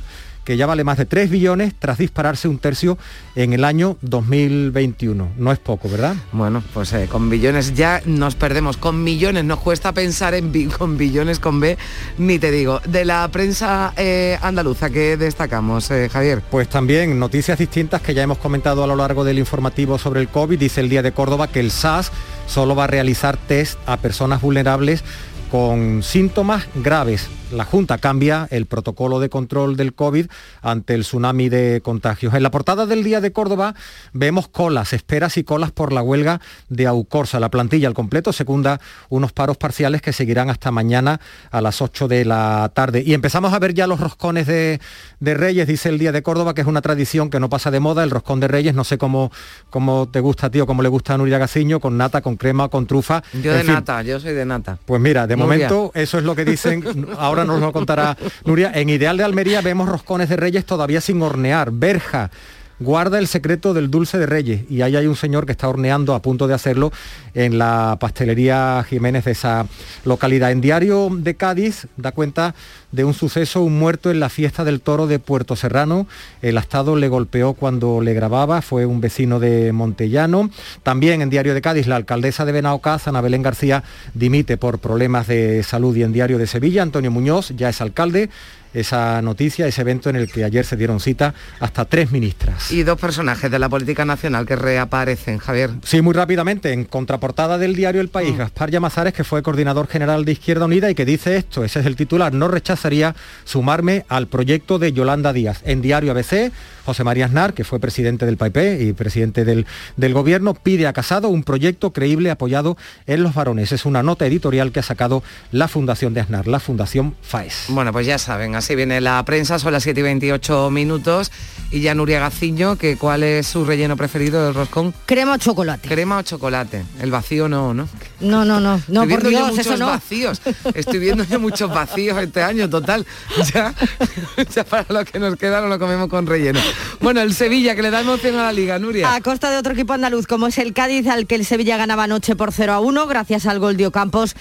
que 0.47 0.57
ya 0.57 0.65
vale 0.65 0.85
más 0.85 0.97
de 0.97 1.07
3 1.07 1.29
billones 1.29 1.75
tras 1.77 1.99
dispararse 1.99 2.47
un 2.47 2.59
tercio 2.59 2.97
en 3.35 3.53
el 3.53 3.65
año 3.65 3.99
2021. 4.01 5.31
No 5.37 5.53
es 5.53 5.59
poco, 5.59 5.89
¿verdad? 5.89 6.15
Bueno, 6.31 6.63
pues 6.73 6.93
eh, 6.93 7.09
con 7.11 7.29
billones 7.29 7.75
ya 7.75 8.01
nos 8.07 8.37
perdemos. 8.37 8.77
Con 8.77 9.03
millones 9.03 9.45
nos 9.45 9.59
cuesta 9.59 9.93
pensar 9.93 10.35
en 10.35 10.71
con 10.71 10.97
billones 10.97 11.41
con 11.41 11.59
B, 11.59 11.77
ni 12.19 12.39
te 12.39 12.53
digo. 12.53 12.81
De 12.87 13.05
la 13.05 13.29
prensa 13.29 13.93
eh, 13.97 14.39
andaluza, 14.41 14.89
¿qué 14.89 15.17
destacamos, 15.17 15.91
eh, 15.91 16.09
Javier? 16.09 16.43
Pues 16.49 16.69
también 16.69 17.19
noticias 17.19 17.59
distintas 17.59 18.01
que 18.01 18.15
ya 18.15 18.23
hemos 18.23 18.39
comentado 18.39 18.85
a 18.85 18.87
lo 18.87 18.95
largo 18.95 19.25
del 19.25 19.41
informativo 19.41 19.99
sobre 19.99 20.21
el 20.21 20.29
COVID. 20.29 20.61
Dice 20.61 20.81
el 20.81 20.89
Día 20.89 21.03
de 21.03 21.11
Córdoba 21.11 21.49
que 21.49 21.59
el 21.59 21.73
SAS 21.73 22.13
solo 22.47 22.77
va 22.77 22.85
a 22.85 22.87
realizar 22.87 23.37
test 23.37 23.81
a 23.87 23.97
personas 23.97 24.41
vulnerables 24.41 25.03
con 25.51 26.03
síntomas 26.03 26.67
graves 26.75 27.29
la 27.53 27.65
Junta 27.65 27.99
cambia 27.99 28.49
el 28.51 28.67
protocolo 28.67 29.21
de 29.21 29.29
control 29.29 29.77
del 29.77 29.95
COVID 29.95 30.27
ante 30.63 30.95
el 30.95 31.03
tsunami 31.03 31.49
de 31.49 31.81
contagios. 31.83 32.35
En 32.35 32.43
la 32.43 32.51
portada 32.51 32.87
del 32.87 33.05
Día 33.05 33.21
de 33.21 33.33
Córdoba 33.33 33.75
vemos 34.13 34.49
colas, 34.49 34.93
esperas 34.93 35.37
y 35.37 35.45
colas 35.45 35.71
por 35.71 35.93
la 35.93 36.03
huelga 36.03 36.41
de 36.69 36.87
Aucorsa. 36.87 37.39
La 37.39 37.51
plantilla 37.51 37.87
al 37.87 37.95
completo 37.95 38.33
secunda 38.33 38.81
unos 39.11 39.33
paros 39.33 39.57
parciales 39.57 40.03
que 40.03 40.13
seguirán 40.13 40.51
hasta 40.51 40.73
mañana 40.73 41.21
a 41.51 41.61
las 41.61 41.81
8 41.81 42.09
de 42.09 42.25
la 42.25 42.71
tarde. 42.75 43.03
Y 43.07 43.15
empezamos 43.15 43.53
a 43.53 43.59
ver 43.59 43.75
ya 43.75 43.87
los 43.87 44.01
roscones 44.01 44.47
de, 44.47 44.81
Reyes, 45.21 45.69
dice 45.69 45.89
el 45.89 45.99
Día 45.99 46.13
de 46.13 46.23
Córdoba, 46.23 46.55
que 46.55 46.63
es 46.63 46.67
una 46.67 46.83
tradición 46.83 47.31
que 47.31 47.39
no 47.39 47.49
pasa 47.49 47.71
de 47.71 47.79
moda. 47.79 48.03
El 48.03 48.11
roscón 48.11 48.41
de 48.41 48.49
Reyes, 48.49 48.75
no 48.75 48.85
sé 48.85 48.99
cómo, 48.99 49.31
cómo 49.71 50.09
te 50.09 50.19
gusta, 50.21 50.51
tío, 50.51 50.67
cómo 50.67 50.83
le 50.83 50.89
gusta 50.89 51.15
a 51.15 51.19
Nuria 51.19 51.39
Gaciño, 51.39 51.79
con 51.79 51.97
nata, 51.97 52.23
con 52.23 52.37
crema, 52.37 52.69
con 52.69 52.87
trufa. 52.87 53.23
Yo 53.41 53.53
de 53.53 53.63
nata, 53.63 54.03
yo 54.03 54.19
soy 54.19 54.33
de 54.33 54.45
nata. 54.45 54.79
Pues 54.85 55.01
mira, 55.01 55.27
de 55.29 55.36
momento 55.37 55.91
eso 55.95 56.19
es 56.19 56.25
lo 56.25 56.35
que 56.35 56.45
dicen. 56.45 57.07
Ahora 57.19 57.45
nos 57.45 57.61
lo 57.61 57.73
contará 57.73 58.17
Nuria. 58.45 58.73
En 58.75 58.89
Ideal 58.89 59.17
de 59.17 59.25
Almería 59.25 59.61
vemos 59.61 59.89
roscones 59.89 60.29
de 60.29 60.37
Reyes 60.37 60.65
todavía 60.65 61.01
sin 61.01 61.21
hornear. 61.23 61.71
Berja 61.71 62.31
guarda 62.79 63.19
el 63.19 63.27
secreto 63.27 63.75
del 63.75 63.91
dulce 63.91 64.19
de 64.19 64.27
Reyes 64.27 64.63
y 64.71 64.83
ahí 64.83 64.97
hay 64.97 65.07
un 65.07 65.17
señor 65.17 65.47
que 65.47 65.53
está 65.53 65.69
horneando 65.69 66.15
a 66.15 66.23
punto 66.23 66.47
de 66.47 66.55
hacerlo 66.55 66.93
en 67.35 67.59
la 67.59 67.97
pastelería 68.01 68.85
Jiménez 68.89 69.25
de 69.25 69.33
esa 69.33 69.67
localidad. 70.05 70.51
En 70.51 70.61
Diario 70.61 71.11
de 71.13 71.35
Cádiz 71.35 71.87
da 71.97 72.13
cuenta 72.13 72.55
de 72.93 73.05
un 73.05 73.15
suceso, 73.15 73.63
un 73.63 73.79
muerto 73.79 74.11
en 74.11 74.21
la 74.21 74.29
fiesta 74.29 74.65
del 74.65 74.81
toro 74.81 75.07
de 75.07 75.19
Puerto 75.19 75.57
Serrano. 75.57 76.07
El 76.41 76.57
Estado 76.57 76.97
le 76.97 77.09
golpeó 77.09 77.55
cuando 77.55 78.01
le 78.01 78.15
grababa, 78.15 78.63
fue 78.63 78.87
un 78.87 79.01
vecino 79.01 79.39
de 79.41 79.73
Montellano. 79.73 80.51
También 80.83 81.21
en 81.21 81.31
Diario 81.31 81.55
de 81.55 81.61
Cádiz, 81.61 81.87
la 81.87 81.97
alcaldesa 81.97 82.45
de 82.45 82.53
Benaocaz, 82.53 83.09
Ana 83.09 83.21
Belén 83.21 83.43
García, 83.43 83.83
dimite 84.15 84.57
por 84.57 84.79
problemas 84.79 85.27
de 85.27 85.63
salud 85.63 85.95
y 85.97 86.03
en 86.03 86.13
Diario 86.13 86.39
de 86.39 86.47
Sevilla, 86.47 86.83
Antonio 86.83 87.11
Muñoz 87.11 87.53
ya 87.57 87.69
es 87.69 87.81
alcalde 87.81 88.31
esa 88.75 89.23
noticia, 89.23 89.67
ese 89.67 89.81
evento 89.81 90.11
en 90.11 90.17
el 90.17 90.31
que 90.31 90.45
ayer 90.45 90.65
se 90.65 90.77
dieron 90.77 91.01
cita 91.01 91.35
hasta 91.61 91.85
tres 91.85 92.13
ministras. 92.13 92.71
Y 92.71 92.83
dos 92.83 93.01
personajes 93.01 93.51
de 93.51 93.59
la 93.59 93.69
política 93.69 94.05
nacional 94.05 94.47
que 94.47 94.57
reaparecen, 94.57 95.39
Javier. 95.39 95.71
Sí, 95.85 96.03
muy 96.03 96.15
rápidamente, 96.15 96.73
en 96.73 96.85
contraportada 96.85 97.59
del 97.59 97.75
diario 97.75 98.01
El 98.01 98.09
País, 98.09 98.35
mm. 98.35 98.39
Gaspar 98.39 98.71
Llamazares, 98.71 99.13
que 99.13 99.25
fue 99.25 99.43
coordinador 99.43 99.89
general 99.89 100.25
de 100.25 100.33
Izquierda 100.33 100.65
Unida 100.65 100.91
y 100.91 100.95
que 100.95 101.05
dice 101.05 101.37
esto, 101.37 101.65
ese 101.65 101.81
es 101.81 101.87
el 101.87 101.97
titular, 101.97 102.33
no 102.33 102.49
rechazaría 102.49 103.15
sumarme 103.45 104.05
al 104.09 104.27
proyecto 104.27 104.79
de 104.79 104.93
Yolanda 104.93 105.33
Díaz. 105.33 105.61
En 105.65 105.83
diario 105.83 106.13
ABC, 106.13 106.53
José 106.85 107.05
María 107.05 107.27
Aznar, 107.27 107.55
que 107.55 107.65
fue 107.65 107.81
presidente 107.81 108.27
del 108.27 108.37
PAIP 108.37 108.81
y 108.81 108.93
presidente 108.93 109.45
del, 109.45 109.67
del 109.97 110.15
gobierno, 110.15 110.55
pide 110.55 110.87
a 110.87 110.93
Casado 110.93 111.29
un 111.29 111.43
proyecto 111.43 111.93
creíble 111.93 112.31
apoyado 112.31 112.77
en 113.07 113.23
los 113.23 113.35
varones. 113.35 113.73
Es 113.73 113.85
una 113.87 114.03
nota 114.03 114.27
editorial 114.27 114.73
que 114.73 114.81
ha 114.81 114.83
sacado 114.83 115.23
la 115.51 115.69
Fundación 115.69 116.15
de 116.15 116.21
Aznar, 116.21 116.47
la 116.47 116.61
Fundación 116.61 117.15
FAES. 117.23 117.67
Bueno, 117.69 117.93
pues 117.93 118.07
ya 118.07 118.19
saben, 118.19 118.55
así 118.57 118.75
viene 118.75 119.01
la 119.01 119.23
prensa, 119.25 119.59
son 119.59 119.73
las 119.73 119.83
7 119.83 120.01
y 120.01 120.03
28 120.03 120.71
minutos. 120.71 121.31
Y 121.71 121.81
ya 121.81 121.95
Nuria 121.95 122.21
Gaciño, 122.21 122.77
que 122.77 122.97
¿cuál 122.97 123.25
es 123.25 123.49
su 123.49 123.65
relleno 123.65 123.97
preferido 123.97 124.45
del 124.45 124.55
roscón? 124.55 124.95
Crema 125.05 125.35
o 125.35 125.37
chocolate. 125.37 125.89
Crema 125.89 126.19
o 126.19 126.23
chocolate. 126.23 126.85
El 127.01 127.11
vacío 127.11 127.49
no, 127.49 127.75
¿no? 127.75 127.89
No, 128.21 128.45
no, 128.45 128.61
no. 128.61 128.81
No, 128.87 129.03
Estoy 129.03 129.09
por 129.09 129.29
Dios, 129.29 129.53
muchos 129.53 129.81
vacíos. 129.81 130.41
Estoy 130.75 130.99
viendo 131.01 131.25
ya 131.25 131.39
muchos 131.39 131.69
vacíos 131.69 132.19
este 132.23 132.43
año, 132.43 132.69
total. 132.71 133.07
Ya, 133.53 133.75
ya 134.55 134.65
para 134.65 134.87
lo 134.89 135.05
que 135.05 135.19
nos 135.19 135.37
queda 135.37 135.61
no 135.61 135.69
lo 135.69 135.79
comemos 135.79 136.09
con 136.09 136.27
relleno. 136.27 136.59
Bueno, 137.01 137.21
el 137.21 137.35
Sevilla, 137.35 137.75
que 137.75 137.83
le 137.83 137.91
da 137.91 138.01
emoción 138.01 138.37
a 138.39 138.45
la 138.45 138.53
Liga, 138.53 138.79
Nuria. 138.79 139.15
A 139.15 139.21
costa 139.21 139.51
de 139.51 139.59
otro 139.59 139.73
equipo 139.73 139.93
andaluz, 139.93 140.27
como 140.27 140.47
es 140.47 140.59
el 140.59 140.73
Cádiz, 140.73 141.07
al 141.07 141.27
que 141.27 141.35
el 141.35 141.45
Sevilla 141.45 141.77
ganaba 141.77 142.05
anoche 142.05 142.35
por 142.35 142.53
0 142.53 142.73
a 142.73 142.81
1, 142.81 143.07
gracias 143.07 143.47
al 143.47 143.59
gol 143.59 143.77
de 143.77 143.87
Ocampos 143.87 144.35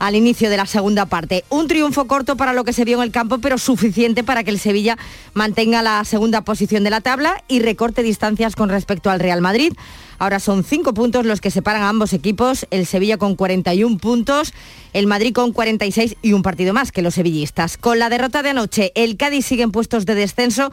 al 0.00 0.16
inicio 0.16 0.50
de 0.50 0.56
la 0.56 0.66
segunda 0.66 1.06
parte. 1.06 1.44
Un 1.50 1.68
triunfo 1.68 2.06
corto 2.06 2.36
para 2.36 2.52
lo 2.52 2.64
que 2.64 2.72
se 2.72 2.84
vio 2.84 2.96
en 2.96 3.04
el 3.04 3.12
campo, 3.12 3.38
pero 3.38 3.58
suficiente 3.58 4.24
para 4.24 4.42
que 4.42 4.50
el 4.50 4.58
Sevilla 4.58 4.98
mantenga 5.34 5.82
la 5.82 6.04
segunda 6.04 6.40
posición 6.40 6.82
de 6.82 6.90
la 6.90 7.00
tabla 7.00 7.44
y 7.46 7.60
recorte 7.60 8.02
distancias 8.02 8.56
con 8.56 8.70
respecto 8.70 9.10
al 9.10 9.20
Real 9.20 9.40
Madrid. 9.40 9.74
Ahora 10.18 10.40
son 10.40 10.64
cinco 10.64 10.92
puntos 10.92 11.24
los 11.24 11.40
que 11.40 11.50
separan 11.50 11.82
a 11.82 11.88
ambos 11.88 12.12
equipos, 12.12 12.66
el 12.70 12.86
Sevilla 12.86 13.18
con 13.18 13.36
41 13.36 13.98
puntos, 13.98 14.52
el 14.92 15.06
Madrid 15.06 15.32
con 15.32 15.52
46 15.52 16.16
y 16.20 16.32
un 16.32 16.42
partido 16.42 16.74
más 16.74 16.92
que 16.92 17.02
los 17.02 17.14
sevillistas. 17.14 17.76
Con 17.76 17.98
la 17.98 18.08
derrota 18.08 18.42
de 18.42 18.50
anoche, 18.50 18.92
el 18.94 19.16
Cádiz 19.16 19.46
sigue 19.46 19.62
en 19.62 19.70
puestos 19.70 20.06
de 20.06 20.14
descenso 20.14 20.72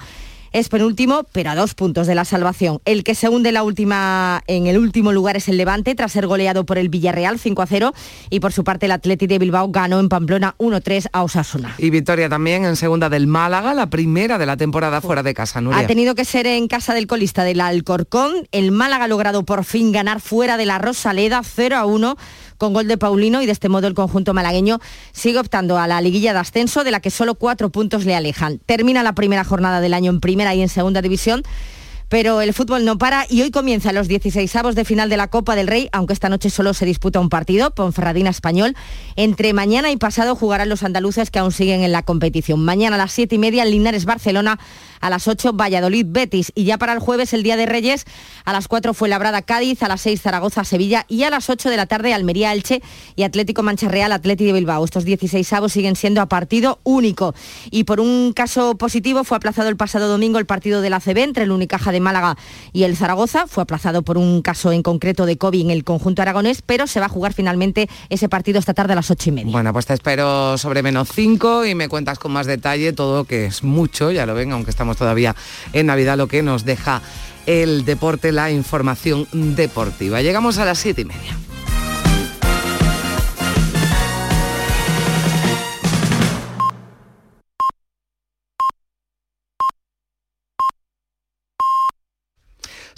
es 0.60 0.70
penúltimo, 0.70 1.26
pero 1.32 1.52
a 1.52 1.56
dos 1.56 1.74
puntos 1.74 2.08
de 2.08 2.15
la 2.15 2.26
salvación. 2.26 2.80
El 2.86 3.04
que 3.04 3.15
se 3.15 3.30
hunde 3.30 3.52
la 3.52 3.63
última, 3.63 4.43
en 4.48 4.67
el 4.67 4.78
último 4.78 5.12
lugar 5.12 5.38
es 5.38 5.48
el 5.48 5.58
Levante, 5.58 5.96
tras 5.96 6.12
ser 6.12 6.28
goleado 6.28 6.65
por 6.65 6.78
el 6.78 6.89
Villarreal 6.89 7.39
5 7.39 7.62
a 7.62 7.67
0. 7.67 7.93
Y 8.30 8.39
por 8.39 8.54
su 8.54 8.63
parte, 8.63 8.88
el 8.88 8.91
Atleti 8.91 9.28
de 9.28 9.39
Bilbao 9.39 9.70
ganó 9.70 10.00
en 10.00 10.10
Pamplona 10.10 10.56
1-3 10.58 11.10
a 11.13 11.24
Osasuna. 11.24 11.76
Y 11.78 11.89
victoria 11.89 12.30
también 12.30 12.65
en 12.65 12.76
segunda 12.76 13.10
del 13.10 13.28
Málaga, 13.28 13.74
la 13.74 13.89
primera 13.89 14.38
de 14.38 14.46
la 14.46 14.58
temporada 14.58 15.02
fuera 15.02 15.24
de 15.24 15.34
casa. 15.34 15.62
Nuria. 15.62 15.80
Ha 15.80 15.88
tenido 15.88 16.15
que 16.15 16.26
ser 16.26 16.48
en 16.48 16.67
casa 16.67 16.93
del 16.93 17.08
colista 17.08 17.43
del 17.43 17.62
Alcorcón. 17.62 18.48
El 18.52 18.72
Málaga 18.72 19.06
ha 19.06 19.08
logrado 19.08 19.43
por 19.46 19.63
fin 19.63 19.91
ganar 19.91 20.22
fuera 20.22 20.58
de 20.58 20.65
la 20.65 20.80
Rosaleda 20.80 21.41
0 21.43 21.76
a 21.78 21.86
1 21.86 22.17
con 22.58 22.74
gol 22.74 22.88
de 22.88 22.98
Paulino 22.98 23.41
y 23.41 23.46
de 23.46 23.52
este 23.52 23.70
modo 23.70 23.88
el 23.88 23.93
conjunto 23.93 24.34
malagueño 24.34 24.80
sigue 25.12 25.39
optando 25.39 25.78
a 25.78 25.88
la 25.88 26.02
liguilla 26.02 26.34
de 26.34 26.39
ascenso 26.39 26.84
de 26.84 26.91
la 26.91 27.00
que 27.00 27.12
solo 27.12 27.36
cuatro 27.36 27.70
puntos 27.70 28.06
le 28.06 28.15
alejan. 28.15 28.60
Termina 28.65 29.04
la 29.04 29.13
primera 29.13 29.43
jornada 29.43 29.82
del 29.82 29.93
año 29.93 30.12
en 30.12 30.20
primera 30.20 30.54
y 30.56 30.62
en 30.62 30.70
segunda 30.70 31.02
división 31.02 31.43
Pero 32.10 32.39
el 32.39 32.54
fútbol 32.54 32.86
no 32.86 32.98
para 32.98 33.26
y 33.30 33.41
hoy 33.41 33.52
comienzan 33.52 33.96
los 33.96 34.08
16 34.08 34.56
avos 34.56 34.76
de 34.76 34.86
final 34.86 35.10
de 35.10 35.17
la 35.17 35.28
Copa 35.28 35.58
del 35.58 35.67
Rey, 35.67 35.89
aunque 35.91 36.13
esta 36.13 36.30
noche 36.30 36.50
solo 36.50 36.74
se 36.74 36.86
disputa 36.86 37.20
un 37.20 37.28
partido, 37.28 37.72
Ponferradina 37.72 38.30
Español. 38.30 38.76
Entre 39.17 39.52
mañana 39.52 39.91
y 39.91 39.98
pasado 39.98 40.34
jugarán 40.34 40.70
los 40.70 40.84
andaluces 40.84 41.32
que 41.32 41.39
aún 41.39 41.52
siguen 41.52 41.84
en 41.84 41.91
la 41.91 42.04
competición. 42.04 42.63
Mañana 42.63 42.96
a 42.96 43.00
las 43.00 43.12
7 43.12 43.36
y 43.36 43.39
media, 43.39 43.65
Linares 43.65 44.06
Barcelona, 44.06 44.58
a 45.02 45.10
las 45.10 45.28
8 45.28 45.54
Valladolid 45.54 46.06
Betis. 46.08 46.52
Y 46.56 46.66
ya 46.66 46.78
para 46.78 46.94
el 46.94 47.00
jueves, 47.00 47.34
el 47.34 47.44
Día 47.44 47.58
de 47.58 47.66
Reyes, 47.66 48.06
a 48.46 48.54
las 48.54 48.68
4 48.68 48.94
fue 48.94 49.10
Labrada 49.10 49.42
Cádiz, 49.42 49.84
a 49.84 49.88
las 49.88 50.02
6 50.02 50.22
Zaragoza 50.22 50.64
Sevilla 50.64 51.06
y 51.08 51.24
a 51.24 51.30
las 51.30 51.50
8 51.50 51.70
de 51.70 51.78
la 51.78 51.86
tarde 51.86 52.14
Almería 52.14 52.54
Elche 52.54 52.82
y 53.16 53.24
Atlético 53.24 53.64
Mancha 53.64 53.88
Real 53.88 54.12
Atlético 54.12 54.48
de 54.48 54.54
Bilbao. 54.54 54.84
Estos 54.84 55.06
16 55.06 55.52
avos 55.54 55.74
siguen 55.74 55.96
siendo 55.96 56.22
a 56.22 56.28
partido 56.28 56.80
único. 56.84 57.36
Y 57.72 57.84
por 57.84 58.00
un 58.00 58.34
caso 58.34 58.78
positivo 58.78 59.24
fue 59.24 59.38
aplazado 59.38 59.70
el 59.70 59.78
pasado 59.78 60.08
domingo 60.08 60.40
el 60.40 60.46
partido 60.46 60.82
de 60.82 60.90
la 60.90 61.00
CB 61.00 61.18
entre 61.20 61.44
el 61.44 61.52
Unicaja 61.52 61.92
de 61.92 62.00
Málaga 62.00 62.38
y 62.74 62.84
el 62.84 62.96
Zaragoza. 62.96 63.48
Fue 63.48 63.64
aplazado 63.64 64.02
por 64.02 64.18
un 64.18 64.42
caso 64.42 64.72
en 64.72 64.84
concreto 64.84 65.26
de 65.26 65.38
COVID 65.38 65.62
en 65.62 65.72
el 65.72 65.84
conjunto 65.84 66.22
aragonés, 66.22 66.62
pero 66.62 66.88
se 66.88 67.00
va 67.00 67.08
a 67.08 67.10
jugar 67.10 67.34
finalmente 67.34 67.90
ese 68.10 68.30
partido 68.30 68.60
esta 68.60 68.74
tarde 68.74 68.94
a 68.94 68.96
las 68.96 69.12
ocho 69.12 69.30
y 69.30 69.34
media. 69.34 69.52
Bueno, 69.52 69.74
pues 69.74 69.86
te 69.86 69.94
espero 69.94 70.58
sobre 70.58 70.84
menos 70.84 71.10
5 71.14 71.66
y 71.66 71.76
me 71.76 71.90
cuentas 71.90 72.20
con 72.20 72.32
más 72.32 72.48
detalle 72.48 72.94
todo, 72.94 73.26
que 73.26 73.46
es 73.46 73.64
mucho, 73.64 74.12
ya 74.12 74.26
lo 74.26 74.34
ven, 74.34 74.52
aunque 74.52 74.72
estamos 74.72 74.87
todavía 74.95 75.36
en 75.73 75.88
Navidad, 75.88 76.17
lo 76.17 76.28
que 76.28 76.43
nos 76.43 76.63
deja 76.63 77.02
el 77.45 77.86
deporte, 77.86 78.32
la 78.32 78.52
información 78.52 79.28
deportiva. 79.32 80.21
Llegamos 80.21 80.58
a 80.58 80.65
las 80.65 80.78
siete 80.78 81.02
y 81.02 81.06
media. 81.06 81.38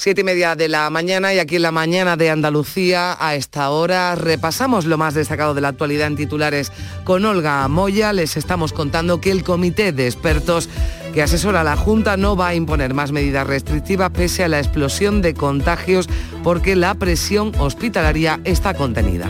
Siete 0.02 0.22
y 0.22 0.24
media 0.24 0.56
de 0.56 0.70
la 0.70 0.90
mañana 0.90 1.34
y 1.34 1.40
aquí 1.40 1.58
en 1.58 1.62
la 1.62 1.74
mañana 1.74 2.16
de 2.16 2.30
Andalucía 2.30 3.18
a 3.20 3.36
esta 3.36 3.70
hora 3.70 4.16
repasamos 4.16 4.86
lo 4.86 4.98
más 4.98 5.14
destacado 5.14 5.54
de 5.54 5.60
la 5.60 5.68
actualidad 5.68 6.08
en 6.08 6.16
titulares 6.16 6.72
con 7.04 7.26
Olga 7.26 7.68
Moya. 7.68 8.14
Les 8.14 8.38
estamos 8.38 8.72
contando 8.72 9.20
que 9.20 9.30
el 9.30 9.44
comité 9.44 9.92
de 9.92 10.08
expertos 10.08 10.70
que 11.14 11.22
asesora 11.22 11.64
la 11.64 11.76
Junta 11.76 12.18
no 12.18 12.36
va 12.36 12.50
a 12.50 12.56
imponer 12.56 12.94
más 12.94 13.12
medidas 13.12 13.48
restrictivas 13.48 14.12
pese 14.12 14.44
a 14.44 14.48
la 14.48 14.60
explosión 14.60 15.22
de 15.22 15.34
contagios 15.34 16.08
porque 16.44 16.76
la 16.76 16.94
presión 16.96 17.52
hospitalaria 17.60 18.40
está 18.44 18.74
contenida. 18.74 19.28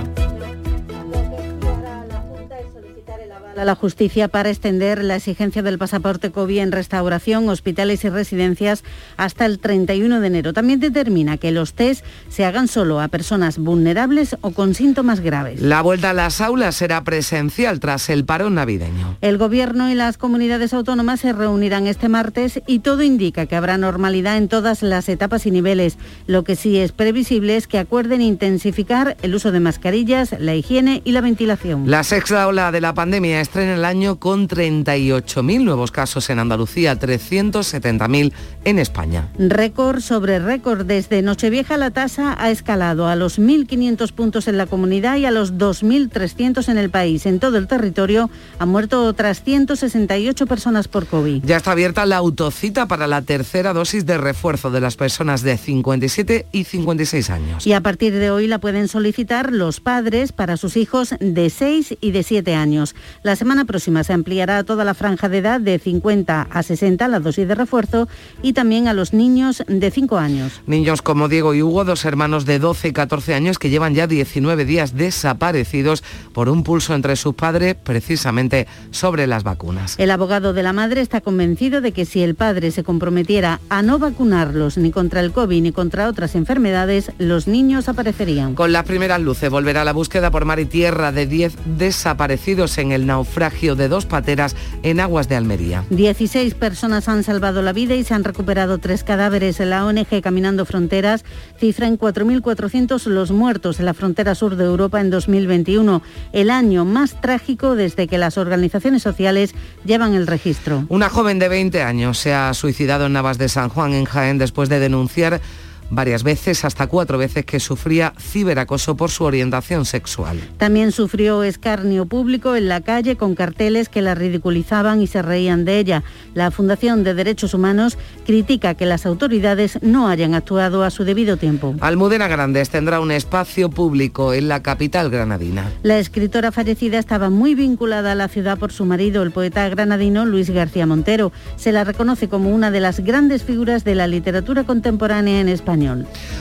A 3.58 3.66
la 3.66 3.76
justicia 3.76 4.28
para 4.28 4.50
extender 4.50 5.04
la 5.04 5.16
exigencia 5.16 5.62
del 5.62 5.78
pasaporte 5.78 6.32
COVID 6.32 6.60
en 6.60 6.72
restauración, 6.72 7.50
hospitales 7.50 8.04
y 8.04 8.10
residencias 8.10 8.84
hasta 9.18 9.46
el 9.46 9.60
31 9.60 10.20
de 10.20 10.28
enero. 10.28 10.54
También 10.54 10.80
determina 10.80 11.38
que 11.38 11.52
los 11.52 11.74
test 11.74 12.06
se 12.30 12.46
hagan 12.46 12.68
solo 12.68 13.02
a 13.02 13.08
personas 13.08 13.58
vulnerables 13.58 14.38
o 14.42 14.52
con 14.52 14.76
síntomas 14.76 15.20
graves. 15.20 15.62
La 15.62 15.82
vuelta 15.82 16.12
a 16.12 16.14
las 16.14 16.42
aulas 16.42 16.76
será 16.76 17.04
presencial 17.04 17.80
tras 17.80 18.10
el 18.10 18.26
parón 18.26 18.56
navideño. 18.56 19.18
El 19.22 19.38
Gobierno 19.38 19.90
y 19.90 19.96
las 19.96 20.18
comunidades 20.18 20.74
autónomas 20.74 21.22
se 21.22 21.34
reunirán 21.34 21.88
este 21.88 22.10
martes 22.10 22.62
y 22.68 22.80
todo 22.80 23.04
indica 23.04 23.46
que 23.46 23.56
habrá 23.56 23.78
normalidad 23.78 24.38
en 24.38 24.48
todas 24.48 24.84
las 24.84 25.10
etapas 25.10 25.46
y 25.46 25.52
niveles. 25.52 25.98
Lo 26.28 26.44
que 26.44 26.56
sí 26.56 26.78
es 26.78 26.92
previsible 26.92 27.58
es 27.58 27.68
que 27.68 27.80
acuerden 27.80 28.22
intensificar 28.22 29.18
el 29.22 29.36
uso 29.36 29.52
de 29.52 29.60
mascarillas, 29.60 30.36
la 30.40 30.56
higiene 30.56 31.02
y 31.04 31.12
la 31.12 31.22
ventilación. 31.22 31.90
La 31.90 32.04
sexta 32.04 32.48
ola 32.48 32.72
de 32.72 32.82
la 32.82 32.94
pandemia 32.94 33.42
estrena 33.50 33.74
el 33.74 33.86
año 33.86 34.20
con 34.20 34.48
38.000 34.48 35.64
nuevos 35.64 35.92
casos 35.92 36.30
en 36.30 36.38
Andalucía, 36.38 37.00
370.000 37.00 38.32
en 38.64 38.78
España. 38.78 39.28
Récord 39.40 40.02
sobre 40.02 40.38
récord. 40.38 40.86
Desde 40.86 41.24
Nochevieja 41.24 41.76
la 41.78 41.90
tasa 41.90 42.36
ha 42.40 42.52
escalado 42.52 43.08
a 43.08 43.16
los 43.16 43.40
1.500 43.40 44.12
puntos 44.12 44.48
en 44.48 44.58
la 44.58 44.68
comunidad 44.68 45.18
y 45.18 45.26
a 45.26 45.32
los 45.32 45.56
2.300 45.56 46.70
en 46.70 46.78
el 46.78 46.92
país. 46.92 47.26
En 47.26 47.40
todo 47.40 47.58
el 47.58 47.68
territorio 47.68 48.30
han 48.60 48.70
muerto 48.70 49.04
otras 49.04 49.42
168 49.44 50.46
personas 50.46 50.88
por 50.88 51.08
COVID. 51.08 51.44
Ya 51.44 51.58
está 51.58 51.72
abierta 51.72 52.06
la 52.06 52.18
autocita 52.18 52.88
para 52.88 53.08
la 53.08 53.24
tercera 53.24 53.74
dosis 53.74 54.06
de 54.06 54.20
refuerzo 54.20 54.70
de 54.70 54.82
las 54.82 54.96
personas 54.96 55.42
de 55.42 55.58
57 55.58 56.46
y 56.52 56.66
56 56.66 57.30
años. 57.32 57.66
Y 57.66 57.74
a 57.74 57.82
partir 57.82 58.14
de 58.14 58.30
hoy 58.30 58.46
la 58.46 58.60
pueden 58.60 58.88
solicitar 58.88 59.52
los 59.52 59.80
padres 59.80 60.34
para 60.34 60.56
sus 60.56 60.78
hijos 60.78 61.16
de 61.20 61.50
6 61.50 61.98
y 62.00 62.12
de 62.12 62.22
7 62.22 62.54
años. 62.54 62.96
La 63.24 63.29
semana 63.36 63.65
próxima 63.65 64.04
se 64.04 64.13
ampliará 64.13 64.60
a 64.60 64.63
toda 64.63 64.84
la 64.84 64.94
franja 64.94 65.30
de 65.30 65.39
edad 65.39 65.60
de 65.60 65.80
50 65.80 66.48
a 66.50 66.63
60 66.63 67.08
la 67.08 67.20
dosis 67.20 67.48
de 67.48 67.56
refuerzo 67.56 68.08
y 68.42 68.54
también 68.54 68.88
a 68.88 68.94
los 68.94 69.13
niños 69.13 69.63
de 69.68 69.92
5 69.92 70.18
años. 70.18 70.62
Niños 70.65 71.02
como 71.02 71.28
Diego 71.28 71.54
y 71.54 71.62
Hugo, 71.62 71.86
dos 71.86 72.06
hermanos 72.06 72.46
de 72.46 72.60
12 72.60 72.89
y 72.89 72.94
14 72.94 73.34
años 73.34 73.60
que 73.60 73.70
llevan 73.70 73.96
ya 73.96 74.08
19 74.08 74.65
días 74.65 74.96
desaparecidos 74.96 76.04
por 76.34 76.50
un 76.50 76.63
pulso 76.63 76.94
entre 76.96 77.15
sus 77.15 77.36
padres 77.36 77.76
precisamente 77.76 78.68
sobre 78.92 79.28
las 79.28 79.44
vacunas. 79.44 79.96
El 79.98 80.12
abogado 80.12 80.54
de 80.54 80.63
la 80.63 80.74
madre 80.74 81.02
está 81.02 81.22
convencido 81.22 81.82
de 81.82 81.92
que 81.92 82.06
si 82.06 82.22
el 82.22 82.36
padre 82.36 82.72
se 82.72 82.84
comprometiera 82.84 83.60
a 83.70 83.82
no 83.82 84.00
vacunarlos 84.00 84.78
ni 84.78 84.92
contra 84.92 85.20
el 85.20 85.32
COVID 85.32 85.62
ni 85.62 85.72
contra 85.72 86.08
otras 86.08 86.36
enfermedades, 86.36 87.12
los 87.18 87.48
niños 87.48 87.89
aparecerían. 87.89 88.56
Con 88.56 88.72
las 88.72 88.86
primeras 88.86 89.22
luces 89.22 89.50
volverá 89.50 89.84
la 89.84 89.94
búsqueda 89.94 90.32
por 90.32 90.46
mar 90.46 90.60
y 90.60 90.65
tierra 90.65 91.12
de 91.12 91.28
10 91.28 91.56
desaparecidos 91.78 92.78
en 92.78 92.92
el 92.92 93.06
naufragio 93.20 93.76
de 93.76 93.90
dos 93.90 94.06
pateras 94.06 94.56
en 94.82 95.02
aguas 95.02 95.28
de 95.28 95.36
Almería. 95.36 95.84
16 95.90 96.54
personas 96.54 97.10
han 97.10 97.24
salvado 97.24 97.62
la 97.62 97.74
vida 97.74 97.96
y 97.96 98.06
se 98.06 98.14
han 98.14 98.24
recuperado 98.24 98.78
tres 98.78 99.04
cadáveres. 99.04 99.60
La 99.60 99.86
ONG 99.86 100.22
Caminando 100.24 100.66
Fronteras 100.66 101.26
cifra 101.60 101.88
en 101.88 102.00
4.400 102.00 103.06
los 103.08 103.32
muertos 103.32 103.80
en 103.80 103.86
la 103.86 103.94
frontera 103.94 104.36
sur 104.36 104.56
de 104.56 104.64
Europa 104.64 105.02
en 105.02 105.10
2021, 105.10 106.02
el 106.32 106.50
año 106.50 106.86
más 106.86 107.20
trágico 107.20 107.76
desde 107.76 108.08
que 108.08 108.18
las 108.18 108.38
organizaciones 108.38 109.04
sociales 109.04 109.54
llevan 109.84 110.14
el 110.14 110.26
registro. 110.26 110.86
Una 110.88 111.10
joven 111.10 111.40
de 111.40 111.50
20 111.50 111.84
años 111.84 112.18
se 112.18 112.34
ha 112.34 112.54
suicidado 112.54 113.08
en 113.08 113.14
Navas 113.14 113.38
de 113.38 113.50
San 113.50 113.68
Juan, 113.68 113.94
en 113.94 114.06
Jaén, 114.06 114.38
después 114.38 114.70
de 114.70 114.80
denunciar 114.80 115.42
varias 115.89 116.23
veces, 116.23 116.65
hasta 116.65 116.88
cuatro 116.88 117.17
veces, 117.17 117.45
que 117.45 117.60
sufría 117.60 118.13
ciberacoso 118.19 118.95
por 118.95 119.10
su 119.10 119.23
orientación 119.23 119.86
sexual. 119.86 120.39
También 120.58 120.91
sufrió 120.91 121.43
escarnio 121.43 122.06
público 122.06 122.56
en 122.56 122.67
la 122.67 122.82
calle 122.82 123.15
con 123.15 123.36
carteles 123.36 123.89
que 123.89 124.02
la 124.02 124.15
ridiculizaban 124.15 125.02
y 125.02 125.08
se 125.08 125.21
reían 125.21 125.65
de 125.65 125.80
ella. 125.80 126.04
La 126.34 126.52
Fundación 126.52 127.04
de 127.04 127.13
Derechos 127.13 127.54
Humanos 127.54 127.97
critica 128.25 128.75
que 128.75 128.86
las 128.86 129.06
autoridades 129.06 129.80
no 129.82 130.08
hayan 130.08 130.34
actuado 130.34 130.84
a 130.84 130.89
su 130.89 131.04
debido 131.04 131.38
tiempo. 131.38 131.75
Almudena 131.82 132.28
Grandes 132.28 132.69
tendrá 132.69 132.99
un 132.99 133.12
espacio 133.12 133.69
público 133.69 134.34
en 134.34 134.47
la 134.47 134.62
capital 134.62 135.10
granadina. 135.10 135.71
La 135.84 135.99
escritora 135.99 136.52
fallecida 136.52 136.99
estaba 136.99 137.30
muy 137.30 137.56
vinculada 137.56 138.12
a 138.12 138.15
la 138.15 138.28
ciudad 138.28 138.58
por 138.58 138.71
su 138.71 138.86
marido, 138.86 139.23
el 139.23 139.32
poeta 139.32 139.67
granadino 139.69 140.25
Luis 140.25 140.49
García 140.49 140.86
Montero. 140.86 141.32
Se 141.56 141.71
la 141.71 141.84
reconoce 141.84 142.28
como 142.30 142.49
una 142.49 142.71
de 142.71 142.80
las 142.80 142.99
grandes 142.99 143.43
figuras 143.43 143.84
de 143.84 143.95
la 143.95 144.08
literatura 144.08 144.63
contemporánea 144.63 145.41
en 145.41 145.49
España. 145.49 145.79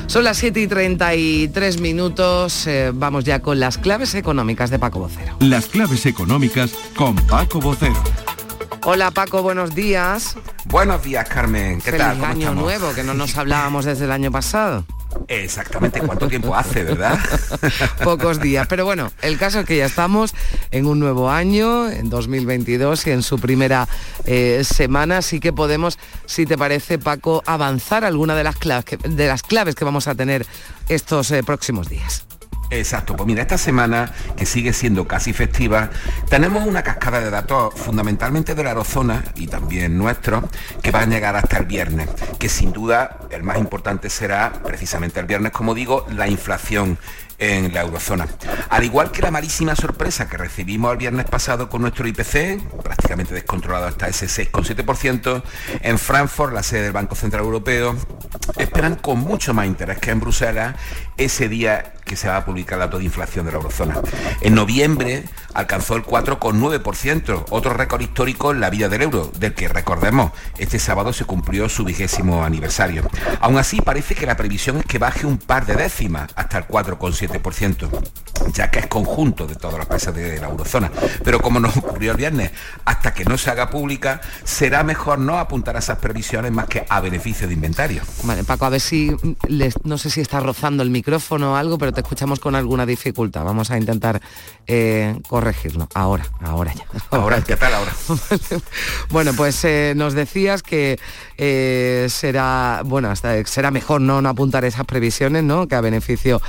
Son 0.06 0.24
las 0.24 0.38
7 0.38 0.60
y 0.60 0.66
33 0.66 1.80
minutos. 1.80 2.66
Eh, 2.66 2.92
vamos 2.94 3.24
ya 3.24 3.40
con 3.40 3.60
las 3.60 3.78
claves 3.78 4.14
económicas 4.14 4.70
de 4.70 4.78
Paco 4.78 5.00
Vocero. 5.00 5.36
Las 5.40 5.66
claves 5.66 6.06
económicas 6.06 6.72
con 6.96 7.14
Paco 7.16 7.60
Vocero. 7.60 8.02
Hola 8.84 9.10
Paco, 9.10 9.42
buenos 9.42 9.74
días. 9.74 10.36
Buenos 10.66 11.02
días 11.02 11.28
Carmen, 11.28 11.76
¿qué 11.80 11.90
Feliz 11.90 11.98
tal? 11.98 12.18
¿Cómo 12.18 12.26
año 12.26 12.40
estamos? 12.40 12.64
nuevo, 12.64 12.94
que 12.94 13.02
no 13.02 13.14
nos 13.14 13.36
hablábamos 13.36 13.84
desde 13.84 14.04
el 14.04 14.12
año 14.12 14.30
pasado. 14.30 14.84
Exactamente, 15.28 16.00
¿cuánto 16.00 16.28
tiempo 16.28 16.54
hace, 16.54 16.84
verdad? 16.84 17.18
Pocos 18.04 18.40
días, 18.40 18.66
pero 18.66 18.84
bueno, 18.84 19.12
el 19.22 19.38
caso 19.38 19.60
es 19.60 19.66
que 19.66 19.76
ya 19.76 19.86
estamos 19.86 20.34
en 20.70 20.86
un 20.86 20.98
nuevo 20.98 21.30
año, 21.30 21.90
en 21.90 22.08
2022 22.10 23.06
y 23.06 23.10
en 23.10 23.22
su 23.22 23.38
primera 23.38 23.88
eh, 24.24 24.62
semana, 24.64 25.18
así 25.18 25.40
que 25.40 25.52
podemos, 25.52 25.98
si 26.26 26.46
te 26.46 26.56
parece 26.56 26.98
Paco, 26.98 27.42
avanzar 27.46 28.04
alguna 28.04 28.34
de 28.34 28.44
las 28.44 28.56
claves 28.56 28.84
que, 28.84 28.96
de 28.96 29.26
las 29.26 29.42
claves 29.42 29.74
que 29.74 29.84
vamos 29.84 30.08
a 30.08 30.14
tener 30.14 30.46
estos 30.88 31.30
eh, 31.30 31.42
próximos 31.42 31.88
días. 31.88 32.27
Exacto, 32.70 33.16
pues 33.16 33.26
mira, 33.26 33.42
esta 33.42 33.56
semana, 33.56 34.12
que 34.36 34.44
sigue 34.44 34.74
siendo 34.74 35.08
casi 35.08 35.32
festiva, 35.32 35.90
tenemos 36.28 36.66
una 36.66 36.82
cascada 36.82 37.20
de 37.20 37.30
datos 37.30 37.72
fundamentalmente 37.74 38.54
de 38.54 38.62
la 38.62 38.70
eurozona 38.70 39.24
y 39.36 39.46
también 39.46 39.96
nuestros, 39.96 40.44
que 40.82 40.90
van 40.90 41.10
a 41.10 41.14
llegar 41.14 41.34
hasta 41.34 41.58
el 41.58 41.64
viernes, 41.64 42.10
que 42.38 42.50
sin 42.50 42.72
duda 42.72 43.20
el 43.30 43.42
más 43.42 43.58
importante 43.58 44.10
será 44.10 44.52
precisamente 44.64 45.18
el 45.18 45.26
viernes, 45.26 45.52
como 45.52 45.74
digo, 45.74 46.06
la 46.10 46.28
inflación 46.28 46.98
en 47.38 47.72
la 47.72 47.82
eurozona. 47.82 48.26
Al 48.68 48.84
igual 48.84 49.12
que 49.12 49.22
la 49.22 49.30
malísima 49.30 49.74
sorpresa 49.76 50.28
que 50.28 50.36
recibimos 50.36 50.92
el 50.92 50.98
viernes 50.98 51.24
pasado 51.24 51.68
con 51.68 51.82
nuestro 51.82 52.06
IPC, 52.06 52.60
prácticamente 52.82 53.32
descontrolado 53.32 53.86
hasta 53.86 54.08
ese 54.08 54.26
6,7%, 54.26 55.42
en 55.82 55.98
Frankfurt, 55.98 56.52
la 56.52 56.62
sede 56.62 56.82
del 56.82 56.92
Banco 56.92 57.14
Central 57.14 57.44
Europeo, 57.44 57.96
esperan 58.56 58.96
con 58.96 59.20
mucho 59.20 59.54
más 59.54 59.66
interés 59.66 59.98
que 59.98 60.10
en 60.10 60.20
Bruselas 60.20 60.74
ese 61.16 61.48
día 61.48 61.94
que 62.08 62.16
se 62.16 62.26
va 62.26 62.38
a 62.38 62.44
publicar 62.44 62.80
el 62.80 62.86
dato 62.86 62.98
de 62.98 63.04
inflación 63.04 63.44
de 63.46 63.52
la 63.52 63.58
eurozona. 63.58 64.00
En 64.40 64.54
noviembre 64.54 65.24
alcanzó 65.54 65.94
el 65.94 66.04
4,9%, 66.04 67.44
otro 67.50 67.72
récord 67.72 68.00
histórico 68.00 68.50
en 68.50 68.60
la 68.60 68.70
vida 68.70 68.88
del 68.88 69.02
euro, 69.02 69.30
del 69.38 69.54
que 69.54 69.68
recordemos, 69.68 70.32
este 70.58 70.80
sábado 70.80 71.12
se 71.12 71.24
cumplió 71.24 71.68
su 71.68 71.84
vigésimo 71.84 72.42
aniversario. 72.44 73.08
Aún 73.40 73.58
así, 73.58 73.80
parece 73.80 74.14
que 74.14 74.26
la 74.26 74.36
previsión 74.36 74.78
es 74.78 74.86
que 74.86 74.98
baje 74.98 75.26
un 75.26 75.38
par 75.38 75.66
de 75.66 75.76
décimas 75.76 76.30
hasta 76.34 76.58
el 76.58 76.66
4,7%, 76.66 77.88
ya 78.54 78.70
que 78.70 78.80
es 78.80 78.86
conjunto 78.86 79.46
de 79.46 79.54
todos 79.54 79.78
los 79.78 79.86
países 79.86 80.14
de 80.14 80.40
la 80.40 80.48
eurozona. 80.48 80.90
Pero 81.22 81.40
como 81.40 81.60
nos 81.60 81.76
ocurrió 81.76 82.12
el 82.12 82.16
viernes, 82.16 82.50
hasta 82.84 83.12
que 83.12 83.24
no 83.24 83.36
se 83.36 83.50
haga 83.50 83.70
pública, 83.70 84.20
será 84.44 84.82
mejor 84.82 85.18
no 85.18 85.38
apuntar 85.38 85.76
a 85.76 85.80
esas 85.80 85.98
previsiones 85.98 86.50
más 86.52 86.66
que 86.66 86.86
a 86.88 87.00
beneficio 87.00 87.46
de 87.46 87.54
inventario. 87.54 88.02
Vale, 88.24 88.44
Paco, 88.44 88.64
a 88.64 88.70
ver 88.70 88.80
si, 88.80 89.14
no 89.84 89.98
sé 89.98 90.10
si 90.10 90.20
está 90.20 90.40
rozando 90.40 90.82
el 90.82 90.90
micrófono 90.90 91.52
o 91.52 91.56
algo, 91.56 91.78
pero 91.78 91.92
te 91.98 92.02
escuchamos 92.02 92.38
con 92.38 92.54
alguna 92.54 92.86
dificultad. 92.86 93.42
Vamos 93.42 93.72
a 93.72 93.76
intentar 93.76 94.22
eh, 94.68 95.18
corregirlo. 95.26 95.88
Ahora, 95.94 96.24
ahora 96.40 96.72
ya. 96.72 96.84
Ahora, 97.10 97.42
¿qué 97.42 97.56
tal 97.56 97.74
ahora? 97.74 97.92
bueno, 99.10 99.32
pues 99.36 99.64
eh, 99.64 99.94
nos 99.96 100.14
decías 100.14 100.62
que 100.62 100.96
eh, 101.38 102.06
será, 102.08 102.82
bueno, 102.84 103.10
hasta, 103.10 103.44
será 103.46 103.72
mejor 103.72 104.00
no, 104.00 104.22
no 104.22 104.28
apuntar 104.28 104.64
esas 104.64 104.86
previsiones, 104.86 105.42
¿no? 105.42 105.66
Que 105.66 105.74
a 105.74 105.80
beneficio, 105.80 106.40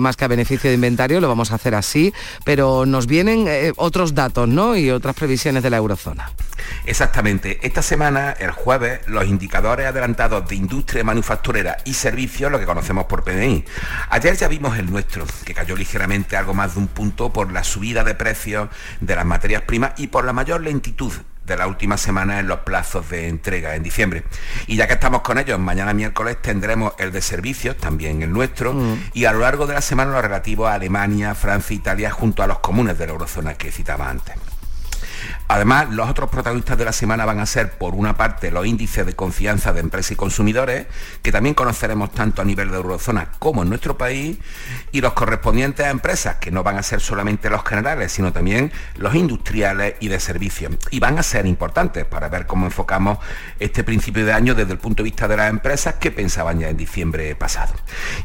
más 0.00 0.16
que 0.16 0.24
a 0.24 0.28
beneficio 0.28 0.70
de 0.70 0.74
inventario, 0.74 1.20
lo 1.20 1.28
vamos 1.28 1.52
a 1.52 1.56
hacer 1.56 1.74
así, 1.74 2.14
pero 2.44 2.86
nos 2.86 3.06
vienen 3.06 3.46
otros 3.76 4.14
datos, 4.14 4.48
¿no? 4.48 4.74
Y 4.74 4.90
otras 4.90 5.14
previsiones 5.14 5.62
de 5.62 5.68
la 5.68 5.76
eurozona. 5.76 6.30
Exactamente. 6.86 7.58
Esta 7.62 7.82
semana, 7.82 8.32
el 8.32 8.50
jueves, 8.50 9.00
los 9.06 9.26
indicadores 9.26 9.86
adelantados 9.86 10.48
de 10.48 10.54
industria 10.54 11.04
manufacturera 11.04 11.78
y 11.84 11.94
servicios, 11.94 12.50
lo 12.50 12.58
que 12.58 12.66
conocemos 12.66 13.06
por 13.06 13.24
PMI. 13.24 13.64
Ayer 14.10 14.36
ya 14.36 14.48
vimos 14.48 14.78
el 14.78 14.90
nuestro, 14.90 15.26
que 15.44 15.54
cayó 15.54 15.76
ligeramente 15.76 16.36
algo 16.36 16.54
más 16.54 16.74
de 16.74 16.80
un 16.80 16.88
punto 16.88 17.32
por 17.32 17.52
la 17.52 17.64
subida 17.64 18.04
de 18.04 18.14
precios 18.14 18.68
de 19.00 19.16
las 19.16 19.24
materias 19.24 19.62
primas 19.62 19.92
y 19.96 20.08
por 20.08 20.24
la 20.24 20.32
mayor 20.32 20.60
lentitud 20.60 21.12
de 21.44 21.56
la 21.56 21.66
última 21.66 21.96
semana 21.96 22.40
en 22.40 22.48
los 22.48 22.60
plazos 22.60 23.08
de 23.10 23.28
entrega 23.28 23.74
en 23.74 23.82
diciembre. 23.82 24.24
Y 24.66 24.76
ya 24.76 24.86
que 24.86 24.94
estamos 24.94 25.20
con 25.20 25.38
ellos, 25.38 25.58
mañana 25.58 25.92
miércoles 25.92 26.40
tendremos 26.40 26.94
el 26.98 27.12
de 27.12 27.20
servicios, 27.20 27.76
también 27.76 28.22
el 28.22 28.32
nuestro, 28.32 28.72
mm. 28.72 29.10
y 29.12 29.26
a 29.26 29.32
lo 29.32 29.40
largo 29.40 29.66
de 29.66 29.74
la 29.74 29.80
semana 29.80 30.12
lo 30.12 30.22
relativo 30.22 30.66
a 30.66 30.74
Alemania, 30.74 31.34
Francia, 31.34 31.76
Italia, 31.76 32.10
junto 32.10 32.42
a 32.42 32.46
los 32.46 32.60
comunes 32.60 32.98
de 32.98 33.06
la 33.06 33.12
eurozona 33.12 33.54
que 33.54 33.70
citaba 33.70 34.08
antes. 34.08 34.36
Además, 35.48 35.90
los 35.90 36.08
otros 36.08 36.30
protagonistas 36.30 36.78
de 36.78 36.84
la 36.84 36.92
semana 36.92 37.24
van 37.24 37.40
a 37.40 37.46
ser, 37.46 37.72
por 37.72 37.94
una 37.94 38.16
parte, 38.16 38.50
los 38.50 38.66
índices 38.66 39.06
de 39.06 39.14
confianza 39.14 39.72
de 39.72 39.80
empresas 39.80 40.12
y 40.12 40.16
consumidores, 40.16 40.86
que 41.22 41.32
también 41.32 41.54
conoceremos 41.54 42.12
tanto 42.12 42.42
a 42.42 42.44
nivel 42.44 42.70
de 42.70 42.76
eurozona 42.76 43.30
como 43.38 43.62
en 43.62 43.68
nuestro 43.68 43.96
país, 43.96 44.38
y 44.92 45.00
los 45.00 45.12
correspondientes 45.12 45.86
a 45.86 45.90
empresas, 45.90 46.36
que 46.36 46.50
no 46.50 46.62
van 46.62 46.78
a 46.78 46.82
ser 46.82 47.00
solamente 47.00 47.50
los 47.50 47.64
generales, 47.64 48.12
sino 48.12 48.32
también 48.32 48.72
los 48.96 49.14
industriales 49.14 49.94
y 50.00 50.08
de 50.08 50.20
servicios. 50.20 50.76
Y 50.90 51.00
van 51.00 51.18
a 51.18 51.22
ser 51.22 51.46
importantes 51.46 52.04
para 52.04 52.28
ver 52.28 52.46
cómo 52.46 52.66
enfocamos 52.66 53.18
este 53.58 53.84
principio 53.84 54.24
de 54.24 54.32
año 54.32 54.54
desde 54.54 54.72
el 54.72 54.78
punto 54.78 55.02
de 55.02 55.10
vista 55.10 55.28
de 55.28 55.36
las 55.36 55.50
empresas 55.50 55.94
que 55.94 56.10
pensaban 56.10 56.58
ya 56.58 56.68
en 56.68 56.76
diciembre 56.76 57.34
pasado. 57.36 57.74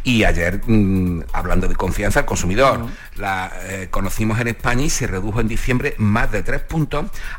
Y 0.03 0.23
ayer, 0.23 0.61
mm, 0.65 1.23
hablando 1.33 1.67
de 1.67 1.75
confianza 1.75 2.21
al 2.21 2.25
consumidor, 2.25 2.85
la 3.15 3.51
eh, 3.63 3.87
conocimos 3.91 4.39
en 4.39 4.47
España 4.47 4.83
y 4.83 4.89
se 4.89 5.07
redujo 5.07 5.41
en 5.41 5.47
diciembre 5.47 5.95
más 5.97 6.31
de 6.31 6.43
tres 6.43 6.61
puntos 6.61 6.88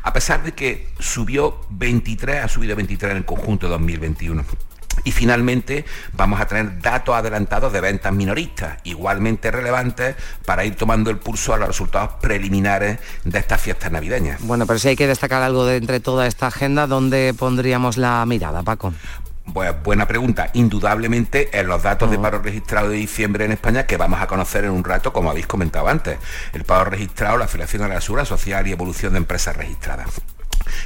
a 0.03 0.13
pesar 0.13 0.43
de 0.43 0.53
que 0.53 0.89
subió 0.99 1.59
23, 1.69 2.43
ha 2.43 2.47
subido 2.47 2.75
23 2.75 3.11
en 3.11 3.17
el 3.17 3.25
conjunto 3.25 3.67
de 3.67 3.71
2021. 3.71 4.45
Y 5.03 5.11
finalmente 5.11 5.85
vamos 6.13 6.39
a 6.41 6.47
tener 6.47 6.79
datos 6.79 7.15
adelantados 7.15 7.71
de 7.73 7.81
ventas 7.81 8.13
minoristas, 8.13 8.77
igualmente 8.83 9.49
relevantes 9.49 10.15
para 10.45 10.65
ir 10.65 10.75
tomando 10.75 11.09
el 11.09 11.17
pulso 11.17 11.53
a 11.53 11.57
los 11.57 11.69
resultados 11.69 12.11
preliminares 12.21 12.99
de 13.23 13.39
estas 13.39 13.61
fiestas 13.61 13.91
navideñas. 13.91 14.41
Bueno, 14.41 14.67
pero 14.67 14.79
si 14.79 14.89
hay 14.89 14.95
que 14.95 15.07
destacar 15.07 15.41
algo 15.41 15.65
de 15.65 15.77
entre 15.77 16.01
toda 16.01 16.27
esta 16.27 16.47
agenda, 16.47 16.87
¿dónde 16.87 17.33
pondríamos 17.37 17.97
la 17.97 18.25
mirada, 18.25 18.63
Paco? 18.63 18.93
Pues 19.53 19.73
buena 19.83 20.07
pregunta. 20.07 20.49
Indudablemente 20.53 21.49
en 21.59 21.67
los 21.67 21.83
datos 21.83 22.09
de 22.09 22.17
paro 22.17 22.41
registrado 22.41 22.89
de 22.89 22.95
diciembre 22.95 23.43
en 23.43 23.51
España 23.51 23.85
que 23.85 23.97
vamos 23.97 24.21
a 24.21 24.27
conocer 24.27 24.63
en 24.63 24.71
un 24.71 24.83
rato, 24.83 25.11
como 25.11 25.29
habéis 25.29 25.47
comentado 25.47 25.89
antes. 25.89 26.19
El 26.53 26.63
paro 26.63 26.85
registrado, 26.89 27.37
la 27.37 27.45
afiliación 27.45 27.83
a 27.83 27.89
la 27.89 27.99
Seguridad 27.99 28.25
Social 28.25 28.65
y 28.67 28.71
evolución 28.71 29.13
de 29.13 29.17
empresas 29.17 29.57
registradas. 29.57 30.21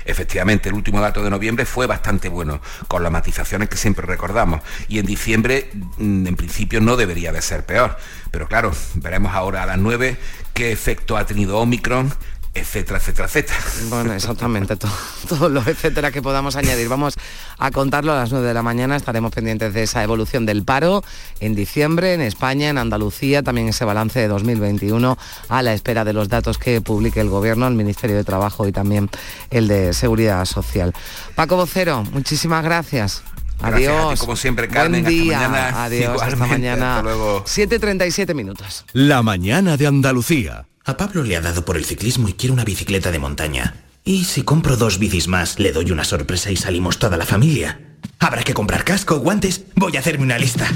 Efectivamente, 0.05 0.69
el 0.69 0.75
último 0.75 0.99
dato 0.99 1.23
de 1.23 1.29
noviembre 1.29 1.65
fue 1.65 1.85
bastante 1.85 2.27
bueno, 2.27 2.59
con 2.87 3.03
las 3.03 3.11
matizaciones 3.11 3.69
que 3.69 3.77
siempre 3.77 4.05
recordamos. 4.07 4.61
Y 4.87 4.97
en 4.97 5.05
diciembre, 5.05 5.69
mm, 5.97 6.27
en 6.27 6.35
principio, 6.35 6.81
no 6.81 6.95
debería 6.95 7.31
de 7.31 7.41
ser 7.41 7.65
peor. 7.65 7.97
Pero 8.31 8.47
claro, 8.47 8.71
veremos 8.95 9.33
ahora 9.35 9.63
a 9.63 9.65
las 9.65 9.77
9 9.77 10.17
qué 10.53 10.71
efecto 10.71 11.17
ha 11.17 11.25
tenido 11.25 11.59
Omicron, 11.59 12.13
etcétera, 12.55 12.99
etcétera, 12.99 13.27
etcétera. 13.27 13.57
Bueno, 13.89 14.13
exactamente, 14.13 14.75
todos 15.27 15.51
los 15.51 15.67
etcétera 15.67 16.11
que 16.11 16.21
podamos 16.21 16.55
añadir. 16.55 16.87
Vamos 16.87 17.15
a 17.57 17.69
contarlo 17.71 18.13
a 18.13 18.15
las 18.15 18.31
9 18.31 18.47
de 18.47 18.53
la 18.53 18.63
mañana, 18.63 18.95
estaremos 18.95 19.33
pendientes 19.33 19.73
de 19.73 19.83
esa 19.83 20.01
evolución 20.01 20.45
del 20.45 20.63
paro 20.63 21.03
en 21.41 21.53
diciembre, 21.53 22.13
en 22.13 22.21
España, 22.21 22.69
en 22.69 22.77
Andalucía, 22.77 23.43
también 23.43 23.67
ese 23.67 23.83
balance 23.83 24.19
de 24.19 24.29
2021 24.29 25.17
a 25.49 25.61
la 25.61 25.73
espera 25.73 26.05
de 26.05 26.13
los 26.13 26.29
datos 26.29 26.57
que 26.57 26.79
publique 26.81 27.19
el 27.19 27.29
Gobierno, 27.29 27.67
el 27.67 27.75
Ministerio 27.75 28.15
de 28.15 28.23
Trabajo 28.23 28.67
y 28.67 28.71
también 28.71 29.09
el 29.51 29.67
de 29.67 29.93
Seguridad 29.93 30.45
Social. 30.45 30.93
Paco 31.35 31.57
Vocero, 31.57 32.03
muchísimas 32.13 32.63
gracias. 32.63 33.21
Adiós. 33.61 34.19
como 34.19 34.35
siempre, 34.35 34.67
Carmen. 34.67 35.03
Buen 35.03 35.13
día. 35.13 35.83
Adiós. 35.85 36.21
Hasta 36.21 36.35
mañana. 36.35 37.01
7.37 37.01 38.33
minutos. 38.33 38.85
La 38.93 39.23
mañana 39.23 39.77
de 39.77 39.87
Andalucía. 39.87 40.65
A 40.87 40.97
Pablo 40.97 41.23
le 41.23 41.35
ha 41.35 41.41
dado 41.41 41.65
por 41.65 41.77
el 41.77 41.85
ciclismo 41.85 42.29
y 42.29 42.33
quiere 42.33 42.53
una 42.53 42.63
bicicleta 42.63 43.09
de 43.09 43.17
montaña. 43.17 43.73
Y 44.03 44.25
si 44.25 44.43
compro 44.43 44.77
dos 44.77 44.99
bicis 44.99 45.27
más, 45.27 45.57
le 45.57 45.71
doy 45.71 45.89
una 45.89 46.03
sorpresa 46.03 46.51
y 46.51 46.57
salimos 46.57 46.99
toda 46.99 47.17
la 47.17 47.25
familia. 47.25 47.81
Habrá 48.19 48.43
que 48.43 48.53
comprar 48.53 48.83
casco, 48.83 49.17
guantes. 49.17 49.63
Voy 49.75 49.97
a 49.97 49.99
hacerme 49.99 50.25
una 50.25 50.37
lista. 50.37 50.67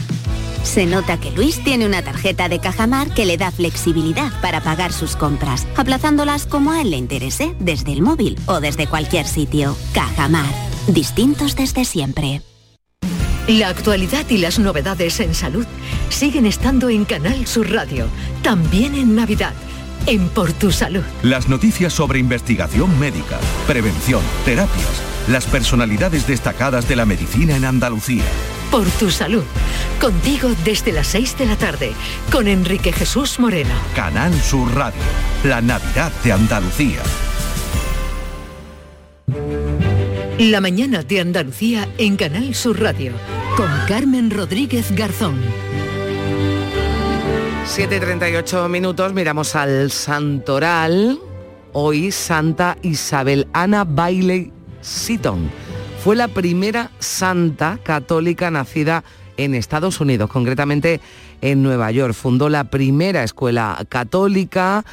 Se 0.64 0.88
nota 0.88 1.20
que 1.20 1.30
Luis 1.30 1.64
tiene 1.64 1.86
una 1.86 2.02
tarjeta 2.02 2.50
de 2.50 2.60
Cajamar 2.60 3.14
que 3.14 3.26
le 3.26 3.38
da 3.38 3.52
flexibilidad 3.52 4.32
para 4.42 4.62
pagar 4.62 4.94
sus 4.94 5.16
compras, 5.16 5.68
aplazándolas 5.78 6.48
como 6.48 6.72
a 6.72 6.82
él 6.82 6.90
le 6.90 6.98
interese, 6.98 7.56
desde 7.60 7.94
el 7.94 8.02
móvil 8.02 8.36
o 8.48 8.60
desde 8.60 8.88
cualquier 8.88 9.28
sitio. 9.28 9.78
Cajamar. 9.94 10.52
Distintos 10.88 11.56
desde 11.56 11.86
siempre. 11.86 12.42
La 13.48 13.70
actualidad 13.70 14.28
y 14.30 14.40
las 14.40 14.58
novedades 14.58 15.20
en 15.20 15.36
salud 15.36 15.68
siguen 16.10 16.48
estando 16.48 16.90
en 16.90 17.06
Canal 17.06 17.46
Sur 17.46 17.72
Radio, 17.72 18.08
también 18.42 18.96
en 18.96 19.16
Navidad 19.16 19.54
en 20.06 20.30
Por 20.30 20.54
Tu 20.54 20.72
Salud. 20.72 21.04
Las 21.24 21.48
noticias 21.48 21.94
sobre 21.94 22.20
investigación 22.20 23.00
médica, 23.00 23.40
prevención, 23.68 24.22
terapias, 24.46 25.02
las 25.28 25.46
personalidades 25.46 26.28
destacadas 26.28 26.88
de 26.88 26.96
la 26.96 27.06
medicina 27.06 27.56
en 27.56 27.66
Andalucía. 27.66 28.24
Por 28.72 28.86
Tu 28.88 29.10
Salud. 29.10 29.44
Contigo 30.00 30.50
desde 30.64 30.92
las 30.92 31.08
6 31.08 31.38
de 31.38 31.46
la 31.46 31.56
tarde, 31.56 31.92
con 32.32 32.48
Enrique 32.48 32.92
Jesús 32.92 33.40
Moreno. 33.40 33.74
Canal 33.96 34.34
Sur 34.42 34.74
Radio, 34.76 35.02
la 35.44 35.62
Navidad 35.62 36.12
de 36.24 36.32
Andalucía. 36.32 37.02
La 40.40 40.62
mañana 40.62 41.04
de 41.04 41.20
Andalucía 41.20 41.88
en 41.98 42.16
Canal 42.16 42.56
Sur 42.56 42.80
Radio, 42.80 43.12
con 43.58 43.70
Carmen 43.88 44.32
Rodríguez 44.32 44.92
Garzón. 44.92 45.69
7.38 47.70 48.68
minutos, 48.68 49.14
miramos 49.14 49.56
al 49.56 49.92
Santoral. 49.92 51.20
Hoy 51.72 52.12
Santa 52.12 52.76
Isabel 52.82 53.48
Ana 53.54 53.84
Bailey 53.84 54.52
Seaton. 54.82 55.52
Fue 56.04 56.16
la 56.16 56.30
primera 56.30 56.90
santa 56.98 57.78
católica 57.84 58.50
nacida 58.50 59.04
en 59.38 59.54
Estados 59.54 60.02
Unidos, 60.02 60.32
concretamente 60.32 61.00
en 61.42 61.62
Nueva 61.62 61.92
York. 61.92 62.16
Fundó 62.16 62.50
la 62.50 62.64
primera 62.64 63.24
escuela 63.24 63.78
católica 63.88 64.84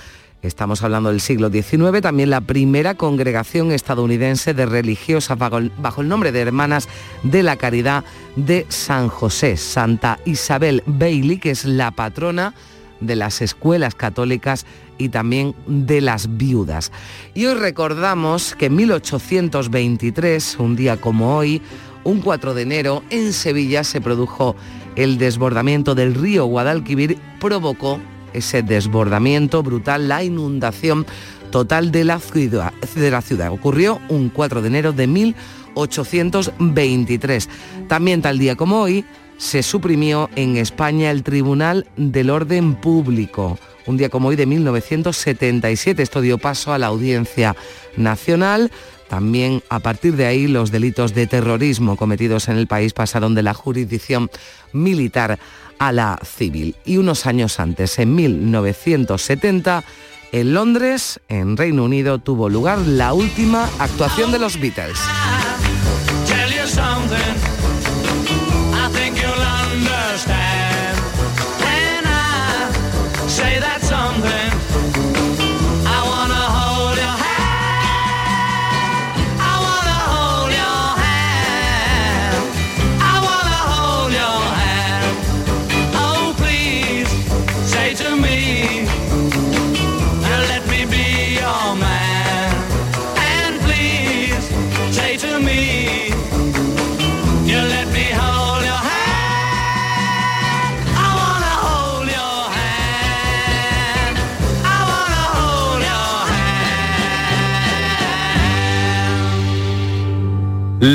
Estamos 0.47 0.85
hablando 0.85 1.11
del 1.11 1.21
siglo 1.21 1.51
XIX, 1.51 2.01
también 2.01 2.31
la 2.31 2.41
primera 2.41 2.95
congregación 2.95 3.73
estadounidense 3.73 4.55
de 4.55 4.65
religiosas 4.65 5.37
bajo 5.37 5.59
el, 5.59 6.09
nombre 6.09 6.31
de 6.31 6.41
Hermanas 6.41 6.89
de 7.25 7.43
la 7.43 7.57
Caridad 7.57 8.05
de 8.37 8.65
San 8.69 9.09
José, 9.09 9.57
Santa 9.57 10.21
Isabel 10.25 10.85
Bailey, 10.87 11.39
que 11.39 11.51
es 11.51 11.65
la 11.65 11.91
patrona 11.91 12.55
de 13.01 13.17
las 13.17 13.43
escuelas 13.43 13.97
católicas 13.97 14.67
y 14.99 15.09
también 15.09 15.55
de 15.67 16.01
las 16.01 16.37
viudas. 16.37 16.93
Y 17.35 17.47
hoy 17.47 17.55
recordamos 17.55 18.55
que 18.55 18.67
en 18.67 18.77
1823, 18.77 20.59
un 20.61 20.77
día 20.77 20.97
como 20.97 21.37
hoy, 21.37 21.61
un 22.05 22.21
4 22.21 22.55
de 22.55 22.63
enero, 22.63 23.03
en 23.11 23.33
Sevilla 23.33 23.83
se 23.83 24.01
produjo 24.01 24.55
el 24.95 25.19
desbordamiento 25.19 25.97
del 25.97 26.15
río 26.15 26.47
Guadalquivir, 26.47 27.19
provocó 27.41 28.01
ese 28.37 28.63
desbordamiento 28.63 29.63
brutal, 29.63 30.09
la 30.09 30.23
inundación 30.23 31.07
total 31.51 31.91
de 31.93 32.05
la 32.05 32.21
ciudad. 32.21 32.75
De 32.95 33.11
la 33.11 33.23
ciudad. 33.23 33.51
Ocurrió 33.53 33.99
un 34.09 34.29
4 34.29 34.61
de 34.63 34.69
enero 34.69 34.93
de 34.93 35.07
1823. 35.07 37.49
También 37.89 38.23
tal 38.23 38.39
día 38.39 38.57
como 38.57 38.81
hoy 38.81 39.05
se 39.39 39.63
suprimió 39.63 40.29
en 40.35 40.57
España 40.57 41.11
el 41.11 41.23
Tribunal 41.23 41.87
del 41.97 42.31
Orden 42.31 42.75
Público. 42.75 43.59
Un 43.87 43.97
día 43.97 44.09
como 44.09 44.29
hoy 44.29 44.37
de 44.37 44.47
1977 44.47 46.03
esto 46.03 46.21
dio 46.21 46.39
paso 46.39 46.73
a 46.73 46.79
la 46.79 46.89
Audiencia 46.89 47.55
Nacional 47.97 48.73
También 49.09 49.63
a 49.69 49.79
partir 49.79 50.17
de 50.17 50.27
ahí 50.27 50.49
los 50.49 50.73
delitos 50.73 51.15
de 51.15 51.29
terrorismo 51.29 51.97
cometidos 51.97 52.49
en 52.49 52.57
el 52.57 52.67
país 52.67 52.93
pasaron 52.93 53.37
de 53.37 53.45
la 53.45 53.55
jurisdicción 53.55 54.29
militar 54.73 55.39
a 55.79 55.93
la 55.93 56.19
civil. 56.25 56.77
Y 56.85 56.97
unos 56.97 57.27
años 57.27 57.61
antes, 57.61 57.99
en 57.99 58.15
1970, 58.15 59.85
en 60.33 60.55
Londres, 60.55 61.21
en 61.29 61.57
Reino 61.57 61.85
Unido, 61.85 62.19
tuvo 62.19 62.49
lugar 62.49 62.79
la 62.79 63.13
última 63.13 63.69
actuación 63.79 64.33
de 64.33 64.39
los 64.39 64.61
Beatles. 64.61 64.99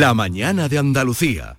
La 0.02 0.16
mañana 0.16 0.68
de 0.68 0.80
Andalucía. 0.80 1.58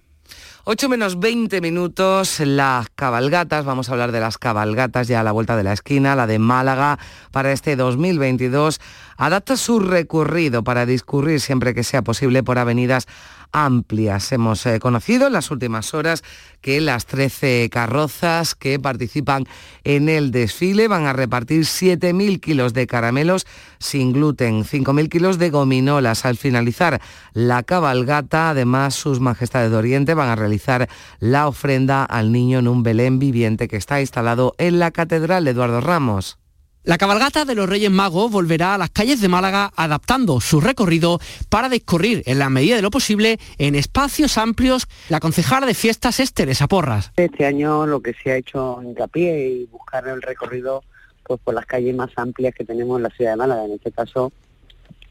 8 0.64 0.88
menos 0.88 1.20
20 1.20 1.60
minutos, 1.60 2.40
las 2.40 2.88
cabalgatas, 2.88 3.64
vamos 3.64 3.88
a 3.88 3.92
hablar 3.92 4.10
de 4.10 4.18
las 4.18 4.36
cabalgatas 4.36 5.06
ya 5.06 5.20
a 5.20 5.22
la 5.22 5.30
vuelta 5.30 5.56
de 5.56 5.62
la 5.62 5.72
esquina, 5.72 6.16
la 6.16 6.26
de 6.26 6.40
Málaga 6.40 6.98
para 7.30 7.52
este 7.52 7.76
2022, 7.76 8.80
adapta 9.16 9.56
su 9.56 9.78
recorrido 9.78 10.64
para 10.64 10.86
discurrir 10.86 11.40
siempre 11.40 11.72
que 11.72 11.84
sea 11.84 12.02
posible 12.02 12.42
por 12.42 12.58
avenidas 12.58 13.06
amplias. 13.52 14.32
Hemos 14.32 14.66
eh, 14.66 14.80
conocido 14.80 15.26
en 15.26 15.34
las 15.34 15.50
últimas 15.50 15.94
horas 15.94 16.24
que 16.60 16.80
las 16.80 17.06
13 17.06 17.68
carrozas 17.70 18.54
que 18.54 18.78
participan 18.78 19.46
en 19.84 20.08
el 20.08 20.30
desfile 20.30 20.88
van 20.88 21.06
a 21.06 21.12
repartir 21.12 21.62
7.000 21.62 22.40
kilos 22.40 22.72
de 22.72 22.86
caramelos 22.86 23.46
sin 23.78 24.12
gluten, 24.12 24.64
5.000 24.64 25.08
kilos 25.08 25.38
de 25.38 25.50
gominolas. 25.50 26.24
Al 26.24 26.36
finalizar 26.36 27.00
la 27.32 27.62
cabalgata, 27.62 28.50
además, 28.50 28.94
sus 28.94 29.20
majestades 29.20 29.70
de 29.70 29.76
Oriente 29.76 30.14
van 30.14 30.28
a 30.28 30.36
realizar 30.36 30.88
la 31.20 31.48
ofrenda 31.48 32.04
al 32.04 32.32
niño 32.32 32.58
en 32.58 32.68
un 32.68 32.82
Belén 32.82 33.18
viviente 33.18 33.68
que 33.68 33.76
está 33.76 34.00
instalado 34.00 34.54
en 34.58 34.78
la 34.78 34.90
Catedral 34.90 35.46
Eduardo 35.46 35.80
Ramos. 35.80 36.41
La 36.84 36.98
cabalgata 36.98 37.44
de 37.44 37.54
los 37.54 37.68
Reyes 37.68 37.92
Magos 37.92 38.32
volverá 38.32 38.74
a 38.74 38.78
las 38.78 38.90
calles 38.90 39.20
de 39.20 39.28
Málaga 39.28 39.72
adaptando 39.76 40.40
su 40.40 40.60
recorrido 40.60 41.20
para 41.48 41.68
discurrir 41.68 42.24
en 42.26 42.40
la 42.40 42.50
medida 42.50 42.74
de 42.74 42.82
lo 42.82 42.90
posible 42.90 43.38
en 43.58 43.76
espacios 43.76 44.36
amplios. 44.36 44.88
La 45.08 45.20
concejala 45.20 45.64
de 45.64 45.74
fiestas 45.74 46.18
es 46.18 46.34
Teresa 46.34 46.66
Porras. 46.66 47.12
Este 47.14 47.46
año 47.46 47.86
lo 47.86 48.00
que 48.00 48.14
se 48.14 48.32
ha 48.32 48.36
hecho 48.36 48.80
hincapié 48.82 49.48
y 49.48 49.66
buscar 49.66 50.08
el 50.08 50.20
recorrido 50.22 50.82
pues 51.22 51.38
por 51.38 51.54
las 51.54 51.66
calles 51.66 51.94
más 51.94 52.10
amplias 52.16 52.52
que 52.52 52.64
tenemos 52.64 52.96
en 52.96 53.04
la 53.04 53.10
ciudad 53.10 53.30
de 53.30 53.36
Málaga, 53.36 53.64
en 53.64 53.72
este 53.74 53.92
caso 53.92 54.32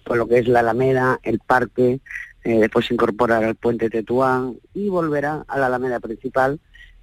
por 0.04 0.18
lo 0.18 0.28
que 0.28 0.40
es 0.40 0.50
la 0.50 0.60
Alameda, 0.60 1.22
el 1.24 1.40
parque, 1.40 2.02
eh, 2.44 2.60
después 2.60 2.92
incorporar 2.92 3.46
al 3.46 3.56
puente 3.56 3.90
Tetuán 3.90 4.58
y 4.74 4.90
volverá 4.90 5.46
a 5.48 5.58
la 5.58 5.68
Alameda 5.68 6.02
principal 6.02 6.60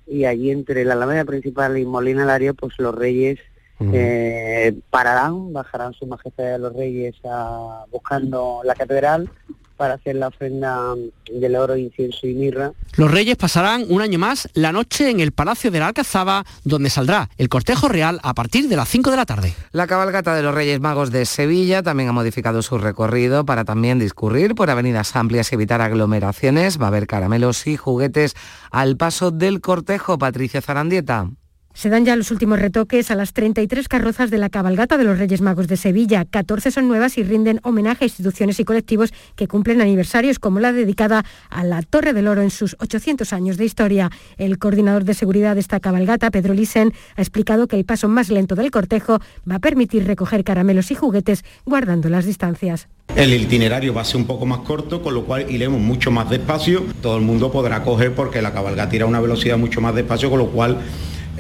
y 0.07 0.27
allí 0.27 0.51
entre 0.51 0.85
la 0.85 0.93
Alameda 0.93 1.25
principal 1.25 1.79
y 1.79 1.87
Molina 1.87 2.27
Lario 2.27 2.53
pues 2.53 2.75
los 2.77 2.95
Reyes 2.95 3.39
eh, 3.81 4.75
pararán, 4.91 5.53
bajarán 5.53 5.95
su 5.95 6.07
majestad 6.07 6.45
de 6.45 6.59
los 6.59 6.75
reyes 6.75 7.15
a, 7.25 7.85
buscando 7.91 8.61
la 8.65 8.75
catedral 8.75 9.31
para 9.79 9.95
hacer 9.95 10.17
la 10.17 10.27
ofrenda 10.27 10.95
del 11.33 11.57
oro, 11.57 11.77
incienso 11.77 12.27
y 12.27 12.35
mirra. 12.35 12.73
Los 12.97 13.11
reyes 13.11 13.37
pasarán 13.37 13.87
un 13.89 14.03
año 14.03 14.19
más 14.19 14.49
la 14.53 14.73
noche 14.73 15.09
en 15.09 15.21
el 15.21 15.33
Palacio 15.33 15.71
de 15.71 15.79
la 15.79 15.87
Alcazaba, 15.87 16.45
donde 16.65 16.91
saldrá 16.91 17.31
el 17.39 17.49
cortejo 17.49 17.89
real 17.89 18.19
a 18.25 18.35
partir 18.35 18.69
de 18.69 18.77
las 18.77 18.89
5 18.89 19.11
de 19.11 19.17
la 19.17 19.25
tarde. 19.25 19.55
La 19.71 19.87
cabalgata 19.87 20.35
de 20.35 20.43
los 20.43 20.55
Reyes 20.55 20.81
Magos 20.81 21.13
de 21.13 21.25
Sevilla 21.25 21.83
también 21.83 22.09
ha 22.09 22.13
modificado 22.13 22.61
su 22.61 22.77
recorrido 22.77 23.47
para 23.47 23.65
también 23.65 24.01
discurrir 24.01 24.57
por 24.57 24.69
avenidas 24.69 25.15
amplias 25.15 25.53
y 25.53 25.55
evitar 25.55 25.81
aglomeraciones. 25.81 26.81
Va 26.81 26.87
a 26.87 26.89
haber 26.89 27.07
caramelos 27.07 27.67
y 27.69 27.77
juguetes 27.77 28.35
al 28.73 28.97
paso 28.97 29.31
del 29.31 29.61
cortejo. 29.61 30.19
Patricia 30.19 30.61
Zarandieta. 30.61 31.31
Se 31.79 31.91
dan 31.91 32.05
ya 32.05 32.17
los 32.17 32.33
últimos 32.33 32.59
retoques 32.59 33.13
a 33.13 33.15
las 33.15 33.33
33 33.33 33.87
carrozas 33.87 34.33
de 34.33 34.39
la 34.39 34.49
cabalgata 34.49 34.99
de 34.99 35.05
los 35.05 35.17
Reyes 35.17 35.41
Magos 35.41 35.69
de 35.69 35.77
Sevilla. 35.77 36.25
14 36.29 36.73
son 36.73 36.89
nuevas 36.89 37.17
y 37.19 37.23
rinden 37.23 37.61
homenaje 37.63 38.03
a 38.03 38.09
instituciones 38.09 38.59
y 38.59 38.65
colectivos 38.65 39.13
que 39.37 39.47
cumplen 39.47 39.81
aniversarios, 39.81 40.41
como 40.41 40.59
la 40.59 40.73
dedicada 40.73 41.25
a 41.51 41.63
la 41.63 41.83
Torre 41.83 42.15
del 42.15 42.27
Oro 42.27 42.43
en 42.43 42.51
sus 42.51 42.75
800 42.81 43.33
años 43.33 43.59
de 43.59 43.65
historia. 43.65 44.11
El 44.39 44.59
coordinador 44.59 45.05
de 45.05 45.15
seguridad 45.15 45.55
de 45.55 45.61
esta 45.61 45.79
cabalgata, 45.79 46.33
Pedro 46.33 46.53
Lisen, 46.53 46.93
ha 47.15 47.21
explicado 47.21 47.69
que 47.69 47.77
el 47.77 47.85
paso 47.85 48.09
más 48.09 48.29
lento 48.29 48.57
del 48.57 48.73
cortejo 48.73 49.21
va 49.49 49.55
a 49.55 49.61
permitir 49.61 50.05
recoger 50.05 50.43
caramelos 50.43 50.91
y 50.91 50.97
juguetes 50.97 51.45
guardando 51.65 52.09
las 52.09 52.25
distancias. 52.27 52.89
El 53.15 53.33
itinerario 53.33 53.95
va 53.95 54.01
a 54.01 54.05
ser 54.05 54.17
un 54.17 54.27
poco 54.27 54.47
más 54.47 54.59
corto, 54.63 55.01
con 55.01 55.15
lo 55.15 55.25
cual 55.27 55.49
iremos 55.49 55.81
mucho 55.81 56.11
más 56.11 56.29
despacio. 56.29 56.87
Todo 57.01 57.17
el 57.19 57.23
mundo 57.23 57.53
podrá 57.53 57.85
coger 57.85 58.17
porque 58.17 58.43
la 58.43 58.53
cabalgata 58.53 58.97
irá 58.97 59.05
a 59.05 59.09
una 59.09 59.21
velocidad 59.21 59.57
mucho 59.57 59.81
más 59.81 59.95
despacio, 59.95 60.29
con 60.29 60.41
lo 60.41 60.49
cual 60.49 60.79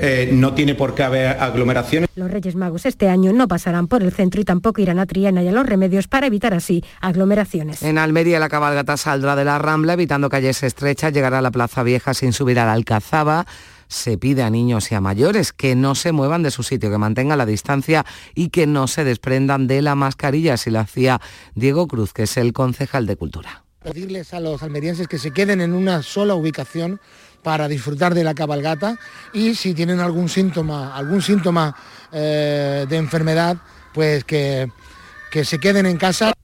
eh, 0.01 0.31
no 0.33 0.55
tiene 0.55 0.75
por 0.75 0.95
qué 0.95 1.03
haber 1.03 1.39
aglomeraciones. 1.41 2.09
Los 2.15 2.31
Reyes 2.31 2.55
Magos 2.55 2.87
este 2.87 3.09
año 3.09 3.33
no 3.33 3.49
pasarán 3.49 3.89
por 3.89 4.03
el 4.03 4.13
centro 4.13 4.41
y 4.41 4.45
tampoco 4.45 4.81
irán 4.81 4.99
a 4.99 5.07
Triana 5.07 5.43
y 5.43 5.49
a 5.49 5.53
los 5.53 5.67
Remedios 5.67 6.09
para 6.09 6.27
evitar 6.27 6.55
así 6.55 6.85
aglomeraciones. 7.01 7.83
En 7.83 7.99
Almería 7.99 8.39
la 8.39 8.49
cabalgata 8.49 8.97
saldrá 8.97 9.37
de 9.37 9.45
la 9.45 9.59
Rambla 9.59 9.95
evitando 9.95 10.29
calles 10.29 10.63
estrechas, 10.63 11.13
llegará 11.13 11.39
a 11.39 11.43
la 11.43 11.51
Plaza 11.51 11.83
Vieja 11.83 12.15
sin 12.15 12.33
subir 12.33 12.59
a 12.59 12.67
la 12.67 12.73
Alcazaba 12.73 13.47
se 13.89 14.19
pide 14.19 14.43
a 14.43 14.51
niños 14.51 14.93
y 14.93 14.95
a 14.95 15.01
mayores 15.01 15.53
que 15.53 15.75
no 15.75 15.95
se 15.95 16.13
muevan 16.13 16.43
de 16.43 16.51
su 16.51 16.63
sitio, 16.63 16.91
que 16.91 16.99
mantengan 16.99 17.39
la 17.39 17.47
distancia 17.47 18.05
y 18.35 18.51
que 18.51 18.67
no 18.67 18.87
se 18.87 19.03
desprendan 19.03 19.67
de 19.67 19.83
la 19.83 19.95
mascarilla, 19.95 20.55
así 20.55 20.71
lo 20.71 20.81
hacía 20.81 21.21
Diego 21.55 21.89
Cruz, 21.89 22.13
que 22.13 22.25
es 22.25 22.37
el 22.37 22.53
concejal 22.53 23.07
de 23.07 23.17
Cultura. 23.17 23.65
Pedirles 23.83 24.35
a 24.35 24.41
los 24.41 24.63
almerienses 24.63 25.09
que 25.09 25.19
se 25.19 25.31
queden 25.31 25.61
en 25.61 25.73
una 25.73 26.03
sola 26.03 26.35
ubicación 26.35 27.01
para 27.49 27.67
disfrutar 27.67 28.13
de 28.13 28.25
la 28.25 28.35
cabalgata 28.35 28.99
y 29.33 29.55
si 29.55 29.73
tienen 29.73 30.01
algún 30.01 30.29
síntoma, 30.29 30.95
algún 30.95 31.23
síntoma 31.23 31.75
eh, 32.13 32.85
de 32.87 32.97
enfermedad, 32.99 33.57
pues 33.95 34.23
que, 34.25 34.71
que 35.31 35.47
se 35.47 35.59
queden 35.59 35.87
en 35.87 35.97
casa. 35.97 36.35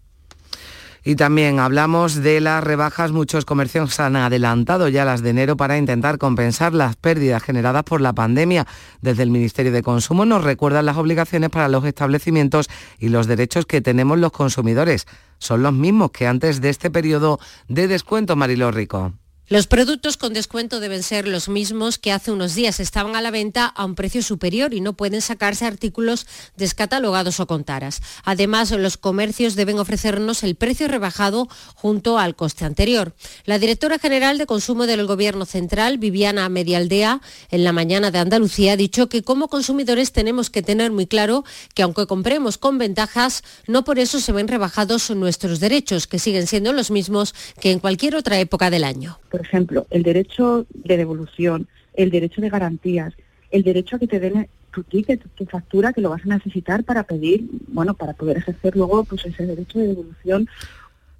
Y 1.05 1.17
también 1.17 1.61
hablamos 1.61 2.23
de 2.23 2.41
las 2.41 2.65
rebajas. 2.65 3.13
Muchos 3.13 3.45
comercios 3.45 4.01
han 4.01 4.17
adelantado 4.17 4.89
ya 4.89 5.05
las 5.05 5.21
de 5.21 5.29
enero 5.29 5.59
para 5.59 5.77
intentar 5.77 6.17
compensar 6.17 6.73
las 6.73 6.97
pérdidas 6.97 7.43
generadas 7.43 7.83
por 7.83 8.01
la 8.01 8.15
pandemia. 8.15 8.67
Desde 9.03 9.25
el 9.25 9.31
Ministerio 9.31 9.73
de 9.73 9.83
Consumo 9.83 10.25
nos 10.25 10.43
recuerdan 10.43 10.87
las 10.87 10.97
obligaciones 10.97 11.51
para 11.51 11.69
los 11.69 11.85
establecimientos 11.85 12.71
y 12.99 13.11
los 13.11 13.27
derechos 13.27 13.67
que 13.67 13.83
tenemos 13.83 14.19
los 14.19 14.33
consumidores. 14.33 15.07
Son 15.37 15.63
los 15.63 15.75
mismos 15.75 16.13
que 16.13 16.27
antes 16.27 16.63
de 16.63 16.71
este 16.71 16.91
periodo 16.91 17.39
de 17.69 17.89
descuento, 17.89 18.37
Mariló 18.37 18.71
Rico. 18.71 19.13
Los 19.47 19.67
productos 19.67 20.17
con 20.17 20.33
descuento 20.33 20.81
deben 20.81 21.03
ser 21.03 21.29
los 21.29 21.51
mismos 21.51 21.99
que 21.99 22.13
hace 22.13 22.33
unos 22.33 22.55
días 22.55 22.81
estaban 22.81 23.15
a 23.15 23.21
la 23.21 23.31
venta 23.31 23.67
a 23.67 23.85
un 23.85 23.95
precio 23.95 24.23
superior 24.23 24.73
y 24.73 24.81
no 24.81 24.95
pueden 24.95 25.21
sacarse 25.21 25.67
artículos 25.67 26.27
descatalogados 26.57 27.41
o 27.41 27.47
con 27.47 27.63
taras. 27.63 28.01
Además, 28.25 28.71
los 28.71 28.97
comercios 28.97 29.55
deben 29.55 29.79
ofrecernos 29.79 30.45
el 30.45 30.55
precio 30.55 30.89
rebajado 30.89 31.47
junto 31.75 32.19
al 32.19 32.37
coste 32.37 32.65
anterior. 32.65 33.15
La 33.45 33.59
directora 33.59 33.99
general 33.99 34.39
de 34.39 34.47
Consumo 34.47 34.87
del 34.87 35.07
Gobierno 35.07 35.45
Central, 35.45 35.99
Viviana 35.99 36.49
Medialdea, 36.49 37.21
en 37.51 37.65
la 37.65 37.73
mañana 37.73 38.11
de 38.11 38.21
Andalucía, 38.21 38.73
ha 38.73 38.77
dicho 38.79 39.11
que 39.11 39.23
como 39.23 39.49
consumidores 39.49 40.13
tenemos 40.13 40.49
que 40.49 40.63
tener 40.63 40.91
muy 40.91 41.07
claro 41.07 41.45
que 41.75 41.83
aunque 41.83 42.07
compremos 42.07 42.57
con 42.57 42.79
ventajas, 42.79 43.45
no 43.67 43.85
por 43.85 43.99
eso 43.99 44.21
se 44.21 44.33
ven 44.33 44.49
rebajados 44.49 45.11
nuestros 45.11 45.61
derechos, 45.61 46.07
que 46.07 46.19
siguen 46.19 46.47
siendo 46.47 46.73
los 46.73 46.91
mismos 46.91 47.35
que 47.61 47.73
en 47.73 47.79
cualquier 47.79 48.17
otra 48.17 48.39
época 48.39 48.71
del 48.71 48.85
año 48.85 49.19
por 49.35 49.41
ejemplo, 49.41 49.85
el 49.91 50.05
derecho 50.05 50.65
de 50.73 50.97
devolución, 50.97 51.67
el 51.95 52.11
derecho 52.11 52.41
de 52.41 52.51
garantías, 52.51 53.15
el 53.51 53.65
derecho 53.65 53.97
a 53.97 53.99
que 53.99 54.07
te 54.07 54.21
den 54.21 54.49
tu 54.71 54.85
ticket, 54.85 55.25
tu 55.35 55.45
factura, 55.45 55.93
que 55.93 56.01
lo 56.01 56.11
vas 56.11 56.23
a 56.25 56.29
necesitar 56.29 56.85
para 56.85 57.03
pedir, 57.03 57.45
bueno, 57.67 57.95
para 57.95 58.13
poder 58.13 58.37
ejercer 58.37 58.77
luego 58.77 59.03
pues 59.03 59.27
ese 59.27 59.45
derecho 59.45 59.81
de 59.81 59.89
devolución 59.89 60.49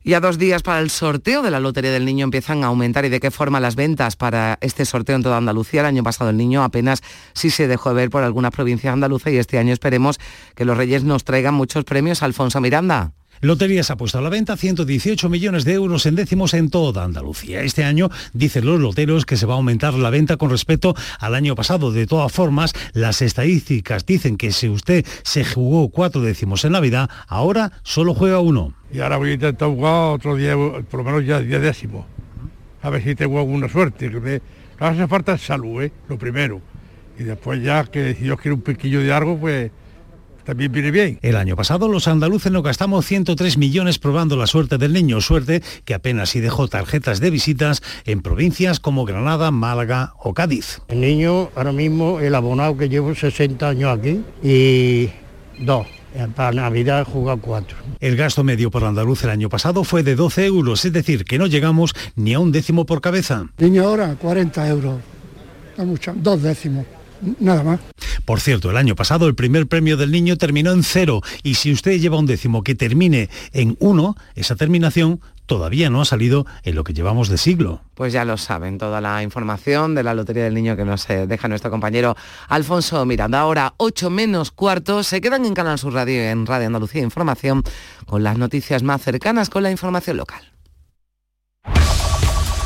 y 0.05 0.15
a 0.15 0.21
dos 0.21 0.39
días 0.39 0.63
para 0.63 0.79
el 0.79 0.91
sorteo 0.91 1.43
de 1.43 1.51
la 1.51 1.59
Lotería 1.59 1.91
del 1.91 2.05
Niño 2.05 2.23
empiezan 2.23 2.63
a 2.63 2.69
aumentar 2.69 3.05
y 3.05 3.09
de 3.09 3.19
qué 3.19 3.33
forma 3.33 3.59
las 3.59 3.75
ventas 3.75 4.15
para 4.15 4.59
este 4.61 4.85
sorteo 4.85 5.17
en 5.17 5.25
toda 5.25 5.39
Andalucía. 5.39 5.81
El 5.81 5.87
año 5.87 6.05
pasado 6.05 6.31
el 6.31 6.37
niño 6.37 6.63
apenas 6.63 7.03
sí 7.33 7.51
se 7.51 7.67
dejó 7.67 7.89
de 7.89 7.97
ver 7.97 8.11
por 8.11 8.23
algunas 8.23 8.53
provincias 8.53 8.93
andaluzas 8.93 9.33
y 9.33 9.39
este 9.39 9.59
año 9.59 9.73
esperemos 9.73 10.21
que 10.55 10.67
los 10.67 10.77
Reyes 10.77 11.03
nos 11.03 11.25
traigan 11.25 11.55
muchos 11.55 11.85
premios. 11.85 12.23
Alfonso 12.23 12.61
Miranda. 12.61 13.13
Loterías 13.41 13.91
ha 13.91 13.97
puesto 13.97 14.19
a 14.19 14.23
la 14.23 14.31
venta 14.31 14.57
118 14.57 15.29
millones 15.29 15.65
de 15.65 15.75
euros 15.75 16.07
en 16.07 16.15
décimos 16.15 16.55
en 16.55 16.71
toda 16.71 17.05
Andalucía. 17.05 17.63
Este 17.63 17.85
año 17.85 18.11
dicen 18.33 18.65
los 18.65 18.81
loteros 18.81 19.27
que 19.27 19.37
se 19.37 19.47
va 19.47 19.55
a 19.55 19.57
aumentar 19.57 19.95
la 19.95 20.11
venta 20.11 20.37
con 20.37 20.51
respecto 20.51 20.95
al 21.19 21.35
año 21.35 21.55
pasado. 21.55 21.93
De 21.93 22.07
todas 22.07 22.33
formas, 22.33 22.73
las 22.93 23.23
estadísticas 23.23 24.07
dicen 24.07 24.37
que 24.37 24.53
si 24.53 24.69
usted 24.69 25.05
se 25.23 25.45
jugó 25.45 25.89
cuatro 25.91 26.23
décimos 26.23 26.65
en 26.65 26.73
Navidad, 26.73 27.11
ahora 27.27 27.73
solo 27.83 28.15
juega 28.15 28.41
uno. 28.41 28.75
Y 28.93 29.01
ahora 29.01 29.17
voy 29.17 29.31
a 29.31 29.35
intentar 29.35 29.69
jugar 29.69 30.15
otro 30.15 30.37
día, 30.37 30.55
por 30.57 31.01
lo 31.01 31.05
menos 31.05 31.27
ya 31.27 31.41
10 31.41 31.61
décimos. 31.61 32.07
A 32.83 32.91
ver 32.91 33.03
si 33.03 33.15
tengo 33.15 33.39
alguna 33.39 33.69
suerte. 33.69 34.11
Que 34.11 34.21
me 34.21 34.41
hace 34.79 35.07
falta 35.09 35.37
salud, 35.37 35.83
¿eh? 35.83 35.93
lo 36.09 36.19
primero. 36.19 36.61
Y 37.19 37.25
después 37.25 37.63
ya 37.63 37.85
que 37.85 38.15
si 38.15 38.25
Dios 38.25 38.41
quiere 38.41 38.55
un 38.55 38.63
piquillo 38.63 39.01
de 39.01 39.13
algo, 39.13 39.39
pues 39.39 39.71
también 40.45 40.73
viene 40.73 40.91
bien. 40.91 41.19
El 41.23 41.37
año 41.37 41.57
pasado 41.57 41.89
los 41.89 42.09
andaluces 42.09 42.53
nos 42.53 42.63
gastamos 42.63 43.07
103 43.07 43.59
millones 43.59 43.99
probando 43.99 44.37
la 44.37 44.47
suerte 44.47 44.79
del 44.79 44.93
niño, 44.93 45.21
suerte 45.21 45.63
que 45.85 45.95
apenas 45.95 46.31
si 46.31 46.41
dejó 46.41 46.69
tarjetas 46.69 47.21
de 47.21 47.31
visitas 47.31 47.83
en 48.05 48.23
provincias 48.23 48.81
como 48.81 49.05
Granada, 49.05 49.51
Málaga 49.51 50.15
o 50.19 50.35
Cádiz. 50.35 50.81
El 50.89 51.01
niño 51.01 51.51
ahora 51.55 51.73
mismo, 51.73 52.21
el 52.21 52.35
abonado 52.35 52.77
que 52.77 52.89
llevo 52.89 53.15
60 53.15 53.69
años 53.69 53.99
aquí 53.99 54.23
y 54.43 55.11
dos. 55.65 55.87
Para 56.37 56.53
Navidad 56.53 57.05
juega 57.11 57.37
cuatro. 57.37 57.77
El 57.99 58.15
gasto 58.15 58.45
medio 58.45 58.71
por 58.71 58.85
andaluz 58.85 59.25
el 59.25 59.31
año 59.31 59.49
pasado 59.49 59.83
fue 59.83 60.05
de 60.05 60.15
12 60.15 60.47
euros, 60.47 60.85
es 60.85 60.93
decir, 60.93 61.25
que 61.25 61.39
no 61.39 61.49
llegamos 61.49 61.93
ni 62.15 62.35
a 62.35 62.39
un 62.39 62.53
décimo 62.53 62.87
por 62.87 63.01
cabeza. 63.01 63.47
Niño 63.59 63.83
ahora 63.83 64.15
40 64.15 64.69
euros, 64.69 65.01
no 65.77 65.87
mucho, 65.87 66.13
dos 66.15 66.41
décimos 66.41 66.87
nada 67.41 67.63
más. 67.63 67.81
Por 68.25 68.41
cierto, 68.41 68.71
el 68.71 68.77
año 68.77 68.95
pasado 68.95 69.27
el 69.27 69.35
primer 69.35 69.67
premio 69.67 69.97
del 69.97 70.11
niño 70.11 70.37
terminó 70.37 70.73
en 70.73 70.83
cero 70.83 71.21
y 71.43 71.55
si 71.55 71.73
usted 71.73 71.99
lleva 71.99 72.19
un 72.19 72.27
décimo 72.27 72.63
que 72.63 72.75
termine 72.75 73.29
en 73.53 73.77
uno, 73.81 74.17
esa 74.35 74.57
terminación 74.57 75.21
todavía 75.47 75.91
no 75.91 76.01
ha 76.01 76.05
salido 76.05 76.47
en 76.63 76.75
lo 76.75 76.85
que 76.85 76.95
llevamos 76.95 77.29
de 77.29 77.39
siglo. 77.39 77.83
Pues 77.95 78.13
ya 78.13 78.25
lo 78.25 78.37
saben, 78.37 78.79
toda 78.79 79.01
la 79.01 79.23
información 79.23 79.95
de 79.95 80.03
la 80.03 80.15
Lotería 80.15 80.45
del 80.45 80.55
Niño 80.55 80.77
que 80.77 80.85
nos 80.85 81.09
eh, 81.11 81.27
deja 81.27 81.49
nuestro 81.49 81.71
compañero 81.71 82.17
Alfonso 82.49 83.05
Miranda. 83.05 83.41
Ahora, 83.41 83.75
8 83.77 84.11
menos 84.11 84.51
cuarto, 84.51 85.03
se 85.03 85.21
quedan 85.21 85.45
en 85.45 85.55
Canal 85.55 85.79
Sur 85.79 85.95
Radio 85.95 86.23
en 86.23 86.47
Radio 86.47 86.67
Andalucía 86.67 87.03
Información 87.03 87.63
con 88.07 88.23
las 88.23 88.39
noticias 88.39 88.83
más 88.83 89.03
cercanas 89.03 89.51
con 89.51 89.63
la 89.63 89.71
información 89.71 90.17
local. 90.17 90.43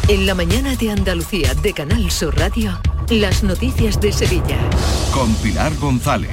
En 0.09 0.25
la 0.25 0.35
mañana 0.35 0.75
de 0.75 0.91
Andalucía 0.91 1.55
de 1.55 1.75
Canal 1.75 2.11
Sur 2.11 2.37
Radio. 2.39 2.81
Las 3.11 3.43
noticias 3.43 3.99
de 4.03 4.13
Sevilla. 4.13 4.59
Con 5.15 5.35
Pilar 5.37 5.75
González. 5.77 6.29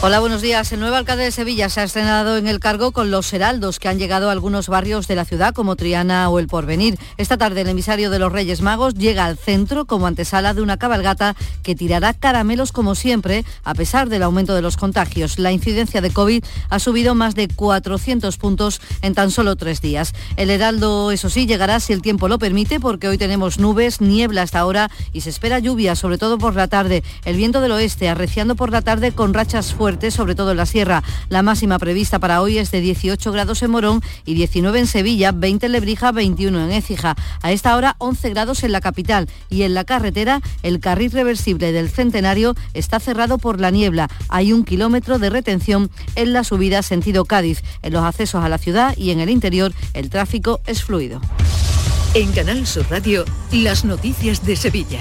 Hola, 0.00 0.20
buenos 0.20 0.42
días. 0.42 0.70
El 0.72 0.78
nuevo 0.78 0.94
alcalde 0.94 1.24
de 1.24 1.32
Sevilla 1.32 1.68
se 1.68 1.80
ha 1.80 1.84
estrenado 1.84 2.36
en 2.36 2.46
el 2.46 2.60
cargo 2.60 2.92
con 2.92 3.10
los 3.10 3.32
heraldos 3.32 3.80
que 3.80 3.88
han 3.88 3.98
llegado 3.98 4.28
a 4.28 4.32
algunos 4.32 4.68
barrios 4.68 5.08
de 5.08 5.16
la 5.16 5.24
ciudad 5.24 5.52
como 5.54 5.74
Triana 5.74 6.28
o 6.28 6.38
El 6.38 6.46
Porvenir. 6.46 6.98
Esta 7.16 7.36
tarde 7.36 7.62
el 7.62 7.68
emisario 7.68 8.08
de 8.10 8.20
los 8.20 8.32
Reyes 8.32 8.62
Magos 8.62 8.94
llega 8.94 9.24
al 9.24 9.36
centro 9.36 9.86
como 9.86 10.06
antesala 10.06 10.54
de 10.54 10.62
una 10.62 10.76
cabalgata 10.76 11.34
que 11.64 11.74
tirará 11.74 12.14
caramelos 12.14 12.70
como 12.70 12.94
siempre 12.94 13.44
a 13.64 13.74
pesar 13.74 14.08
del 14.08 14.22
aumento 14.22 14.54
de 14.54 14.62
los 14.62 14.76
contagios. 14.76 15.38
La 15.40 15.50
incidencia 15.50 16.00
de 16.00 16.12
COVID 16.12 16.44
ha 16.70 16.78
subido 16.78 17.16
más 17.16 17.34
de 17.34 17.48
400 17.48 18.36
puntos 18.38 18.80
en 19.02 19.14
tan 19.14 19.32
solo 19.32 19.56
tres 19.56 19.80
días. 19.80 20.14
El 20.36 20.50
heraldo, 20.50 21.10
eso 21.10 21.28
sí, 21.28 21.46
llegará 21.46 21.80
si 21.80 21.92
el 21.92 22.02
tiempo 22.02 22.28
lo 22.28 22.38
permite 22.38 22.78
porque 22.78 23.08
hoy 23.08 23.18
tenemos 23.18 23.58
nubes, 23.58 24.00
niebla 24.00 24.42
hasta 24.42 24.60
ahora 24.60 24.92
y 25.12 25.22
se 25.22 25.30
espera 25.30 25.58
lluvia 25.58 25.96
sobre 25.96 26.07
todo 26.16 26.38
por 26.38 26.54
la 26.54 26.68
tarde. 26.68 27.02
El 27.26 27.36
viento 27.36 27.60
del 27.60 27.72
oeste 27.72 28.08
arreciando 28.08 28.54
por 28.54 28.70
la 28.70 28.80
tarde 28.80 29.12
con 29.12 29.34
rachas 29.34 29.74
fuertes, 29.74 30.14
sobre 30.14 30.34
todo 30.34 30.52
en 30.52 30.56
la 30.56 30.64
sierra. 30.64 31.02
La 31.28 31.42
máxima 31.42 31.78
prevista 31.78 32.18
para 32.18 32.40
hoy 32.40 32.56
es 32.56 32.70
de 32.70 32.80
18 32.80 33.30
grados 33.32 33.62
en 33.62 33.72
Morón 33.72 34.00
y 34.24 34.34
19 34.34 34.78
en 34.78 34.86
Sevilla, 34.86 35.32
20 35.32 35.66
en 35.66 35.72
Lebrija, 35.72 36.12
21 36.12 36.64
en 36.64 36.72
Écija. 36.72 37.16
A 37.42 37.52
esta 37.52 37.76
hora 37.76 37.96
11 37.98 38.30
grados 38.30 38.64
en 38.64 38.72
la 38.72 38.80
capital 38.80 39.28
y 39.50 39.62
en 39.62 39.74
la 39.74 39.84
carretera 39.84 40.40
el 40.62 40.80
carril 40.80 41.10
reversible 41.10 41.72
del 41.72 41.90
Centenario 41.90 42.54
está 42.74 43.00
cerrado 43.00 43.38
por 43.38 43.60
la 43.60 43.70
niebla. 43.70 44.08
Hay 44.28 44.52
un 44.52 44.64
kilómetro 44.64 45.18
de 45.18 45.30
retención 45.30 45.90
en 46.14 46.32
la 46.32 46.44
subida 46.44 46.82
sentido 46.82 47.24
Cádiz. 47.24 47.62
En 47.82 47.92
los 47.92 48.04
accesos 48.04 48.44
a 48.44 48.48
la 48.48 48.58
ciudad 48.58 48.96
y 48.96 49.10
en 49.10 49.20
el 49.20 49.30
interior 49.30 49.72
el 49.94 50.10
tráfico 50.10 50.60
es 50.66 50.84
fluido. 50.84 51.20
En 52.14 52.32
Canal 52.32 52.66
Sur 52.66 52.86
Radio, 52.90 53.24
las 53.52 53.84
noticias 53.84 54.44
de 54.44 54.56
Sevilla. 54.56 55.00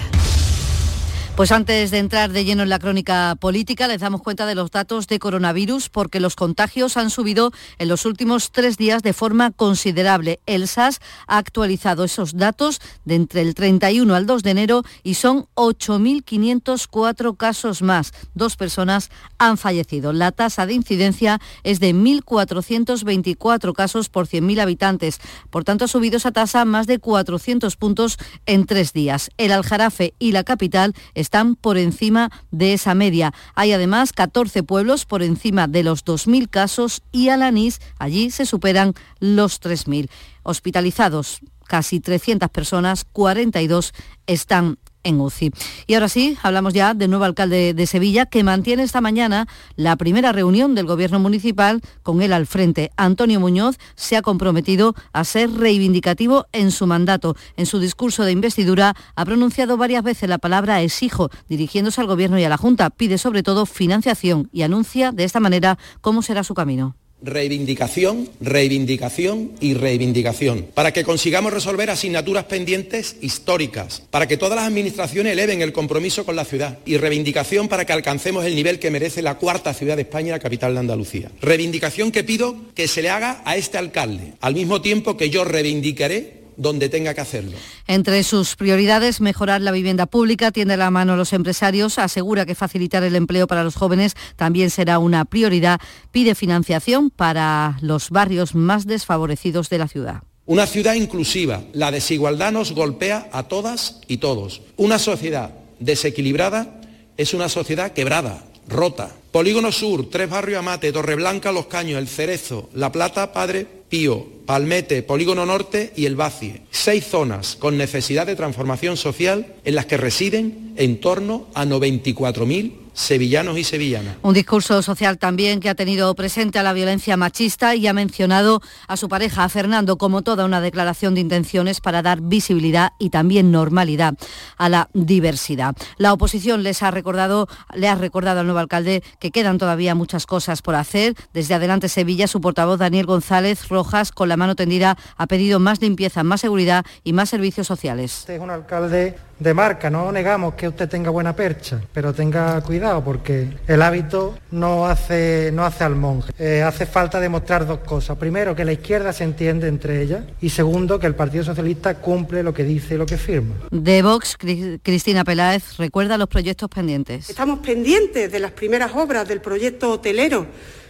Pues 1.37 1.51
antes 1.51 1.91
de 1.91 1.99
entrar 1.99 2.31
de 2.31 2.45
lleno 2.45 2.63
en 2.63 2.69
la 2.69 2.79
crónica 2.79 3.35
política, 3.39 3.87
les 3.87 4.01
damos 4.01 4.23
cuenta 4.23 4.47
de 4.47 4.55
los 4.55 4.71
datos 4.71 5.05
de 5.05 5.19
coronavirus 5.19 5.89
porque 5.89 6.19
los 6.19 6.35
contagios 6.35 6.97
han 6.97 7.11
subido 7.11 7.51
en 7.77 7.89
los 7.89 8.07
últimos 8.07 8.51
tres 8.51 8.75
días 8.75 9.03
de 9.03 9.13
forma 9.13 9.51
considerable. 9.51 10.39
El 10.47 10.67
SAS 10.67 10.99
ha 11.27 11.37
actualizado 11.37 12.05
esos 12.05 12.37
datos 12.37 12.81
de 13.05 13.13
entre 13.13 13.43
el 13.43 13.53
31 13.53 14.15
al 14.15 14.25
2 14.25 14.41
de 14.41 14.49
enero 14.49 14.83
y 15.03 15.13
son 15.13 15.45
8.504 15.53 17.37
casos 17.37 17.83
más. 17.83 18.13
Dos 18.33 18.55
personas 18.55 19.11
han 19.37 19.59
fallecido. 19.59 20.13
La 20.13 20.31
tasa 20.31 20.65
de 20.65 20.73
incidencia 20.73 21.39
es 21.61 21.79
de 21.79 21.93
1.424 21.93 23.73
casos 23.73 24.09
por 24.09 24.25
100.000 24.25 24.59
habitantes. 24.59 25.19
Por 25.51 25.63
tanto, 25.65 25.85
ha 25.85 25.87
subido 25.87 26.17
esa 26.17 26.31
tasa 26.31 26.65
más 26.65 26.87
de 26.87 26.97
400 26.97 27.75
puntos 27.75 28.17
en 28.47 28.65
tres 28.65 28.91
días. 28.91 29.29
El 29.37 29.51
Aljarafe 29.51 30.15
y 30.17 30.31
la 30.31 30.43
capital 30.43 30.95
están 31.13 31.26
por 31.55 31.77
encima 31.77 32.31
de 32.51 32.73
esa 32.73 32.95
media. 32.95 33.33
Hay 33.55 33.71
además 33.71 34.13
14 34.13 34.63
pueblos 34.63 35.05
por 35.05 35.23
encima 35.23 35.67
de 35.67 35.83
los 35.83 36.05
2.000 36.05 36.49
casos 36.49 37.01
y 37.11 37.29
Alanís, 37.29 37.79
allí 37.99 38.31
se 38.31 38.45
superan 38.45 38.93
los 39.19 39.61
3.000. 39.61 40.09
Hospitalizados 40.43 41.39
casi 41.67 41.99
300 41.99 42.49
personas, 42.49 43.05
42 43.11 43.93
están 44.25 44.79
en 45.03 45.19
UCI. 45.19 45.51
Y 45.87 45.93
ahora 45.93 46.09
sí, 46.09 46.37
hablamos 46.43 46.73
ya 46.73 46.93
del 46.93 47.09
nuevo 47.09 47.25
alcalde 47.25 47.73
de 47.73 47.87
Sevilla 47.87 48.25
que 48.25 48.43
mantiene 48.43 48.83
esta 48.83 49.01
mañana 49.01 49.47
la 49.75 49.95
primera 49.95 50.31
reunión 50.31 50.75
del 50.75 50.85
gobierno 50.85 51.19
municipal 51.19 51.81
con 52.03 52.21
él 52.21 52.33
al 52.33 52.47
frente. 52.47 52.91
Antonio 52.97 53.39
Muñoz 53.39 53.77
se 53.95 54.17
ha 54.17 54.21
comprometido 54.21 54.95
a 55.13 55.23
ser 55.23 55.51
reivindicativo 55.51 56.47
en 56.51 56.71
su 56.71 56.87
mandato. 56.87 57.35
En 57.55 57.65
su 57.65 57.79
discurso 57.79 58.23
de 58.23 58.31
investidura 58.31 58.95
ha 59.15 59.25
pronunciado 59.25 59.77
varias 59.77 60.03
veces 60.03 60.29
la 60.29 60.37
palabra 60.37 60.81
exijo, 60.81 61.29
dirigiéndose 61.47 62.01
al 62.01 62.07
gobierno 62.07 62.37
y 62.39 62.43
a 62.43 62.49
la 62.49 62.57
Junta. 62.57 62.89
Pide 62.89 63.17
sobre 63.17 63.43
todo 63.43 63.65
financiación 63.65 64.49
y 64.51 64.63
anuncia 64.63 65.11
de 65.11 65.23
esta 65.23 65.39
manera 65.39 65.77
cómo 66.01 66.21
será 66.21 66.43
su 66.43 66.53
camino. 66.53 66.95
Reivindicación, 67.19 68.29
reivindicación 68.39 69.53
y 69.59 69.73
reivindicación, 69.73 70.67
para 70.75 70.93
que 70.93 71.03
consigamos 71.03 71.51
resolver 71.51 71.89
asignaturas 71.89 72.43
pendientes 72.43 73.15
históricas, 73.21 74.03
para 74.11 74.27
que 74.27 74.37
todas 74.37 74.55
las 74.55 74.67
administraciones 74.67 75.33
eleven 75.33 75.63
el 75.63 75.73
compromiso 75.73 76.25
con 76.25 76.35
la 76.35 76.45
ciudad 76.45 76.77
y 76.85 76.97
reivindicación 76.97 77.67
para 77.67 77.85
que 77.85 77.93
alcancemos 77.93 78.45
el 78.45 78.55
nivel 78.55 78.77
que 78.77 78.91
merece 78.91 79.23
la 79.23 79.39
cuarta 79.39 79.73
ciudad 79.73 79.95
de 79.95 80.03
España 80.03 80.33
la 80.33 80.39
capital 80.39 80.73
de 80.73 80.79
Andalucía. 80.79 81.31
Reivindicación 81.41 82.11
que 82.11 82.23
pido 82.23 82.55
que 82.75 82.87
se 82.87 83.01
le 83.01 83.09
haga 83.09 83.41
a 83.45 83.57
este 83.57 83.79
alcalde, 83.79 84.33
al 84.39 84.53
mismo 84.53 84.81
tiempo 84.81 85.17
que 85.17 85.31
yo 85.31 85.43
reivindicaré 85.43 86.36
donde 86.57 86.89
tenga 86.89 87.13
que 87.13 87.21
hacerlo. 87.21 87.57
Entre 87.87 88.23
sus 88.23 88.55
prioridades, 88.55 89.21
mejorar 89.21 89.61
la 89.61 89.71
vivienda 89.71 90.07
pública, 90.07 90.51
tiende 90.51 90.75
la 90.75 90.91
mano 90.91 91.13
a 91.13 91.15
los 91.17 91.31
empresarios, 91.31 91.99
asegura 91.99 92.45
que 92.45 92.55
facilitar 92.55 93.03
el 93.03 93.15
empleo 93.15 93.47
para 93.47 93.63
los 93.63 93.75
jóvenes 93.75 94.15
también 94.35 94.69
será 94.69 94.99
una 94.99 95.23
prioridad, 95.25 95.79
pide 96.11 96.35
financiación 96.35 97.09
para 97.09 97.77
los 97.81 98.09
barrios 98.09 98.55
más 98.55 98.85
desfavorecidos 98.85 99.69
de 99.69 99.77
la 99.77 99.87
ciudad. 99.87 100.23
Una 100.45 100.65
ciudad 100.65 100.93
inclusiva, 100.93 101.61
la 101.73 101.91
desigualdad 101.91 102.51
nos 102.51 102.71
golpea 102.71 103.29
a 103.33 103.43
todas 103.43 103.99
y 104.07 104.17
todos. 104.17 104.61
Una 104.77 104.97
sociedad 104.97 105.51
desequilibrada 105.79 106.79
es 107.17 107.33
una 107.33 107.49
sociedad 107.49 107.91
quebrada, 107.91 108.43
rota. 108.67 109.11
Polígono 109.31 109.71
Sur, 109.71 110.09
Tres 110.09 110.29
Barrios 110.29 110.59
Amate, 110.59 110.91
Torreblanca, 110.91 111.51
Los 111.51 111.67
Caños, 111.67 111.99
El 111.99 112.07
Cerezo, 112.07 112.69
La 112.73 112.91
Plata, 112.91 113.33
Padre 113.33 113.67
Pío, 113.89 114.25
Palmete, 114.45 115.03
Polígono 115.03 115.45
Norte 115.45 115.93
y 115.95 116.05
El 116.05 116.15
Bacie. 116.15 116.61
Seis 116.71 117.05
zonas 117.05 117.55
con 117.55 117.77
necesidad 117.77 118.25
de 118.25 118.35
transformación 118.35 118.97
social 118.97 119.55
en 119.63 119.75
las 119.75 119.85
que 119.85 119.97
residen 119.97 120.73
en 120.75 120.99
torno 120.99 121.47
a 121.53 121.65
94.000 121.65 122.86
sevillanos 122.97 123.59
y 123.59 123.63
sevillanas. 123.63 124.15
Un 124.23 124.33
discurso 124.33 124.81
social 124.81 125.19
también 125.19 125.59
que 125.59 125.69
ha 125.69 125.75
tenido 125.75 126.13
presente 126.15 126.57
a 126.57 126.63
la 126.63 126.73
violencia 126.73 127.15
machista 127.15 127.75
y 127.75 127.85
ha 127.85 127.93
mencionado 127.93 128.61
a 128.87 128.97
su 128.97 129.07
pareja, 129.07 129.43
a 129.43 129.49
Fernando, 129.49 129.97
como 129.99 130.23
toda 130.23 130.45
una 130.45 130.61
declaración 130.61 131.13
de 131.13 131.21
intenciones 131.21 131.79
para 131.79 132.01
dar 132.01 132.21
visibilidad 132.21 132.93
y 132.97 133.11
también 133.11 133.51
normalidad 133.51 134.15
a 134.57 134.67
la 134.67 134.89
diversidad. 134.93 135.75
La 135.97 136.11
oposición 136.11 136.63
les 136.63 136.81
ha 136.81 136.89
recordado, 136.89 137.47
le 137.75 137.87
ha 137.87 137.93
recordado 137.93 138.39
al 138.39 138.47
nuevo 138.47 138.59
alcalde 138.59 139.03
que 139.19 139.27
que 139.27 139.41
quedan 139.41 139.57
todavía 139.57 139.93
muchas 139.93 140.25
cosas 140.25 140.61
por 140.61 140.75
hacer. 140.75 141.13
Desde 141.33 141.53
Adelante 141.53 141.89
Sevilla, 141.89 142.27
su 142.27 142.39
portavoz 142.39 142.79
Daniel 142.79 143.05
González 143.05 143.67
Rojas, 143.67 144.13
con 144.13 144.29
la 144.29 144.37
mano 144.37 144.55
tendida, 144.55 144.97
ha 145.17 145.27
pedido 145.27 145.59
más 145.59 145.81
limpieza, 145.81 146.23
más 146.23 146.39
seguridad 146.39 146.85
y 147.03 147.11
más 147.11 147.29
servicios 147.29 147.67
sociales. 147.67 148.19
Este 148.19 148.35
es 148.35 148.41
un 148.41 148.51
alcalde 148.51 149.17
de 149.39 149.53
marca, 149.53 149.89
no 149.89 150.11
negamos 150.11 150.55
que 150.55 150.67
usted 150.67 150.89
tenga 150.89 151.09
buena 151.09 151.35
percha, 151.35 151.79
pero 151.93 152.13
tenga 152.13 152.59
cuidado 152.61 153.03
porque 153.03 153.47
el 153.67 153.81
hábito 153.81 154.37
no 154.51 154.87
hace, 154.87 155.51
no 155.53 155.63
hace 155.63 155.83
al 155.83 155.95
monje. 155.95 156.31
Eh, 156.39 156.63
hace 156.63 156.85
falta 156.85 157.19
demostrar 157.19 157.65
dos 157.67 157.79
cosas. 157.79 158.17
Primero, 158.17 158.55
que 158.55 158.65
la 158.65 158.71
izquierda 158.71 159.13
se 159.13 159.23
entiende 159.23 159.67
entre 159.67 160.01
ellas 160.01 160.23
y 160.41 160.49
segundo, 160.49 160.99
que 160.99 161.07
el 161.07 161.15
Partido 161.15 161.43
Socialista 161.43 161.95
cumple 161.95 162.41
lo 162.41 162.53
que 162.53 162.63
dice 162.63 162.95
y 162.95 162.97
lo 162.97 163.05
que 163.05 163.17
firma. 163.17 163.55
De 163.71 164.01
Vox, 164.01 164.37
Cristina 164.37 165.23
Peláez 165.23 165.77
recuerda 165.77 166.17
los 166.17 166.27
proyectos 166.27 166.69
pendientes. 166.69 167.29
Estamos 167.29 167.59
pendientes 167.59 168.31
de 168.31 168.39
las 168.39 168.51
primeras 168.51 168.91
obras 168.95 169.27
del 169.27 169.41
proyecto 169.41 169.91
hotelero 169.91 170.47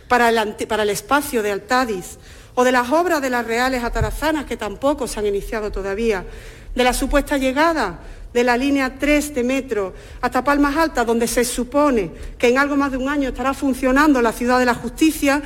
para 0.08 0.30
el, 0.30 0.56
para 0.68 0.84
el 0.84 0.90
espacio 0.90 1.44
de 1.44 1.52
Altadis 1.52 2.18
o 2.56 2.64
de 2.64 2.72
las 2.72 2.90
obras 2.92 3.22
de 3.22 3.30
las 3.30 3.46
Reales 3.46 3.84
Atarazanas 3.84 4.46
que 4.46 4.58
tampoco 4.58 5.08
se 5.08 5.20
han 5.20 5.26
iniciado 5.26 5.72
todavía, 5.72 6.26
de 6.74 6.84
la 6.84 6.94
supuesta 6.94 7.38
llegada 7.38 8.00
de 8.38 8.44
la 8.44 8.56
línea 8.56 9.00
3 9.00 9.34
de 9.34 9.44
metro 9.44 9.96
hasta 10.22 10.44
Palmas 10.44 10.78
Altas, 10.78 11.08
donde 11.08 11.26
se 11.26 11.44
supone 11.44 12.12
que 12.38 12.50
en 12.50 12.60
algo 12.60 12.76
más 12.76 12.92
de 12.92 12.98
un 12.98 13.10
año 13.10 13.30
estará 13.30 13.56
funcionando 13.56 14.22
la 14.22 14.32
ciudad 14.32 14.60
de 14.60 14.66
la 14.66 14.76
justicia. 14.76 15.42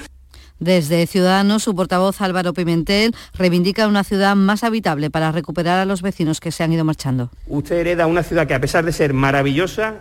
Desde 0.59 1.07
Ciudadanos, 1.07 1.63
su 1.63 1.73
portavoz 1.73 2.19
Álvaro 2.19 2.53
Pimentel 2.53 3.15
reivindica 3.33 3.87
una 3.87 4.03
ciudad 4.03 4.35
más 4.35 4.65
habitable 4.65 5.09
para 5.09 5.31
recuperar 5.31 5.79
a 5.79 5.85
los 5.85 6.01
vecinos 6.01 6.41
que 6.41 6.51
se 6.51 6.65
han 6.65 6.73
ido 6.73 6.83
marchando. 6.83 7.29
Usted 7.47 7.77
hereda 7.77 8.07
una 8.07 8.23
ciudad 8.23 8.45
que 8.45 8.55
a 8.55 8.59
pesar 8.59 8.83
de 8.83 8.91
ser 8.91 9.13
maravillosa, 9.13 9.95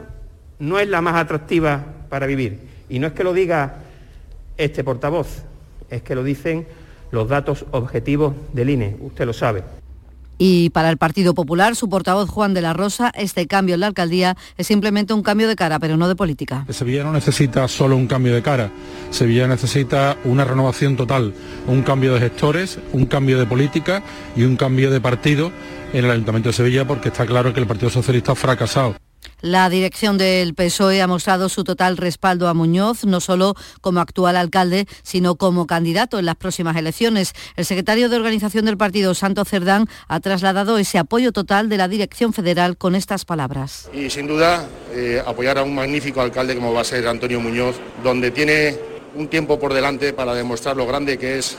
no 0.58 0.80
es 0.80 0.88
la 0.88 1.00
más 1.00 1.14
atractiva 1.14 1.86
para 2.08 2.26
vivir. 2.26 2.58
Y 2.88 2.98
no 2.98 3.06
es 3.06 3.12
que 3.12 3.22
lo 3.22 3.32
diga 3.32 3.76
este 4.56 4.82
portavoz, 4.82 5.44
es 5.90 6.02
que 6.02 6.16
lo 6.16 6.24
dicen 6.24 6.66
los 7.12 7.28
datos 7.28 7.66
objetivos 7.70 8.34
del 8.52 8.70
INE, 8.70 8.96
usted 9.00 9.26
lo 9.26 9.32
sabe. 9.32 9.62
Y 10.42 10.70
para 10.70 10.88
el 10.88 10.96
Partido 10.96 11.34
Popular, 11.34 11.76
su 11.76 11.90
portavoz 11.90 12.30
Juan 12.30 12.54
de 12.54 12.62
la 12.62 12.72
Rosa, 12.72 13.12
este 13.14 13.46
cambio 13.46 13.74
en 13.74 13.80
la 13.80 13.88
alcaldía 13.88 14.38
es 14.56 14.66
simplemente 14.66 15.12
un 15.12 15.22
cambio 15.22 15.46
de 15.46 15.54
cara, 15.54 15.78
pero 15.78 15.98
no 15.98 16.08
de 16.08 16.16
política. 16.16 16.64
Sevilla 16.70 17.04
no 17.04 17.12
necesita 17.12 17.68
solo 17.68 17.94
un 17.94 18.06
cambio 18.06 18.34
de 18.34 18.40
cara, 18.40 18.70
Sevilla 19.10 19.46
necesita 19.46 20.16
una 20.24 20.46
renovación 20.46 20.96
total, 20.96 21.34
un 21.66 21.82
cambio 21.82 22.14
de 22.14 22.20
gestores, 22.20 22.78
un 22.94 23.04
cambio 23.04 23.38
de 23.38 23.44
política 23.44 24.02
y 24.34 24.44
un 24.44 24.56
cambio 24.56 24.90
de 24.90 25.02
partido 25.02 25.52
en 25.92 26.06
el 26.06 26.10
Ayuntamiento 26.10 26.48
de 26.48 26.54
Sevilla 26.54 26.86
porque 26.86 27.10
está 27.10 27.26
claro 27.26 27.52
que 27.52 27.60
el 27.60 27.66
Partido 27.66 27.90
Socialista 27.90 28.32
ha 28.32 28.34
fracasado. 28.34 28.96
La 29.42 29.70
dirección 29.70 30.18
del 30.18 30.54
PSOE 30.54 31.00
ha 31.00 31.06
mostrado 31.06 31.48
su 31.48 31.64
total 31.64 31.96
respaldo 31.96 32.48
a 32.48 32.54
Muñoz, 32.54 33.04
no 33.04 33.20
solo 33.20 33.54
como 33.80 34.00
actual 34.00 34.36
alcalde, 34.36 34.86
sino 35.02 35.36
como 35.36 35.66
candidato 35.66 36.18
en 36.18 36.26
las 36.26 36.36
próximas 36.36 36.76
elecciones. 36.76 37.32
El 37.56 37.64
secretario 37.64 38.08
de 38.08 38.16
organización 38.16 38.66
del 38.66 38.76
partido, 38.76 39.14
Santo 39.14 39.44
Cerdán, 39.44 39.88
ha 40.08 40.20
trasladado 40.20 40.78
ese 40.78 40.98
apoyo 40.98 41.32
total 41.32 41.68
de 41.68 41.78
la 41.78 41.88
dirección 41.88 42.32
federal 42.32 42.76
con 42.76 42.94
estas 42.94 43.24
palabras. 43.24 43.88
Y 43.94 44.10
sin 44.10 44.26
duda, 44.26 44.68
eh, 44.92 45.22
apoyar 45.26 45.58
a 45.58 45.62
un 45.62 45.74
magnífico 45.74 46.20
alcalde 46.20 46.54
como 46.54 46.72
va 46.72 46.82
a 46.82 46.84
ser 46.84 47.08
Antonio 47.08 47.40
Muñoz, 47.40 47.76
donde 48.02 48.30
tiene 48.30 48.78
un 49.14 49.28
tiempo 49.28 49.58
por 49.58 49.72
delante 49.72 50.12
para 50.12 50.34
demostrar 50.34 50.76
lo 50.76 50.86
grande 50.86 51.18
que 51.18 51.38
es 51.38 51.56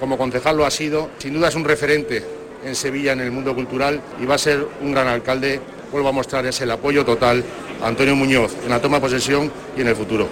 como 0.00 0.16
concejal 0.16 0.56
lo 0.56 0.64
ha 0.64 0.70
sido. 0.70 1.10
Sin 1.18 1.34
duda 1.34 1.48
es 1.48 1.54
un 1.54 1.64
referente 1.64 2.24
en 2.64 2.74
Sevilla 2.74 3.12
en 3.12 3.20
el 3.20 3.30
mundo 3.30 3.54
cultural 3.54 4.00
y 4.20 4.26
va 4.26 4.36
a 4.36 4.38
ser 4.38 4.66
un 4.80 4.92
gran 4.92 5.08
alcalde 5.08 5.60
vuelvo 5.90 6.08
a 6.08 6.12
mostrar 6.12 6.46
es 6.46 6.60
el 6.60 6.70
apoyo 6.70 7.04
total 7.04 7.44
a 7.82 7.88
Antonio 7.88 8.16
Muñoz 8.16 8.54
en 8.64 8.70
la 8.70 8.80
toma 8.80 8.96
de 8.96 9.02
posesión 9.02 9.52
y 9.76 9.80
en 9.80 9.88
el 9.88 9.96
futuro 9.96 10.28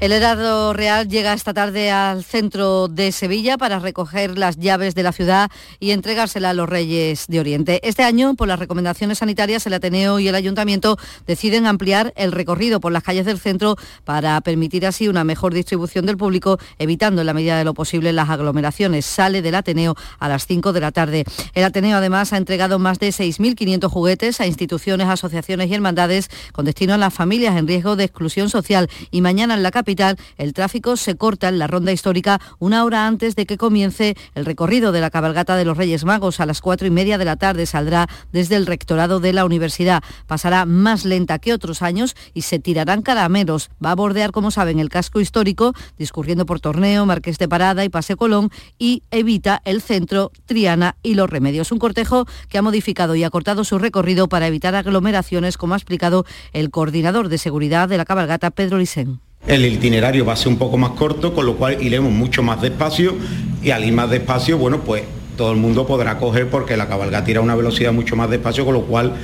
El 0.00 0.12
Heraldo 0.12 0.72
Real 0.72 1.10
llega 1.10 1.34
esta 1.34 1.52
tarde 1.52 1.90
al 1.90 2.24
centro 2.24 2.88
de 2.88 3.12
Sevilla 3.12 3.58
para 3.58 3.78
recoger 3.80 4.38
las 4.38 4.56
llaves 4.56 4.94
de 4.94 5.02
la 5.02 5.12
ciudad 5.12 5.50
y 5.78 5.90
entregárselas 5.90 6.52
a 6.52 6.54
los 6.54 6.70
Reyes 6.70 7.26
de 7.28 7.38
Oriente. 7.38 7.86
Este 7.86 8.02
año, 8.02 8.34
por 8.34 8.48
las 8.48 8.58
recomendaciones 8.58 9.18
sanitarias, 9.18 9.66
el 9.66 9.74
Ateneo 9.74 10.18
y 10.18 10.26
el 10.26 10.34
Ayuntamiento 10.34 10.96
deciden 11.26 11.66
ampliar 11.66 12.14
el 12.16 12.32
recorrido 12.32 12.80
por 12.80 12.92
las 12.92 13.02
calles 13.02 13.26
del 13.26 13.38
centro 13.38 13.76
para 14.04 14.40
permitir 14.40 14.86
así 14.86 15.06
una 15.06 15.22
mejor 15.22 15.52
distribución 15.52 16.06
del 16.06 16.16
público, 16.16 16.58
evitando 16.78 17.20
en 17.20 17.26
la 17.26 17.34
medida 17.34 17.58
de 17.58 17.64
lo 17.64 17.74
posible 17.74 18.14
las 18.14 18.30
aglomeraciones. 18.30 19.04
Sale 19.04 19.42
del 19.42 19.54
Ateneo 19.54 19.96
a 20.18 20.30
las 20.30 20.46
5 20.46 20.72
de 20.72 20.80
la 20.80 20.92
tarde. 20.92 21.24
El 21.52 21.64
Ateneo 21.64 21.98
además 21.98 22.32
ha 22.32 22.38
entregado 22.38 22.78
más 22.78 23.00
de 23.00 23.10
6.500 23.10 23.90
juguetes 23.90 24.40
a 24.40 24.46
instituciones, 24.46 25.08
asociaciones 25.08 25.68
y 25.68 25.74
hermandades 25.74 26.30
con 26.52 26.64
destino 26.64 26.94
a 26.94 26.96
las 26.96 27.12
familias 27.12 27.54
en 27.58 27.68
riesgo 27.68 27.96
de 27.96 28.04
exclusión 28.04 28.48
social. 28.48 28.88
Y 29.10 29.20
mañana 29.20 29.52
en 29.52 29.62
la 29.62 29.70
capital 29.70 29.89
el 30.36 30.52
tráfico 30.52 30.96
se 30.96 31.16
corta 31.16 31.48
en 31.48 31.58
la 31.58 31.66
ronda 31.66 31.90
histórica 31.90 32.40
una 32.58 32.84
hora 32.84 33.06
antes 33.06 33.34
de 33.34 33.44
que 33.44 33.56
comience 33.56 34.16
el 34.34 34.44
recorrido 34.44 34.92
de 34.92 35.00
la 35.00 35.10
cabalgata 35.10 35.56
de 35.56 35.64
los 35.64 35.76
Reyes 35.76 36.04
Magos. 36.04 36.38
A 36.38 36.46
las 36.46 36.60
cuatro 36.60 36.86
y 36.86 36.90
media 36.90 37.18
de 37.18 37.24
la 37.24 37.36
tarde 37.36 37.66
saldrá 37.66 38.08
desde 38.32 38.56
el 38.56 38.66
rectorado 38.66 39.18
de 39.18 39.32
la 39.32 39.44
universidad. 39.44 40.02
Pasará 40.26 40.64
más 40.64 41.04
lenta 41.04 41.40
que 41.40 41.52
otros 41.52 41.82
años 41.82 42.14
y 42.34 42.42
se 42.42 42.60
tirarán 42.60 43.02
caramelos. 43.02 43.70
Va 43.84 43.90
a 43.90 43.96
bordear, 43.96 44.30
como 44.30 44.50
saben, 44.50 44.78
el 44.78 44.90
casco 44.90 45.20
histórico, 45.20 45.74
discurriendo 45.98 46.46
por 46.46 46.60
Torneo, 46.60 47.04
Marqués 47.04 47.38
de 47.38 47.48
Parada 47.48 47.84
y 47.84 47.88
Pase 47.88 48.14
Colón 48.14 48.50
y 48.78 49.02
evita 49.10 49.60
el 49.64 49.82
centro, 49.82 50.30
Triana 50.46 50.96
y 51.02 51.14
Los 51.14 51.28
Remedios. 51.28 51.72
Un 51.72 51.78
cortejo 51.78 52.26
que 52.48 52.58
ha 52.58 52.62
modificado 52.62 53.16
y 53.16 53.24
acortado 53.24 53.64
su 53.64 53.78
recorrido 53.78 54.28
para 54.28 54.46
evitar 54.46 54.74
aglomeraciones, 54.74 55.56
como 55.56 55.74
ha 55.74 55.78
explicado 55.78 56.24
el 56.52 56.70
coordinador 56.70 57.28
de 57.28 57.38
seguridad 57.38 57.88
de 57.88 57.96
la 57.96 58.04
cabalgata, 58.04 58.50
Pedro 58.50 58.78
Lisén. 58.78 59.20
El 59.46 59.66
itinerario 59.66 60.24
va 60.24 60.34
a 60.34 60.36
ser 60.36 60.48
un 60.48 60.58
poco 60.58 60.76
más 60.76 60.90
corto, 60.92 61.34
con 61.34 61.46
lo 61.46 61.56
cual 61.56 61.82
iremos 61.82 62.12
mucho 62.12 62.42
más 62.42 62.60
despacio 62.60 63.16
y 63.62 63.70
al 63.70 63.84
ir 63.84 63.92
más 63.92 64.10
despacio, 64.10 64.58
bueno, 64.58 64.82
pues 64.82 65.02
todo 65.36 65.52
el 65.52 65.58
mundo 65.58 65.86
podrá 65.86 66.18
coger 66.18 66.48
porque 66.48 66.76
la 66.76 66.86
cabalgata 66.86 67.30
irá 67.30 67.40
a 67.40 67.42
una 67.42 67.56
velocidad 67.56 67.92
mucho 67.92 68.14
más 68.14 68.30
despacio, 68.30 68.64
con 68.64 68.74
lo 68.74 68.82
cual 68.82 69.14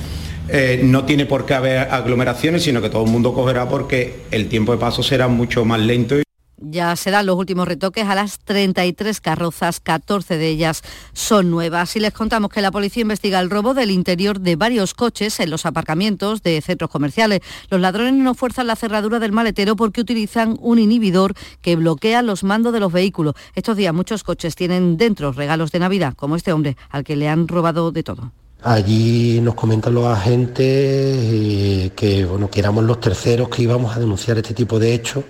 eh, 0.49 0.81
no 0.83 1.05
tiene 1.05 1.27
por 1.27 1.45
qué 1.45 1.55
haber 1.55 1.79
aglomeraciones, 1.91 2.62
sino 2.62 2.81
que 2.81 2.91
todo 2.91 3.05
el 3.05 3.11
mundo 3.11 3.35
cogerá 3.35 3.69
porque 3.69 4.23
el 4.31 4.49
tiempo 4.49 4.73
de 4.73 4.79
paso 4.79 5.03
será 5.03 5.29
mucho 5.29 5.64
más 5.64 5.81
lento. 5.81 6.26
Ya 6.59 6.96
se 6.96 7.11
dan 7.11 7.26
los 7.26 7.36
últimos 7.36 7.68
retoques 7.68 8.07
a 8.09 8.14
las 8.14 8.38
33 8.38 9.20
carrozas, 9.20 9.78
14 9.80 10.38
de 10.38 10.48
ellas 10.48 10.82
son 11.12 11.50
nuevas. 11.50 11.94
Y 11.96 12.00
les 12.00 12.14
contamos 12.14 12.50
que 12.50 12.62
la 12.62 12.70
policía 12.70 13.02
investiga 13.02 13.40
el 13.40 13.50
robo 13.50 13.74
del 13.74 13.90
interior 13.90 14.40
de 14.40 14.57
varios 14.57 14.94
coches 14.94 15.38
en 15.40 15.50
los 15.50 15.66
aparcamientos 15.66 16.42
de 16.42 16.61
centros 16.62 16.90
comerciales. 16.90 17.40
Los 17.68 17.80
ladrones 17.80 18.14
no 18.14 18.34
fuerzan 18.34 18.68
la 18.68 18.76
cerradura 18.76 19.18
del 19.18 19.32
maletero 19.32 19.76
porque 19.76 20.00
utilizan 20.00 20.57
un 20.61 20.78
inhibidor 20.78 21.34
que 21.61 21.76
bloquea 21.76 22.22
los 22.22 22.42
mandos 22.42 22.72
de 22.72 22.80
los 22.80 22.90
vehículos. 22.90 23.34
Estos 23.54 23.76
días 23.76 23.92
muchos 23.92 24.24
coches 24.24 24.57
tienen 24.57 24.96
dentro 24.96 25.32
regalos 25.32 25.72
de 25.72 25.78
Navidad, 25.80 26.14
como 26.14 26.36
este 26.36 26.52
hombre 26.52 26.78
al 26.88 27.04
que 27.04 27.16
le 27.16 27.28
han 27.28 27.48
robado 27.48 27.92
de 27.92 28.02
todo. 28.02 28.32
Allí 28.62 29.40
nos 29.42 29.54
comentan 29.54 29.94
los 29.94 30.07
agentes 30.07 30.64
eh, 30.64 31.92
que, 31.94 32.24
bueno, 32.24 32.50
que 32.50 32.61
éramos 32.61 32.84
los 32.84 32.98
terceros 32.98 33.50
que 33.50 33.62
íbamos 33.62 33.94
a 33.94 34.00
denunciar 34.00 34.38
este 34.38 34.54
tipo 34.54 34.78
de 34.78 34.94
hechos 34.94 35.24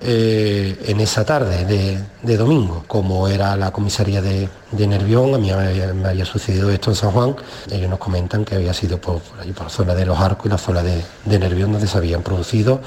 eh, 0.00 0.84
en 0.86 1.00
esa 1.00 1.24
tarde 1.24 1.64
de, 2.22 2.36
domingo, 2.36 2.84
como 2.86 3.26
era 3.28 3.56
la 3.56 3.70
comisaría 3.70 4.22
de, 4.22 4.48
Nervión, 4.72 5.34
a 5.34 5.38
mí 5.38 5.50
me 5.50 6.08
había, 6.08 6.24
sucedido 6.24 6.70
esto 6.70 6.90
en 6.90 6.96
San 6.96 7.10
Juan, 7.10 7.36
ellos 7.70 7.90
nos 7.90 7.98
comentan 7.98 8.44
que 8.44 8.54
había 8.54 8.72
sido 8.72 9.00
por, 9.00 9.20
allí 9.40 9.52
por 9.52 9.64
la 9.64 9.70
zona 9.70 9.94
de 9.94 10.06
los 10.06 10.18
arcos 10.18 10.46
y 10.46 10.48
la 10.50 10.58
zona 10.58 10.82
de, 10.82 11.02
de 11.24 11.38
Nervión 11.38 11.72
donde 11.72 11.86
se 11.86 11.98
habían 11.98 12.22
producido 12.22 12.80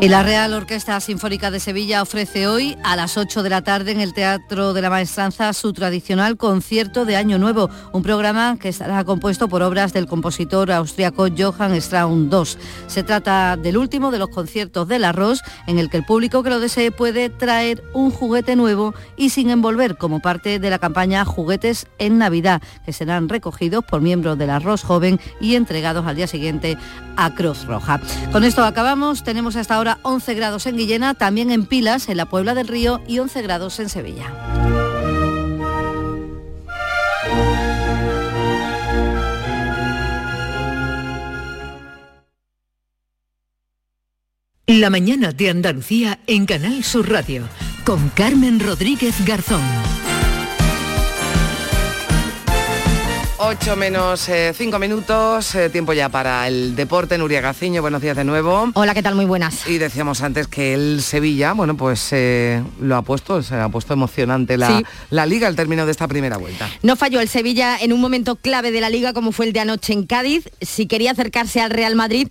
y 0.00 0.08
la 0.08 0.22
Real 0.22 0.54
Orquesta 0.54 1.00
Sinfónica 1.00 1.50
de 1.50 1.58
Sevilla 1.58 2.02
ofrece 2.02 2.46
hoy 2.46 2.78
a 2.84 2.94
las 2.94 3.16
8 3.16 3.42
de 3.42 3.50
la 3.50 3.62
tarde 3.62 3.90
en 3.90 4.00
el 4.00 4.14
Teatro 4.14 4.72
de 4.72 4.80
la 4.80 4.90
Maestranza 4.90 5.52
su 5.52 5.72
tradicional 5.72 6.36
concierto 6.36 7.04
de 7.04 7.16
Año 7.16 7.36
Nuevo, 7.38 7.68
un 7.92 8.04
programa 8.04 8.58
que 8.60 8.68
estará 8.68 9.02
compuesto 9.02 9.48
por 9.48 9.60
obras 9.62 9.92
del 9.92 10.06
compositor 10.06 10.70
austriaco 10.70 11.26
Johann 11.36 11.74
Strauss 11.74 12.56
II. 12.56 12.62
Se 12.86 13.02
trata 13.02 13.56
del 13.56 13.76
último 13.76 14.12
de 14.12 14.20
los 14.20 14.28
conciertos 14.28 14.86
del 14.86 15.04
arroz 15.04 15.40
en 15.66 15.80
el 15.80 15.90
que 15.90 15.96
el 15.96 16.04
público 16.04 16.44
que 16.44 16.50
lo 16.50 16.60
desee 16.60 16.92
puede 16.92 17.28
traer 17.28 17.82
un 17.92 18.12
juguete 18.12 18.54
nuevo 18.54 18.94
y 19.16 19.30
sin 19.30 19.50
envolver 19.50 19.96
como 19.96 20.20
parte 20.20 20.60
de 20.60 20.70
la 20.70 20.78
campaña 20.78 21.24
Juguetes 21.24 21.88
en 21.98 22.18
Navidad, 22.18 22.62
que 22.84 22.92
serán 22.92 23.28
recogidos 23.28 23.84
por 23.84 24.00
miembros 24.00 24.38
del 24.38 24.50
arroz 24.50 24.84
joven 24.84 25.18
y 25.40 25.56
entregados 25.56 26.06
al 26.06 26.14
día 26.14 26.28
siguiente 26.28 26.78
a 27.16 27.34
Cruz 27.34 27.64
Roja. 27.64 28.00
Con 28.30 28.44
esto 28.44 28.62
acabamos, 28.62 29.24
tenemos 29.24 29.56
hasta 29.56 29.74
ahora 29.74 29.87
11 30.02 30.34
grados 30.34 30.66
en 30.66 30.76
Guillena, 30.76 31.14
también 31.14 31.50
en 31.50 31.66
Pilas, 31.66 32.08
en 32.08 32.18
la 32.18 32.26
Puebla 32.26 32.54
del 32.54 32.68
Río 32.68 33.00
y 33.06 33.18
11 33.18 33.42
grados 33.42 33.80
en 33.80 33.88
Sevilla. 33.88 34.32
La 44.66 44.90
mañana 44.90 45.32
de 45.32 45.48
Andalucía 45.48 46.18
en 46.26 46.44
Canal 46.44 46.84
Sur 46.84 47.10
Radio 47.10 47.48
con 47.84 48.10
Carmen 48.10 48.60
Rodríguez 48.60 49.24
Garzón. 49.24 49.62
8 53.40 53.76
menos 53.76 54.28
5 54.28 54.76
eh, 54.76 54.78
minutos, 54.80 55.54
eh, 55.54 55.70
tiempo 55.70 55.92
ya 55.92 56.08
para 56.08 56.48
el 56.48 56.74
deporte. 56.74 57.16
Nuria 57.18 57.40
Gaciño, 57.40 57.80
buenos 57.80 58.02
días 58.02 58.16
de 58.16 58.24
nuevo. 58.24 58.70
Hola, 58.74 58.94
¿qué 58.94 59.02
tal? 59.02 59.14
Muy 59.14 59.26
buenas. 59.26 59.68
Y 59.68 59.78
decíamos 59.78 60.22
antes 60.22 60.48
que 60.48 60.74
el 60.74 61.00
Sevilla, 61.02 61.52
bueno, 61.52 61.76
pues 61.76 62.08
eh, 62.12 62.64
lo 62.80 62.96
ha 62.96 63.02
puesto, 63.02 63.40
se 63.44 63.54
ha 63.54 63.68
puesto 63.68 63.92
emocionante 63.92 64.56
la, 64.56 64.82
la 65.10 65.24
liga 65.24 65.46
al 65.46 65.54
término 65.54 65.86
de 65.86 65.92
esta 65.92 66.08
primera 66.08 66.36
vuelta. 66.36 66.68
No 66.82 66.96
falló 66.96 67.20
el 67.20 67.28
Sevilla 67.28 67.78
en 67.78 67.92
un 67.92 68.00
momento 68.00 68.34
clave 68.34 68.72
de 68.72 68.80
la 68.80 68.90
liga 68.90 69.12
como 69.12 69.30
fue 69.30 69.46
el 69.46 69.52
de 69.52 69.60
anoche 69.60 69.92
en 69.92 70.04
Cádiz. 70.04 70.50
Si 70.60 70.86
quería 70.86 71.12
acercarse 71.12 71.60
al 71.60 71.70
Real 71.70 71.94
Madrid, 71.94 72.28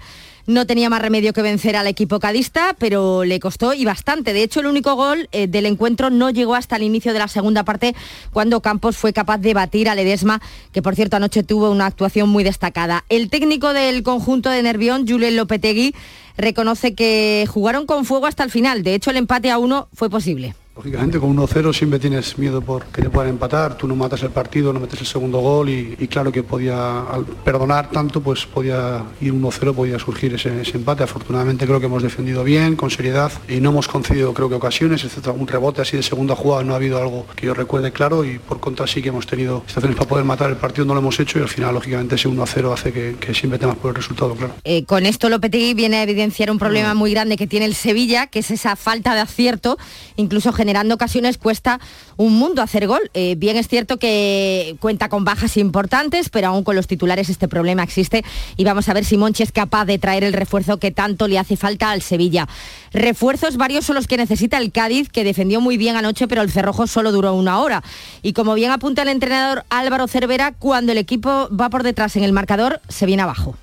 no 0.47 0.65
tenía 0.65 0.89
más 0.89 1.01
remedio 1.01 1.33
que 1.33 1.41
vencer 1.41 1.75
al 1.75 1.87
equipo 1.87 2.19
cadista, 2.19 2.75
pero 2.79 3.25
le 3.25 3.39
costó 3.39 3.73
y 3.73 3.85
bastante. 3.85 4.33
De 4.33 4.43
hecho, 4.43 4.61
el 4.61 4.67
único 4.67 4.95
gol 4.95 5.27
eh, 5.33 5.47
del 5.47 5.65
encuentro 5.65 6.09
no 6.09 6.29
llegó 6.29 6.55
hasta 6.55 6.77
el 6.77 6.83
inicio 6.83 7.13
de 7.13 7.19
la 7.19 7.27
segunda 7.27 7.63
parte, 7.63 7.95
cuando 8.31 8.61
Campos 8.61 8.97
fue 8.97 9.11
capaz 9.13 9.39
de 9.39 9.53
batir 9.53 9.89
al 9.89 9.99
Edesma, 9.99 10.41
que 10.71 10.81
por 10.81 10.95
cierto 10.95 11.17
anoche 11.17 11.43
tuvo 11.43 11.69
una 11.69 11.85
actuación 11.85 12.29
muy 12.29 12.43
destacada. 12.43 13.03
El 13.09 13.29
técnico 13.29 13.73
del 13.73 14.03
conjunto 14.03 14.49
de 14.49 14.63
Nervión, 14.63 15.05
Julien 15.05 15.35
Lopetegui, 15.35 15.93
reconoce 16.37 16.95
que 16.95 17.45
jugaron 17.49 17.85
con 17.85 18.05
fuego 18.05 18.25
hasta 18.25 18.43
el 18.43 18.51
final. 18.51 18.83
De 18.83 18.95
hecho, 18.95 19.11
el 19.11 19.17
empate 19.17 19.51
a 19.51 19.57
uno 19.57 19.89
fue 19.93 20.09
posible. 20.09 20.55
Lógicamente 20.77 21.19
con 21.19 21.35
1-0 21.35 21.73
siempre 21.73 21.97
tienes 21.97 22.37
miedo 22.37 22.61
por 22.61 22.85
que 22.85 23.01
te 23.01 23.09
puedan 23.09 23.31
empatar, 23.31 23.75
tú 23.75 23.87
no 23.87 23.95
matas 23.95 24.21
el 24.21 24.29
partido, 24.29 24.71
no 24.71 24.79
metes 24.79 25.01
el 25.01 25.07
segundo 25.07 25.39
gol 25.39 25.69
y, 25.69 25.95
claro 26.07 26.31
que 26.31 26.43
podía, 26.43 27.01
al 27.01 27.25
perdonar 27.25 27.89
tanto, 27.89 28.21
pues 28.21 28.45
podía 28.45 29.03
ir 29.19 29.33
1-0, 29.33 29.73
podía 29.73 29.97
surgir 29.97 30.35
ese, 30.35 30.49
empate. 30.75 31.03
Afortunadamente 31.03 31.65
creo 31.65 31.79
que 31.79 31.87
hemos 31.87 32.03
defendido 32.03 32.43
bien, 32.43 32.75
con 32.75 32.91
seriedad 32.91 33.31
y 33.49 33.59
no 33.59 33.71
hemos 33.71 33.87
concedido 33.87 34.35
creo 34.35 34.49
que 34.49 34.55
ocasiones, 34.55 35.03
excepto 35.03 35.33
un 35.33 35.47
rebote 35.47 35.81
así 35.81 35.97
de 35.97 36.03
segunda 36.03 36.35
jugada, 36.35 36.63
no 36.63 36.73
ha 36.73 36.75
habido 36.75 37.01
algo 37.01 37.25
que 37.35 37.47
yo 37.47 37.55
recuerde 37.55 37.91
claro 37.91 38.23
y 38.23 38.37
por 38.37 38.59
contra 38.59 38.85
sí 38.85 39.01
que 39.01 39.09
hemos 39.09 39.25
tenido 39.25 39.63
situaciones 39.65 39.97
para 39.97 40.09
poder 40.09 40.25
matar 40.25 40.51
el 40.51 40.57
partido, 40.57 40.85
no 40.85 40.93
lo 40.93 40.99
hemos 40.99 41.19
hecho 41.19 41.39
y 41.39 41.41
al 41.41 41.49
final 41.49 41.73
lógicamente 41.73 42.15
ese 42.15 42.29
1-0 42.29 42.71
hace 42.71 42.93
que, 42.93 43.33
siempre 43.33 43.59
temas 43.59 43.77
por 43.77 43.89
el 43.89 43.95
resultado, 43.95 44.35
claro. 44.35 44.53
Eh, 44.63 44.83
con 44.85 45.05
esto 45.05 45.29
Lopetegui 45.29 45.73
viene 45.73 45.97
a 45.97 46.03
evidenciar 46.03 46.51
un 46.51 46.59
problema 46.59 46.93
mm. 46.93 46.97
muy 46.97 47.11
grande 47.11 47.37
que 47.37 47.47
tiene 47.47 47.65
el 47.65 47.75
Sevilla, 47.75 48.27
que 48.27 48.39
es 48.39 48.51
esa 48.51 48.75
falta 48.75 49.15
de 49.15 49.21
acierto, 49.21 49.77
incluso 50.15 50.51
generando 50.67 50.95
ocasiones 50.95 51.37
cuesta 51.37 51.79
un 52.17 52.37
mundo 52.37 52.61
hacer 52.61 52.87
gol. 52.87 53.09
Eh, 53.13 53.35
bien 53.37 53.55
es 53.55 53.69
cierto 53.69 53.95
que 53.95 54.75
cuenta 54.81 55.07
con 55.07 55.23
bajas 55.23 55.55
importantes, 55.55 56.27
pero 56.27 56.47
aún 56.49 56.65
con 56.65 56.75
los 56.75 56.87
titulares 56.87 57.29
este 57.29 57.47
problema 57.47 57.83
existe 57.83 58.25
y 58.57 58.65
vamos 58.65 58.89
a 58.89 58.93
ver 58.93 59.05
si 59.05 59.15
Monchi 59.15 59.43
es 59.43 59.53
capaz 59.53 59.85
de 59.85 59.97
traer 59.97 60.25
el 60.25 60.33
refuerzo 60.33 60.75
que 60.77 60.91
tanto 60.91 61.29
le 61.29 61.39
hace 61.39 61.55
falta 61.55 61.91
al 61.91 62.01
Sevilla. 62.01 62.49
Refuerzos 62.91 63.55
varios 63.55 63.85
son 63.85 63.95
los 63.95 64.07
que 64.07 64.17
necesita 64.17 64.57
el 64.57 64.73
Cádiz, 64.73 65.07
que 65.07 65.23
defendió 65.23 65.61
muy 65.61 65.77
bien 65.77 65.95
anoche, 65.95 66.27
pero 66.27 66.41
el 66.41 66.51
cerrojo 66.51 66.85
solo 66.85 67.13
duró 67.13 67.33
una 67.33 67.61
hora. 67.61 67.81
Y 68.21 68.33
como 68.33 68.53
bien 68.53 68.71
apunta 68.71 69.03
el 69.03 69.07
entrenador 69.07 69.63
Álvaro 69.69 70.09
Cervera, 70.09 70.51
cuando 70.51 70.91
el 70.91 70.97
equipo 70.97 71.47
va 71.49 71.69
por 71.69 71.83
detrás 71.83 72.17
en 72.17 72.25
el 72.25 72.33
marcador, 72.33 72.81
se 72.89 73.05
viene 73.05 73.23
abajo. 73.23 73.55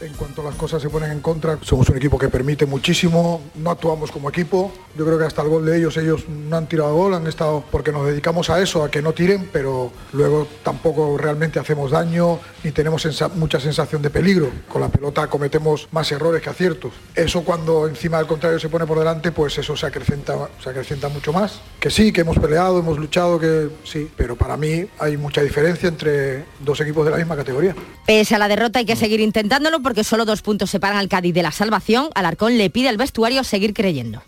En 0.00 0.14
cuanto 0.14 0.42
las 0.42 0.54
cosas 0.54 0.80
se 0.80 0.88
ponen 0.88 1.10
en 1.10 1.20
contra, 1.20 1.58
somos 1.60 1.86
un 1.90 1.96
equipo 1.98 2.18
que 2.18 2.30
permite 2.30 2.64
muchísimo, 2.64 3.42
no 3.56 3.70
actuamos 3.70 4.10
como 4.10 4.30
equipo. 4.30 4.72
Yo 4.96 5.04
creo 5.04 5.18
que 5.18 5.24
hasta 5.26 5.42
el 5.42 5.48
gol 5.48 5.66
de 5.66 5.76
ellos, 5.76 5.94
ellos 5.98 6.26
no 6.26 6.56
han 6.56 6.66
tirado 6.66 6.94
gol, 6.94 7.12
han 7.12 7.26
estado 7.26 7.62
porque 7.70 7.92
nos 7.92 8.06
dedicamos 8.06 8.48
a 8.48 8.62
eso, 8.62 8.82
a 8.82 8.90
que 8.90 9.02
no 9.02 9.12
tiren, 9.12 9.50
pero 9.52 9.92
luego 10.14 10.48
tampoco 10.62 11.18
realmente 11.18 11.58
hacemos 11.58 11.90
daño 11.90 12.38
ni 12.62 12.72
tenemos 12.72 13.06
mucha 13.34 13.60
sensación 13.60 14.02
de 14.02 14.10
peligro. 14.10 14.50
Con 14.68 14.80
la 14.80 14.88
pelota 14.88 15.26
cometemos 15.26 15.88
más 15.92 16.10
errores 16.12 16.42
que 16.42 16.50
aciertos. 16.50 16.92
Eso 17.14 17.42
cuando 17.42 17.88
encima 17.88 18.18
del 18.18 18.26
contrario 18.26 18.58
se 18.58 18.68
pone 18.68 18.86
por 18.86 18.98
delante, 18.98 19.32
pues 19.32 19.58
eso 19.58 19.76
se 19.76 19.86
acrecenta, 19.86 20.48
se 20.62 20.70
acrecenta 20.70 21.08
mucho 21.08 21.32
más. 21.32 21.60
Que 21.78 21.90
sí, 21.90 22.12
que 22.12 22.22
hemos 22.22 22.38
peleado, 22.38 22.78
hemos 22.78 22.98
luchado, 22.98 23.38
que 23.38 23.68
sí, 23.84 24.08
pero 24.16 24.36
para 24.36 24.56
mí 24.56 24.86
hay 24.98 25.16
mucha 25.16 25.42
diferencia 25.42 25.88
entre 25.88 26.44
dos 26.60 26.80
equipos 26.80 27.04
de 27.04 27.12
la 27.12 27.16
misma 27.16 27.36
categoría. 27.36 27.74
Pese 28.06 28.34
a 28.34 28.38
la 28.38 28.48
derrota 28.48 28.78
hay 28.78 28.84
que 28.84 28.96
seguir 28.96 29.20
intentándolo 29.20 29.80
porque 29.80 30.04
solo 30.04 30.24
dos 30.24 30.42
puntos 30.42 30.70
separan 30.70 30.98
al 30.98 31.08
Cádiz 31.08 31.34
de 31.34 31.42
la 31.42 31.52
salvación. 31.52 32.10
Alarcón 32.14 32.58
le 32.58 32.70
pide 32.70 32.88
al 32.88 32.96
vestuario 32.96 33.44
seguir 33.44 33.74
creyendo. 33.74 34.22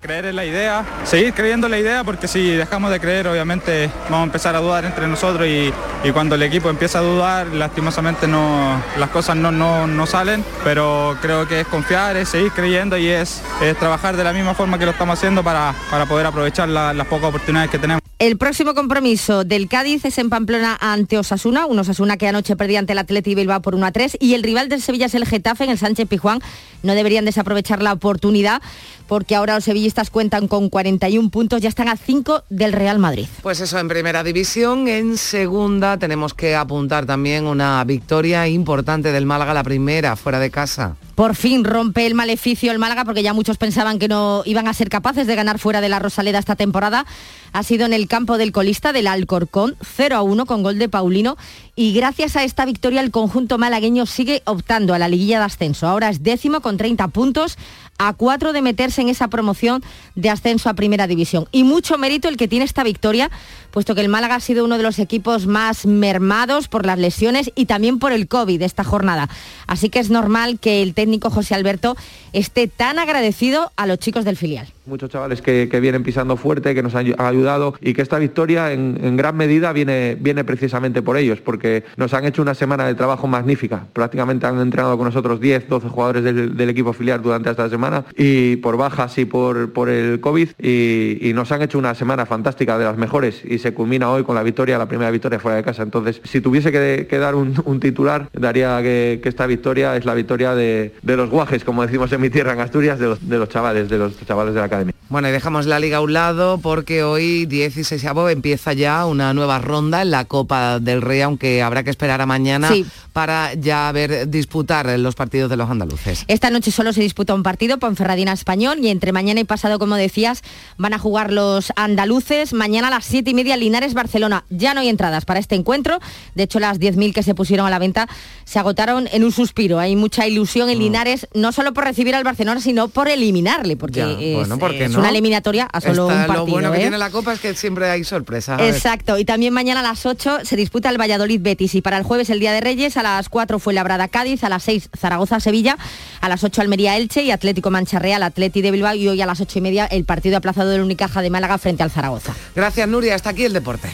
Creer 0.00 0.24
en 0.24 0.36
la 0.36 0.46
idea, 0.46 0.82
seguir 1.04 1.34
creyendo 1.34 1.66
en 1.66 1.72
la 1.72 1.78
idea 1.78 2.04
porque 2.04 2.26
si 2.26 2.52
dejamos 2.52 2.90
de 2.90 2.98
creer 2.98 3.28
obviamente 3.28 3.90
vamos 4.04 4.20
a 4.20 4.24
empezar 4.24 4.56
a 4.56 4.60
dudar 4.60 4.86
entre 4.86 5.06
nosotros 5.06 5.46
y, 5.46 5.70
cuando 6.14 6.36
el 6.36 6.42
equipo 6.42 6.70
empieza 6.70 7.00
a 7.00 7.02
dudar 7.02 7.48
lastimosamente 7.48 8.26
no, 8.26 8.82
las 8.98 9.10
cosas 9.10 9.36
no, 9.36 9.52
no, 9.52 10.06
salen, 10.06 10.42
pero 10.64 11.18
creo 11.20 11.46
que 11.46 11.60
es 11.60 11.66
confiar, 11.66 12.16
es 12.16 12.30
seguir 12.30 12.50
creyendo 12.52 12.96
y 12.96 13.08
es, 13.08 13.42
trabajar 13.78 14.16
de 14.16 14.24
la 14.24 14.32
misma 14.32 14.54
forma 14.54 14.78
que 14.78 14.86
lo 14.86 14.92
estamos 14.92 15.18
haciendo 15.18 15.44
para, 15.44 15.74
para 15.90 16.06
poder 16.06 16.24
aprovechar 16.24 16.66
las 16.70 17.06
pocas 17.06 17.28
oportunidades 17.28 17.70
que 17.70 17.78
tenemos. 17.78 18.09
El 18.20 18.36
próximo 18.36 18.74
compromiso 18.74 19.44
del 19.44 19.66
Cádiz 19.66 20.04
es 20.04 20.18
en 20.18 20.28
Pamplona 20.28 20.76
ante 20.78 21.16
Osasuna, 21.16 21.64
un 21.64 21.78
Osasuna 21.78 22.18
que 22.18 22.28
anoche 22.28 22.54
perdía 22.54 22.78
ante 22.78 22.92
el 22.92 22.98
Atleti 22.98 23.34
Bilbao 23.34 23.62
por 23.62 23.74
1 23.74 23.86
a 23.86 23.92
3 23.92 24.18
y 24.20 24.34
el 24.34 24.42
rival 24.42 24.68
del 24.68 24.82
Sevilla 24.82 25.06
es 25.06 25.14
el 25.14 25.24
Getafe 25.24 25.64
en 25.64 25.70
el 25.70 25.78
Sánchez 25.78 26.06
Pijuán. 26.06 26.40
No 26.82 26.94
deberían 26.94 27.24
desaprovechar 27.24 27.80
la 27.80 27.94
oportunidad 27.94 28.60
porque 29.08 29.34
ahora 29.34 29.54
los 29.54 29.64
sevillistas 29.64 30.10
cuentan 30.10 30.48
con 30.48 30.68
41 30.68 31.30
puntos, 31.30 31.62
ya 31.62 31.70
están 31.70 31.88
a 31.88 31.96
5 31.96 32.44
del 32.50 32.74
Real 32.74 32.98
Madrid. 32.98 33.26
Pues 33.40 33.60
eso 33.60 33.78
en 33.78 33.88
primera 33.88 34.22
división, 34.22 34.86
en 34.86 35.16
segunda 35.16 35.96
tenemos 35.96 36.34
que 36.34 36.54
apuntar 36.54 37.06
también 37.06 37.46
una 37.46 37.82
victoria 37.84 38.46
importante 38.48 39.12
del 39.12 39.24
Málaga, 39.24 39.54
la 39.54 39.64
primera 39.64 40.14
fuera 40.14 40.38
de 40.38 40.50
casa. 40.50 40.94
Por 41.14 41.34
fin 41.34 41.64
rompe 41.64 42.06
el 42.06 42.14
maleficio 42.14 42.72
el 42.72 42.78
Málaga 42.78 43.04
porque 43.04 43.22
ya 43.22 43.34
muchos 43.34 43.58
pensaban 43.58 43.98
que 43.98 44.08
no 44.08 44.42
iban 44.46 44.68
a 44.68 44.74
ser 44.74 44.88
capaces 44.88 45.26
de 45.26 45.34
ganar 45.34 45.58
fuera 45.58 45.80
de 45.80 45.88
la 45.88 45.98
Rosaleda 45.98 46.38
esta 46.38 46.56
temporada. 46.56 47.04
Ha 47.52 47.62
sido 47.62 47.84
en 47.84 47.92
el 47.92 48.06
campo 48.10 48.38
del 48.38 48.50
colista 48.50 48.92
del 48.92 49.06
Alcorcón, 49.06 49.76
0 49.80 50.16
a 50.16 50.22
1 50.22 50.44
con 50.44 50.64
gol 50.64 50.80
de 50.80 50.88
Paulino 50.88 51.36
y 51.80 51.94
gracias 51.94 52.36
a 52.36 52.44
esta 52.44 52.66
victoria 52.66 53.00
el 53.00 53.10
conjunto 53.10 53.56
malagueño 53.56 54.04
sigue 54.04 54.42
optando 54.44 54.92
a 54.92 54.98
la 54.98 55.08
liguilla 55.08 55.38
de 55.38 55.46
ascenso. 55.46 55.88
Ahora 55.88 56.10
es 56.10 56.22
décimo 56.22 56.60
con 56.60 56.76
30 56.76 57.08
puntos, 57.08 57.56
a 57.96 58.12
cuatro 58.12 58.52
de 58.52 58.60
meterse 58.60 59.00
en 59.00 59.08
esa 59.08 59.28
promoción 59.28 59.82
de 60.14 60.28
ascenso 60.28 60.68
a 60.68 60.74
Primera 60.74 61.06
División. 61.06 61.46
Y 61.52 61.64
mucho 61.64 61.96
mérito 61.96 62.28
el 62.28 62.36
que 62.36 62.48
tiene 62.48 62.66
esta 62.66 62.84
victoria, 62.84 63.30
puesto 63.70 63.94
que 63.94 64.02
el 64.02 64.10
Málaga 64.10 64.34
ha 64.34 64.40
sido 64.40 64.66
uno 64.66 64.76
de 64.76 64.82
los 64.82 64.98
equipos 64.98 65.46
más 65.46 65.86
mermados 65.86 66.68
por 66.68 66.84
las 66.84 66.98
lesiones 66.98 67.50
y 67.54 67.64
también 67.64 67.98
por 67.98 68.12
el 68.12 68.28
COVID 68.28 68.60
esta 68.60 68.84
jornada. 68.84 69.30
Así 69.66 69.88
que 69.88 70.00
es 70.00 70.10
normal 70.10 70.58
que 70.58 70.82
el 70.82 70.92
técnico 70.92 71.30
José 71.30 71.54
Alberto 71.54 71.96
esté 72.34 72.68
tan 72.68 72.98
agradecido 72.98 73.72
a 73.76 73.86
los 73.86 73.98
chicos 73.98 74.26
del 74.26 74.36
filial 74.36 74.68
muchos 74.90 75.08
chavales 75.08 75.40
que, 75.40 75.66
vienen 75.80 76.02
pisando 76.02 76.36
fuerte, 76.36 76.74
que 76.74 76.82
nos 76.82 76.94
han 76.94 77.14
ayudado 77.18 77.74
y 77.80 77.94
que 77.94 78.02
esta 78.02 78.18
victoria 78.18 78.72
en, 78.72 79.16
gran 79.16 79.36
medida 79.36 79.72
viene, 79.72 80.16
viene 80.20 80.44
precisamente 80.44 81.00
por 81.00 81.16
ellos, 81.16 81.40
porque 81.40 81.69
nos 81.96 82.14
han 82.14 82.24
hecho 82.24 82.42
una 82.42 82.54
semana 82.54 82.86
de 82.86 82.94
trabajo 82.94 83.26
magnífica. 83.26 83.86
Prácticamente 83.92 84.46
han 84.46 84.58
entrenado 84.60 84.96
con 84.96 85.06
nosotros 85.06 85.40
10, 85.40 85.68
12 85.68 85.88
jugadores 85.88 86.24
del, 86.24 86.70
equipo 86.70 86.92
filial 86.92 87.20
durante 87.20 87.50
esta 87.50 87.68
semana 87.68 88.04
y 88.16 88.56
por 88.56 88.76
bajas 88.76 89.18
y 89.18 89.24
por, 89.24 89.72
por 89.72 89.88
el 89.88 90.20
COVID 90.20 90.50
y, 90.58 91.32
nos 91.34 91.50
han 91.52 91.62
hecho 91.62 91.78
una 91.78 91.94
semana 91.94 92.26
fantástica 92.26 92.76
de 92.76 92.84
las 92.84 92.96
mejores 92.96 93.42
y 93.44 93.58
se 93.58 93.72
culmina 93.72 94.10
hoy 94.10 94.24
con 94.24 94.34
la 94.34 94.42
victoria, 94.42 94.76
la 94.78 94.86
primera 94.86 95.10
victoria 95.10 95.38
fuera 95.38 95.56
de 95.56 95.62
casa. 95.62 95.82
Entonces, 95.82 96.20
si 96.24 96.40
tuviese 96.40 96.70
que, 96.70 97.18
dar 97.18 97.34
un, 97.34 97.80
titular, 97.80 98.28
daría 98.32 98.80
que, 98.82 99.20
esta 99.24 99.46
victoria 99.46 99.96
es 99.96 100.04
la 100.04 100.14
victoria 100.14 100.54
de, 100.54 100.92
los 101.02 101.30
guajes, 101.30 101.64
como 101.64 101.82
decimos 101.82 102.12
en 102.12 102.20
mi 102.20 102.30
tierra, 102.30 102.52
en 102.52 102.60
Asturias, 102.60 102.98
de 102.98 103.06
los, 103.06 103.28
de 103.28 103.38
los 103.38 103.48
chavales, 103.48 103.88
de 103.88 103.98
los 103.98 104.18
chavales 104.26 104.54
de 104.54 104.60
la 104.60 104.66
academia. 104.66 104.94
Bueno, 105.08 105.28
y 105.28 105.32
dejamos 105.32 105.66
la 105.66 105.80
liga 105.80 105.96
a 105.96 106.00
un 106.02 106.12
lado 106.12 106.58
porque 106.58 107.02
hoy 107.02 107.46
16 107.46 108.04
empieza 108.30 108.72
ya 108.72 109.06
una 109.06 109.34
nueva 109.34 109.58
ronda 109.58 110.02
en 110.02 110.10
la 110.10 110.24
Copa 110.24 110.78
del 110.78 111.02
Rey, 111.02 111.20
aunque 111.20 111.59
habrá 111.62 111.82
que 111.82 111.90
esperar 111.90 112.20
a 112.20 112.26
mañana 112.26 112.70
para 113.12 113.54
ya 113.54 113.90
ver 113.92 114.28
disputar 114.28 114.98
los 114.98 115.14
partidos 115.14 115.50
de 115.50 115.56
los 115.56 115.70
andaluces. 115.70 116.24
Esta 116.28 116.50
noche 116.50 116.70
solo 116.70 116.92
se 116.92 117.00
disputa 117.00 117.34
un 117.34 117.42
partido, 117.42 117.78
Ponferradina 117.78 118.32
Español, 118.32 118.78
y 118.82 118.88
entre 118.88 119.12
mañana 119.12 119.40
y 119.40 119.44
pasado, 119.44 119.78
como 119.78 119.96
decías, 119.96 120.42
van 120.78 120.94
a 120.94 120.98
jugar 120.98 121.32
los 121.32 121.72
andaluces. 121.76 122.52
Mañana 122.52 122.88
a 122.88 122.90
las 122.90 123.04
7 123.04 123.30
y 123.30 123.34
media, 123.34 123.56
Linares, 123.56 123.94
Barcelona. 123.94 124.44
Ya 124.50 124.74
no 124.74 124.80
hay 124.80 124.88
entradas 124.88 125.24
para 125.24 125.40
este 125.40 125.54
encuentro. 125.54 125.98
De 126.34 126.44
hecho, 126.44 126.60
las 126.60 126.78
10.000 126.78 127.12
que 127.12 127.22
se 127.22 127.34
pusieron 127.34 127.66
a 127.66 127.70
la 127.70 127.78
venta 127.78 128.08
se 128.44 128.58
agotaron 128.58 129.08
en 129.12 129.24
un 129.24 129.32
suspiro. 129.32 129.78
Hay 129.78 129.96
mucha 129.96 130.26
ilusión 130.26 130.70
en 130.70 130.78
mm. 130.78 130.80
Linares, 130.80 131.28
no 131.34 131.52
solo 131.52 131.72
por 131.72 131.84
recibir 131.84 132.14
al 132.14 132.24
Barcelona, 132.24 132.60
sino 132.60 132.88
por 132.88 133.08
eliminarle, 133.08 133.76
porque, 133.76 134.00
es, 134.40 134.96
una 134.96 135.08
eliminatoria 135.08 135.68
a 135.72 135.80
solo 135.80 136.06
un 136.06 136.14
partido. 136.14 136.34
Lo 136.34 136.46
bueno 136.46 136.72
que 136.72 136.78
¿eh? 136.78 136.80
tiene 136.82 136.98
la 136.98 137.10
Copa 137.10 137.32
es 137.32 137.40
que 137.40 137.54
siempre 137.54 137.88
hay 137.90 138.04
sorpresa. 138.04 138.56
Exacto. 138.66 139.18
Y 139.18 139.24
también 139.24 139.52
mañana 139.52 139.80
a 139.80 139.82
las 139.82 140.06
8 140.06 140.40
se 140.44 140.56
disputa 140.56 140.90
el 140.90 140.98
Valladolid 141.00 141.39
Betis 141.42 141.74
y 141.74 141.80
para 141.80 141.96
el 141.98 142.04
jueves 142.04 142.30
el 142.30 142.40
Día 142.40 142.52
de 142.52 142.60
Reyes 142.60 142.96
a 142.96 143.02
las 143.02 143.28
4 143.28 143.58
fue 143.58 143.74
Labrada 143.74 144.08
Cádiz, 144.08 144.44
a 144.44 144.48
las 144.48 144.62
6 144.64 144.90
Zaragoza 144.98 145.40
Sevilla, 145.40 145.76
a 146.20 146.28
las 146.28 146.44
8 146.44 146.60
Almería 146.60 146.96
Elche 146.96 147.22
y 147.22 147.30
Atlético 147.30 147.70
Mancha 147.70 147.98
Real, 147.98 148.22
Atleti 148.22 148.62
de 148.62 148.70
Bilbao 148.70 148.94
y 148.94 149.08
hoy 149.08 149.20
a 149.20 149.26
las 149.26 149.40
8 149.40 149.58
y 149.58 149.62
media 149.62 149.86
el 149.86 150.04
partido 150.04 150.36
aplazado 150.36 150.70
del 150.70 150.82
Unicaja 150.82 151.22
de 151.22 151.30
Málaga 151.30 151.58
frente 151.58 151.82
al 151.82 151.90
Zaragoza. 151.90 152.34
Gracias 152.54 152.88
Nuria, 152.88 153.14
hasta 153.14 153.30
aquí 153.30 153.44
el 153.44 153.52
deporte. 153.52 153.90